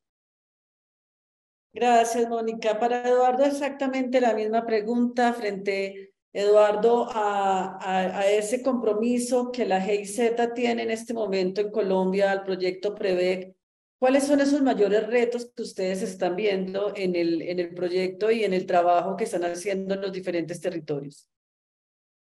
Gracias, 1.72 2.28
Mónica. 2.28 2.78
Para 2.78 3.02
Eduardo, 3.02 3.44
exactamente 3.44 4.20
la 4.20 4.32
misma 4.32 4.64
pregunta 4.64 5.32
frente 5.32 6.09
Eduardo, 6.32 7.08
a, 7.10 7.78
a, 7.80 8.30
ese 8.30 8.62
compromiso 8.62 9.50
que 9.50 9.66
la 9.66 9.80
GIZ 9.80 10.36
tiene 10.54 10.84
en 10.84 10.90
este 10.90 11.12
momento 11.12 11.60
en 11.60 11.70
Colombia 11.72 12.30
al 12.30 12.44
proyecto 12.44 12.94
PREVEC, 12.94 13.56
¿cuáles 13.98 14.24
son 14.24 14.40
esos 14.40 14.62
mayores 14.62 15.08
retos 15.08 15.50
que 15.54 15.62
ustedes 15.62 16.02
están 16.02 16.36
viendo 16.36 16.92
en 16.94 17.16
el, 17.16 17.42
en 17.42 17.58
el 17.58 17.74
proyecto 17.74 18.30
y 18.30 18.44
en 18.44 18.54
el 18.54 18.64
trabajo 18.64 19.16
que 19.16 19.24
están 19.24 19.44
haciendo 19.44 19.94
en 19.94 20.02
los 20.02 20.12
diferentes 20.12 20.60
territorios? 20.60 21.28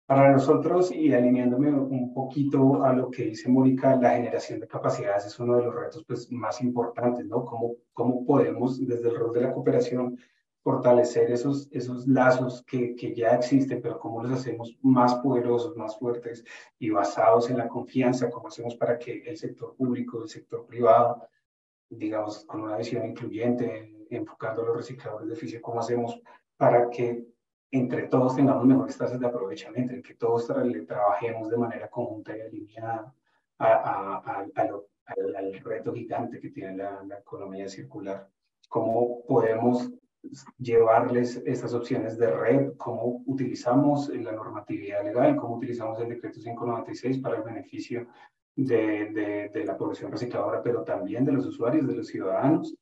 Para 0.07 0.33
nosotros, 0.33 0.91
y 0.91 1.13
alineándome 1.13 1.71
un 1.71 2.15
poquito 2.15 2.83
a 2.83 2.95
lo 2.95 3.11
que 3.11 3.25
dice 3.25 3.51
Mónica, 3.51 3.95
la 3.97 4.13
generación 4.13 4.61
de 4.61 4.67
capacidades 4.67 5.27
es 5.27 5.39
uno 5.39 5.57
de 5.57 5.65
los 5.65 5.75
retos 5.75 6.05
pues, 6.07 6.33
más 6.33 6.63
importantes, 6.63 7.27
¿no? 7.27 7.45
¿Cómo, 7.45 7.75
¿Cómo 7.93 8.25
podemos, 8.25 8.79
desde 8.87 9.11
el 9.11 9.17
rol 9.17 9.35
de 9.35 9.43
la 9.43 9.53
cooperación, 9.53 10.19
fortalecer 10.69 11.31
esos, 11.31 11.67
esos 11.73 12.07
lazos 12.07 12.63
que, 12.65 12.95
que, 12.95 13.15
ya 13.15 13.31
existen, 13.31 13.81
pero 13.81 13.99
cómo 13.99 14.23
los 14.23 14.33
hacemos 14.33 14.77
más 14.83 15.15
poderosos, 15.15 15.75
más 15.79 15.99
fuertes 15.99 16.45
y 16.79 16.91
basados 16.91 17.49
en 17.49 17.57
la 17.57 17.69
confianza, 17.69 18.29
cómo 18.29 18.49
hacemos 18.49 18.77
para 18.77 18.99
que 18.99 19.23
el 19.25 19.39
sector 19.39 19.75
público, 19.77 20.23
el 20.23 20.29
sector 20.29 20.67
privado, 20.67 21.27
digamos, 21.89 22.45
con 22.45 22.61
una 22.61 22.77
visión 22.77 23.07
incluyente, 23.07 24.07
enfocando 24.11 24.61
a 24.61 24.67
los 24.67 24.77
recicladores 24.77 25.29
de 25.29 25.33
oficio, 25.33 25.63
cómo 25.63 25.81
hacemos 25.81 26.21
para 26.59 26.91
que 26.91 27.27
entre 27.71 28.03
todos 28.09 28.37
tengamos 28.37 28.67
mejores 28.67 28.99
tasas 28.99 29.19
de 29.19 29.27
aprovechamiento, 29.27 29.95
en 29.95 30.03
que 30.03 30.17
todos 30.17 30.47
trabajemos 30.47 31.49
de 31.49 31.57
manera 31.57 31.89
conjunta 31.89 32.37
y 32.37 32.43
alineada 32.43 33.15
a, 33.59 33.67
a, 33.67 34.47
al, 35.07 35.61
reto 35.65 35.95
gigante 35.95 36.39
que 36.39 36.51
tiene 36.51 36.77
la, 36.77 37.03
la 37.05 37.21
economía 37.21 37.71
circular. 37.71 38.29
Cómo 38.69 39.25
podemos 39.27 39.91
llevarles 40.59 41.43
estas 41.45 41.75
opciones 41.75 42.19
de 42.19 42.31
red, 42.31 42.73
cómo 42.77 43.23
utilizamos 43.27 44.09
la 44.09 44.33
normatividad 44.33 45.05
legal, 45.05 45.37
cómo 45.37 45.57
utilizamos 45.57 45.99
el 46.01 46.09
decreto 46.09 46.41
596 46.41 47.19
para 47.19 47.37
el 47.37 47.43
beneficio 47.43 48.07
de, 48.57 49.51
de, 49.53 49.65
la 49.65 49.77
población 49.77 50.11
recicladora, 50.11 50.63
pero 50.63 50.83
también 50.83 51.25
de 51.25 51.33
los 51.33 51.47
usuarios, 51.47 51.87
de 51.87 51.95
los 51.95 52.09
ciudadanos, 52.09 52.77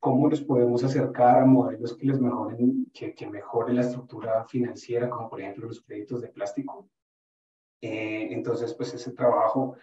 cómo 0.00 0.28
les 0.28 0.40
podemos 0.40 0.82
acercar 0.84 1.42
a 1.42 1.44
modelos 1.44 1.96
que 1.96 2.06
les 2.06 2.20
mejoren, 2.20 2.86
que, 2.94 3.14
que 3.14 3.28
mejoren 3.28 3.76
la 3.76 3.82
estructura 3.82 4.44
financiera, 4.46 5.10
como 5.10 5.28
por 5.28 5.40
ejemplo 5.40 5.66
los 5.66 5.82
créditos 5.82 6.22
de 6.22 6.28
plástico. 6.28 6.88
Eh, 7.82 8.28
entonces, 8.30 8.72
pues 8.72 8.94
ese 8.94 9.12
trabajo 9.12 9.76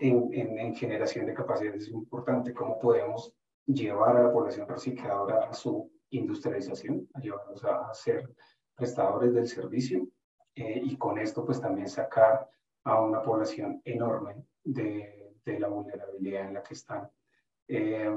en, 0.00 0.32
en, 0.32 0.58
en 0.58 0.74
generación 0.74 1.26
de 1.26 1.34
capacidades 1.34 1.82
es 1.82 1.90
importante, 1.90 2.54
cómo 2.54 2.78
podemos 2.78 3.34
llevar 3.66 4.16
a 4.16 4.22
la 4.24 4.32
población 4.32 4.66
recicladora 4.66 5.48
a 5.48 5.52
su 5.52 5.90
industrialización, 6.10 7.08
a 7.14 7.20
llevarnos 7.20 7.64
a, 7.64 7.92
ser 7.94 8.28
prestadores 8.74 9.34
del 9.34 9.48
servicio 9.48 10.06
eh, 10.54 10.80
y 10.84 10.96
con 10.96 11.18
esto 11.18 11.44
pues 11.44 11.60
también 11.60 11.88
sacar 11.88 12.48
a 12.84 13.00
una 13.00 13.22
población 13.22 13.80
enorme 13.84 14.36
de, 14.62 15.32
de 15.44 15.58
la 15.58 15.68
vulnerabilidad 15.68 16.46
en 16.46 16.54
la 16.54 16.62
que 16.62 16.74
están. 16.74 17.10
Eh, 17.66 18.10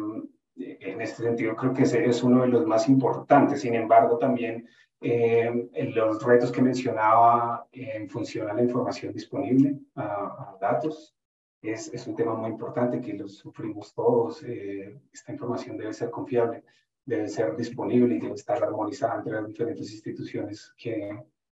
en 0.56 1.02
este 1.02 1.24
sentido 1.24 1.56
creo 1.56 1.74
que 1.74 1.84
ese 1.84 2.06
es 2.06 2.22
uno 2.24 2.42
de 2.42 2.50
los 2.50 2.66
más 2.66 2.88
importantes, 2.88 3.62
sin 3.62 3.74
embargo 3.74 4.18
también 4.18 4.68
eh, 5.00 5.70
los 5.96 6.24
retos 6.24 6.52
que 6.52 6.62
mencionaba 6.62 7.68
en 7.72 8.08
función 8.10 8.50
a 8.50 8.54
la 8.54 8.62
información 8.62 9.14
disponible, 9.14 9.80
a, 9.96 10.04
a 10.04 10.58
datos, 10.62 11.16
es, 11.62 11.92
es, 11.94 12.06
un 12.06 12.16
tema 12.16 12.36
muy 12.36 12.50
importante 12.50 13.02
que 13.02 13.14
lo 13.14 13.28
sufrimos 13.28 13.94
todos. 13.94 14.44
esta 14.44 15.32
información 15.32 15.78
debe 15.78 15.94
ser 15.94 16.10
confiable 16.10 16.64
debe 17.06 17.28
ser 17.28 17.56
disponible 17.56 18.16
y 18.16 18.20
debe 18.20 18.36
estar 18.36 18.64
armonizada 18.64 19.18
entre 19.18 19.34
las 19.34 19.47
diferentes 19.47 19.91
instituciones 19.91 20.74
que, 20.78 21.18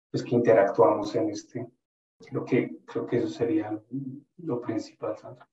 pues, 0.09 0.23
que 0.23 0.35
interactuamos 0.35 1.15
en 1.15 1.29
este. 1.29 1.67
Creo 2.19 2.45
que, 2.45 2.77
creo 2.85 3.07
que 3.07 3.17
eso 3.17 3.27
sería 3.27 3.79
lo 4.37 4.61
principal, 4.61 5.17
Sandra. 5.17 5.47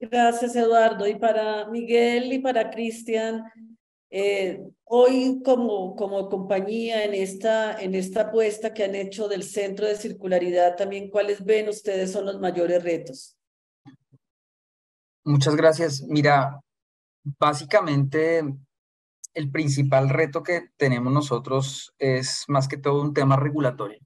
Gracias, 0.00 0.54
Eduardo. 0.56 1.06
Y 1.06 1.14
para 1.14 1.66
Miguel 1.70 2.32
y 2.32 2.38
para 2.40 2.70
Cristian, 2.70 3.44
eh, 4.10 4.60
hoy 4.84 5.40
como, 5.42 5.96
como 5.96 6.28
compañía 6.28 7.04
en 7.04 7.14
esta, 7.14 7.80
en 7.80 7.94
esta 7.94 8.22
apuesta 8.22 8.74
que 8.74 8.84
han 8.84 8.94
hecho 8.94 9.28
del 9.28 9.42
Centro 9.42 9.86
de 9.86 9.96
Circularidad, 9.96 10.76
también 10.76 11.10
cuáles 11.10 11.44
ven 11.44 11.68
ustedes 11.68 12.12
son 12.12 12.26
los 12.26 12.38
mayores 12.40 12.82
retos. 12.82 13.36
Muchas 15.24 15.56
gracias. 15.56 16.02
Mira, 16.02 16.60
básicamente 17.38 18.44
el 19.32 19.50
principal 19.50 20.10
reto 20.10 20.42
que 20.42 20.68
tenemos 20.76 21.12
nosotros 21.12 21.94
es 21.98 22.44
más 22.48 22.68
que 22.68 22.76
todo 22.76 23.00
un 23.00 23.14
tema 23.14 23.36
regulatorio. 23.36 23.98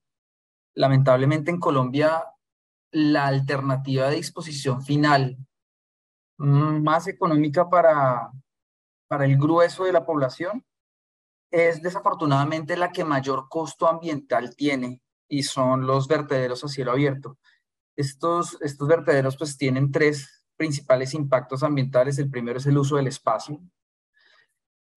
Lamentablemente 0.74 1.50
en 1.50 1.58
Colombia 1.58 2.24
la 2.90 3.26
alternativa 3.26 4.08
de 4.08 4.16
disposición 4.16 4.82
final 4.82 5.36
más 6.38 7.08
económica 7.08 7.68
para, 7.68 8.30
para 9.08 9.24
el 9.24 9.36
grueso 9.36 9.84
de 9.84 9.92
la 9.92 10.06
población 10.06 10.64
es 11.50 11.82
desafortunadamente 11.82 12.76
la 12.76 12.92
que 12.92 13.04
mayor 13.04 13.48
costo 13.48 13.88
ambiental 13.88 14.54
tiene 14.54 15.02
y 15.28 15.42
son 15.42 15.86
los 15.86 16.06
vertederos 16.06 16.62
a 16.62 16.68
cielo 16.68 16.92
abierto. 16.92 17.38
Estos, 17.96 18.56
estos 18.62 18.86
vertederos 18.86 19.36
pues 19.36 19.56
tienen 19.56 19.90
tres 19.90 20.37
principales 20.58 21.14
impactos 21.14 21.62
ambientales. 21.62 22.18
El 22.18 22.28
primero 22.28 22.58
es 22.58 22.66
el 22.66 22.76
uso 22.76 22.96
del 22.96 23.06
espacio. 23.06 23.58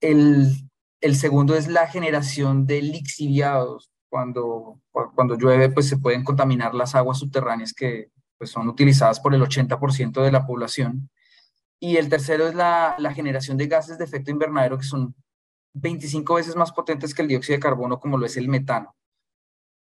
El, 0.02 0.52
el 1.00 1.16
segundo 1.16 1.56
es 1.56 1.70
la 1.70 1.88
generación 1.88 2.66
de 2.66 2.82
lixiviados. 2.82 3.90
Cuando, 4.10 4.82
cuando 5.16 5.38
llueve, 5.38 5.70
pues 5.70 5.88
se 5.88 5.96
pueden 5.98 6.26
contaminar 6.26 6.76
las 6.76 6.96
aguas 6.96 7.20
subterráneas 7.20 7.72
que 7.72 8.12
pues, 8.38 8.50
son 8.50 8.68
utilizadas 8.68 9.22
por 9.22 9.34
el 9.34 9.42
80% 9.42 10.22
de 10.22 10.32
la 10.34 10.46
población. 10.46 11.10
Y 11.80 11.96
el 11.96 12.10
tercero 12.10 12.48
es 12.48 12.56
la, 12.56 12.96
la 12.98 13.14
generación 13.14 13.56
de 13.56 13.68
gases 13.68 13.98
de 13.98 14.04
efecto 14.04 14.30
invernadero 14.30 14.78
que 14.78 14.84
son 14.84 15.16
25 15.74 16.34
veces 16.36 16.56
más 16.58 16.74
potentes 16.74 17.14
que 17.14 17.22
el 17.22 17.30
dióxido 17.30 17.56
de 17.56 17.62
carbono, 17.62 18.00
como 18.00 18.18
lo 18.18 18.26
es 18.26 18.36
el 18.36 18.50
metano. 18.50 18.94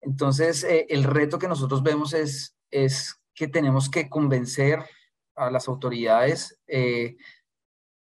Entonces, 0.00 0.64
eh, 0.64 0.86
el 0.88 1.04
reto 1.04 1.38
que 1.38 1.48
nosotros 1.48 1.82
vemos 1.82 2.14
es, 2.14 2.56
es 2.70 3.20
que 3.34 3.48
tenemos 3.48 3.90
que 3.90 4.08
convencer 4.08 4.84
a 5.36 5.50
las 5.50 5.68
autoridades 5.68 6.58
eh, 6.66 7.16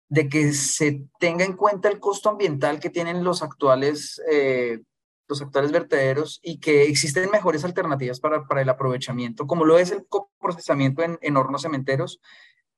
de 0.10 0.30
que 0.30 0.54
se 0.54 1.06
tenga 1.20 1.46
en 1.46 1.54
cuenta 1.54 1.90
el 1.90 2.00
costo 2.00 2.30
ambiental 2.30 2.80
que 2.80 2.90
tienen 2.90 3.24
los 3.24 3.44
actuales, 3.44 4.22
eh, 4.32 4.80
los 5.28 5.42
actuales 5.42 5.72
vertederos 5.72 6.40
y 6.42 6.60
que 6.60 6.84
existen 6.84 7.30
mejores 7.30 7.66
alternativas 7.66 8.20
para, 8.20 8.46
para 8.46 8.62
el 8.62 8.70
aprovechamiento, 8.70 9.48
como 9.48 9.66
lo 9.66 9.78
es 9.78 9.92
el 9.92 10.06
procesamiento 10.40 11.04
en, 11.04 11.18
en 11.22 11.38
hornos 11.38 11.64
cementeros 11.64 12.20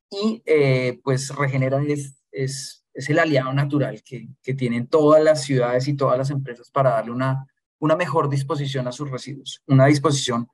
y 0.10 0.42
eh, 0.46 1.00
pues 1.04 1.36
regeneran 1.36 1.90
es, 1.90 2.16
es, 2.32 2.86
es, 2.94 3.10
el 3.10 3.20
aliado 3.20 3.54
natural 3.54 4.02
que, 4.04 4.30
que 4.42 4.54
tienen 4.54 4.88
todas 4.88 5.22
las 5.22 5.44
ciudades 5.44 5.88
y 5.88 5.96
todas 5.96 6.18
las 6.18 6.30
empresas 6.30 6.72
para 6.72 6.92
darle 6.92 7.12
una, 7.12 7.46
una 7.80 7.98
mejor 7.98 8.30
disposición 8.30 8.88
a 8.88 8.94
sus 8.94 9.12
residuos, 9.12 9.62
una 9.68 9.86
disposición 9.86 10.48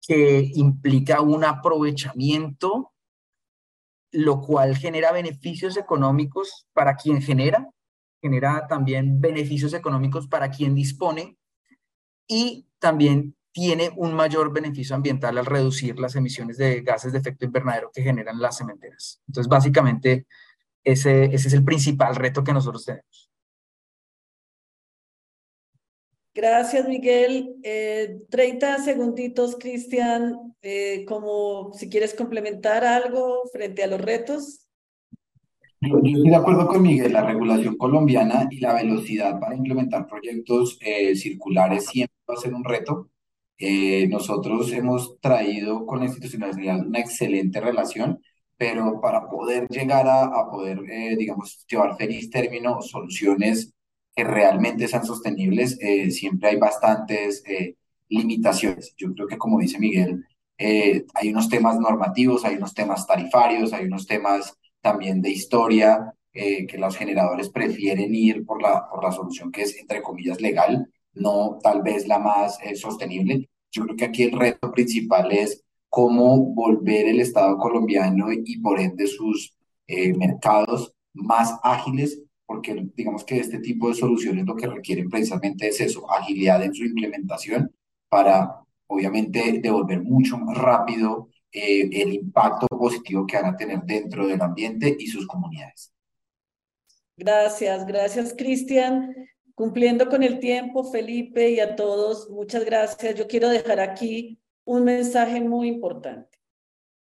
que 0.00 0.50
implica 0.54 1.20
un 1.20 1.44
aprovechamiento 1.44 2.93
lo 4.14 4.40
cual 4.40 4.76
genera 4.76 5.10
beneficios 5.10 5.76
económicos 5.76 6.68
para 6.72 6.94
quien 6.94 7.20
genera, 7.20 7.68
genera 8.22 8.68
también 8.68 9.20
beneficios 9.20 9.74
económicos 9.74 10.28
para 10.28 10.50
quien 10.50 10.72
dispone 10.72 11.36
y 12.28 12.68
también 12.78 13.34
tiene 13.50 13.90
un 13.96 14.14
mayor 14.14 14.52
beneficio 14.52 14.94
ambiental 14.94 15.36
al 15.36 15.46
reducir 15.46 15.98
las 15.98 16.14
emisiones 16.14 16.58
de 16.58 16.82
gases 16.82 17.12
de 17.12 17.18
efecto 17.18 17.44
invernadero 17.44 17.90
que 17.92 18.02
generan 18.02 18.40
las 18.40 18.58
cementeras. 18.58 19.20
Entonces, 19.26 19.48
básicamente, 19.48 20.26
ese, 20.84 21.24
ese 21.26 21.48
es 21.48 21.54
el 21.54 21.64
principal 21.64 22.14
reto 22.14 22.44
que 22.44 22.52
nosotros 22.52 22.84
tenemos. 22.84 23.23
Gracias, 26.34 26.88
Miguel. 26.88 27.54
Eh, 27.62 28.22
30 28.28 28.78
segunditos, 28.78 29.56
Cristian, 29.56 30.54
eh, 30.62 31.04
como 31.06 31.72
si 31.74 31.88
quieres 31.88 32.12
complementar 32.12 32.84
algo 32.84 33.44
frente 33.52 33.84
a 33.84 33.86
los 33.86 34.00
retos. 34.00 34.64
Yo, 35.80 35.98
estoy 36.02 36.30
de 36.30 36.36
acuerdo 36.36 36.66
con 36.66 36.82
Miguel, 36.82 37.12
la 37.12 37.24
regulación 37.24 37.76
colombiana 37.76 38.48
y 38.50 38.58
la 38.58 38.72
velocidad 38.74 39.38
para 39.38 39.54
implementar 39.54 40.06
proyectos 40.06 40.78
eh, 40.80 41.14
circulares 41.14 41.86
siempre 41.86 42.16
va 42.28 42.34
a 42.34 42.40
ser 42.40 42.54
un 42.54 42.64
reto. 42.64 43.10
Eh, 43.58 44.08
nosotros 44.08 44.72
hemos 44.72 45.20
traído 45.20 45.86
con 45.86 46.00
la 46.00 46.06
institucionalidad 46.06 46.86
una 46.86 46.98
excelente 47.00 47.60
relación, 47.60 48.20
pero 48.56 49.00
para 49.00 49.28
poder 49.28 49.68
llegar 49.68 50.08
a, 50.08 50.24
a 50.24 50.50
poder, 50.50 50.80
eh, 50.90 51.16
digamos, 51.16 51.64
llevar 51.68 51.96
feliz 51.96 52.30
término 52.30 52.80
soluciones 52.82 53.72
que 54.14 54.24
realmente 54.24 54.86
sean 54.88 55.04
sostenibles, 55.04 55.78
eh, 55.80 56.10
siempre 56.10 56.50
hay 56.50 56.56
bastantes 56.56 57.42
eh, 57.46 57.76
limitaciones. 58.08 58.94
Yo 58.96 59.12
creo 59.12 59.26
que, 59.26 59.38
como 59.38 59.58
dice 59.58 59.78
Miguel, 59.78 60.24
eh, 60.56 61.04
hay 61.14 61.30
unos 61.30 61.48
temas 61.48 61.78
normativos, 61.78 62.44
hay 62.44 62.56
unos 62.56 62.74
temas 62.74 63.06
tarifarios, 63.06 63.72
hay 63.72 63.86
unos 63.86 64.06
temas 64.06 64.56
también 64.80 65.20
de 65.20 65.30
historia, 65.30 66.14
que 66.36 66.78
los 66.78 66.96
generadores 66.96 67.48
prefieren 67.48 68.12
ir 68.12 68.44
por 68.44 68.60
la, 68.60 68.90
por 68.90 69.04
la 69.04 69.12
solución 69.12 69.52
que 69.52 69.62
es, 69.62 69.78
entre 69.78 70.02
comillas, 70.02 70.40
legal, 70.40 70.90
no 71.12 71.60
tal 71.62 71.80
vez 71.80 72.08
la 72.08 72.18
más 72.18 72.58
sostenible. 72.74 73.48
Yo 73.70 73.84
creo 73.84 73.96
que 73.96 74.04
aquí 74.06 74.24
el 74.24 74.36
reto 74.36 74.72
principal 74.72 75.30
es 75.30 75.62
cómo 75.88 76.36
volver 76.52 77.06
el 77.06 77.20
Estado 77.20 77.56
colombiano 77.56 78.32
y 78.32 78.58
por 78.58 78.80
ende 78.80 79.06
sus 79.06 79.56
mercados 79.86 80.92
más 81.12 81.54
ágiles 81.62 82.23
porque 82.46 82.88
digamos 82.94 83.24
que 83.24 83.38
este 83.38 83.58
tipo 83.58 83.88
de 83.88 83.94
soluciones 83.94 84.44
lo 84.44 84.56
que 84.56 84.66
requieren 84.66 85.08
precisamente 85.08 85.68
es 85.68 85.80
eso, 85.80 86.10
agilidad 86.10 86.62
en 86.62 86.74
su 86.74 86.84
implementación 86.84 87.72
para 88.08 88.60
obviamente 88.86 89.60
devolver 89.60 90.02
mucho 90.02 90.38
más 90.38 90.56
rápido 90.56 91.30
eh, 91.50 91.88
el 92.02 92.12
impacto 92.12 92.66
positivo 92.66 93.26
que 93.26 93.36
van 93.36 93.54
a 93.54 93.56
tener 93.56 93.82
dentro 93.84 94.26
del 94.26 94.40
ambiente 94.42 94.96
y 94.98 95.06
sus 95.06 95.26
comunidades. 95.26 95.92
Gracias, 97.16 97.86
gracias 97.86 98.34
Cristian. 98.36 99.14
Cumpliendo 99.54 100.08
con 100.08 100.24
el 100.24 100.40
tiempo, 100.40 100.82
Felipe 100.90 101.50
y 101.50 101.60
a 101.60 101.76
todos, 101.76 102.28
muchas 102.28 102.64
gracias. 102.64 103.14
Yo 103.14 103.28
quiero 103.28 103.48
dejar 103.48 103.78
aquí 103.78 104.40
un 104.64 104.82
mensaje 104.82 105.40
muy 105.40 105.68
importante. 105.68 106.33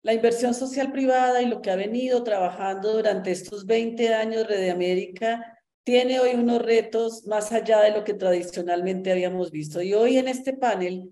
La 0.05 0.13
inversión 0.13 0.53
social 0.53 0.91
privada 0.91 1.41
y 1.41 1.47
lo 1.47 1.63
que 1.63 1.71
ha 1.71 1.75
venido 1.75 2.23
trabajando 2.23 2.93
durante 2.93 3.31
estos 3.31 3.65
20 3.65 4.13
años 4.13 4.47
de 4.47 4.69
América 4.69 5.57
tiene 5.83 6.19
hoy 6.19 6.35
unos 6.35 6.61
retos 6.61 7.25
más 7.25 7.51
allá 7.51 7.81
de 7.81 7.89
lo 7.89 8.03
que 8.03 8.13
tradicionalmente 8.13 9.11
habíamos 9.11 9.49
visto. 9.49 9.81
Y 9.81 9.95
hoy 9.95 10.19
en 10.19 10.27
este 10.27 10.53
panel 10.53 11.09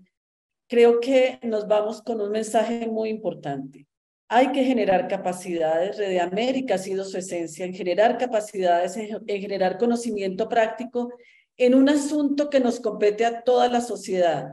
creo 0.68 1.00
que 1.00 1.40
nos 1.42 1.66
vamos 1.66 2.02
con 2.02 2.20
un 2.20 2.30
mensaje 2.30 2.86
muy 2.86 3.08
importante. 3.08 3.88
Hay 4.28 4.52
que 4.52 4.62
generar 4.62 5.08
capacidades. 5.08 5.98
Rede 5.98 6.20
América 6.20 6.76
ha 6.76 6.78
sido 6.78 7.04
su 7.04 7.18
esencia 7.18 7.66
en 7.66 7.74
generar 7.74 8.16
capacidades, 8.16 8.96
en 8.96 9.40
generar 9.40 9.76
conocimiento 9.76 10.48
práctico 10.48 11.12
en 11.56 11.74
un 11.74 11.88
asunto 11.88 12.48
que 12.48 12.60
nos 12.60 12.78
compete 12.78 13.24
a 13.24 13.42
toda 13.42 13.68
la 13.68 13.80
sociedad 13.80 14.52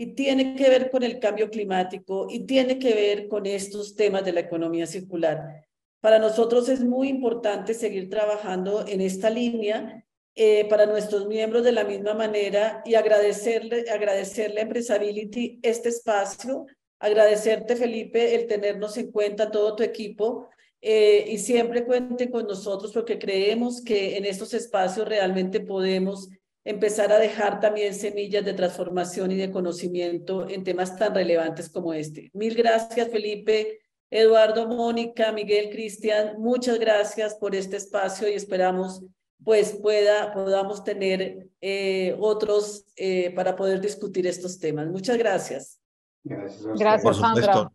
y 0.00 0.14
tiene 0.14 0.54
que 0.54 0.70
ver 0.70 0.90
con 0.92 1.02
el 1.02 1.18
cambio 1.18 1.50
climático 1.50 2.28
y 2.30 2.46
tiene 2.46 2.78
que 2.78 2.94
ver 2.94 3.26
con 3.26 3.46
estos 3.46 3.96
temas 3.96 4.24
de 4.24 4.32
la 4.32 4.40
economía 4.40 4.86
circular. 4.86 5.66
Para 6.00 6.20
nosotros 6.20 6.68
es 6.68 6.84
muy 6.84 7.08
importante 7.08 7.74
seguir 7.74 8.08
trabajando 8.08 8.86
en 8.86 9.00
esta 9.00 9.28
línea 9.28 10.06
eh, 10.36 10.66
para 10.70 10.86
nuestros 10.86 11.26
miembros 11.26 11.64
de 11.64 11.72
la 11.72 11.82
misma 11.82 12.14
manera 12.14 12.80
y 12.86 12.94
agradecerle, 12.94 13.90
agradecerle 13.90 14.60
a 14.60 14.62
Empresability 14.62 15.58
este 15.62 15.88
espacio, 15.88 16.66
agradecerte 17.00 17.74
Felipe 17.74 18.36
el 18.36 18.46
tenernos 18.46 18.96
en 18.98 19.10
cuenta 19.10 19.50
todo 19.50 19.74
tu 19.74 19.82
equipo 19.82 20.48
eh, 20.80 21.24
y 21.28 21.38
siempre 21.38 21.84
cuente 21.84 22.30
con 22.30 22.46
nosotros 22.46 22.92
porque 22.92 23.18
creemos 23.18 23.82
que 23.82 24.16
en 24.16 24.24
estos 24.26 24.54
espacios 24.54 25.08
realmente 25.08 25.58
podemos 25.58 26.28
empezar 26.68 27.10
a 27.10 27.18
dejar 27.18 27.60
también 27.60 27.94
semillas 27.94 28.44
de 28.44 28.52
transformación 28.52 29.32
y 29.32 29.36
de 29.36 29.50
conocimiento 29.50 30.46
en 30.50 30.64
temas 30.64 30.94
tan 30.96 31.14
relevantes 31.14 31.70
como 31.70 31.94
este. 31.94 32.30
Mil 32.34 32.54
gracias, 32.54 33.08
Felipe, 33.08 33.80
Eduardo, 34.10 34.68
Mónica, 34.68 35.32
Miguel, 35.32 35.70
Cristian, 35.70 36.38
muchas 36.38 36.78
gracias 36.78 37.34
por 37.36 37.54
este 37.54 37.78
espacio 37.78 38.28
y 38.28 38.34
esperamos 38.34 39.02
pues 39.42 39.78
pueda, 39.80 40.34
podamos 40.34 40.84
tener 40.84 41.48
eh, 41.62 42.14
otros 42.20 42.84
eh, 42.96 43.32
para 43.34 43.56
poder 43.56 43.80
discutir 43.80 44.26
estos 44.26 44.58
temas. 44.58 44.88
Muchas 44.88 45.16
gracias. 45.16 45.80
Gracias, 46.22 46.66
gracias 46.78 47.16
Sandra. 47.16 47.70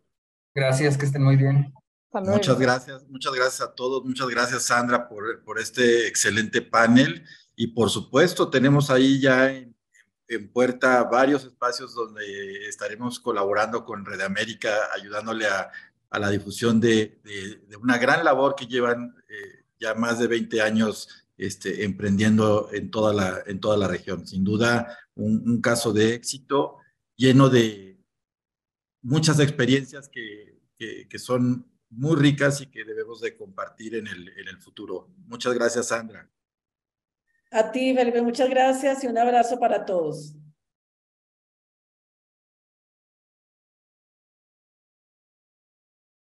Gracias, 0.54 0.96
que 0.96 1.06
estén 1.06 1.24
muy 1.24 1.34
bien. 1.34 1.74
Muchas 2.12 2.60
gracias, 2.60 3.08
muchas 3.08 3.34
gracias 3.34 3.60
a 3.60 3.74
todos, 3.74 4.04
muchas 4.04 4.28
gracias 4.28 4.62
Sandra 4.62 5.08
por, 5.08 5.42
por 5.42 5.58
este 5.58 6.06
excelente 6.06 6.62
panel. 6.62 7.24
Y 7.56 7.68
por 7.68 7.90
supuesto, 7.90 8.50
tenemos 8.50 8.90
ahí 8.90 9.20
ya 9.20 9.52
en, 9.52 9.74
puerta 10.52 11.04
varios 11.04 11.44
espacios 11.44 11.94
donde 11.94 12.66
estaremos 12.66 13.20
colaborando 13.20 13.84
con 13.84 14.04
Red 14.04 14.22
América, 14.22 14.70
ayudándole 14.94 15.46
a, 15.46 15.70
a 16.10 16.18
la 16.18 16.30
difusión 16.30 16.80
de, 16.80 17.20
una 17.80 17.98
gran 17.98 18.24
labor 18.24 18.56
que 18.56 18.66
llevan 18.66 19.14
eh, 19.28 19.64
ya 19.78 19.94
más 19.94 20.18
de 20.18 20.26
20 20.26 20.60
años 20.62 21.08
este, 21.36 21.84
emprendiendo 21.84 22.68
en 22.72 22.90
toda, 22.90 23.12
la, 23.12 23.42
en 23.46 23.60
toda 23.60 23.76
la 23.76 23.86
región. 23.86 24.26
Sin 24.26 24.44
duda, 24.44 24.98
un, 25.14 25.42
un 25.48 25.60
caso 25.60 25.92
de 25.92 26.14
éxito 26.14 26.78
lleno 27.16 27.48
de 27.48 28.00
muchas 29.02 29.38
experiencias 29.40 30.08
que, 30.08 30.60
que, 30.76 31.08
que, 31.08 31.18
son 31.18 31.70
muy 31.90 32.16
ricas 32.16 32.60
y 32.60 32.66
que 32.66 32.84
debemos 32.84 33.20
de 33.20 33.36
compartir 33.36 33.94
en 33.96 34.06
el, 34.06 34.28
en 34.30 34.48
el 34.48 34.58
futuro. 34.58 35.10
Muchas 35.26 35.54
gracias, 35.54 35.88
Sandra. 35.88 36.28
A 37.54 37.70
ti, 37.72 37.94
Felipe, 37.94 38.20
muchas 38.20 38.50
gracias 38.50 39.02
y 39.02 39.06
un 39.06 39.16
abrazo 39.16 39.58
para 39.58 39.86
todos. 39.86 40.34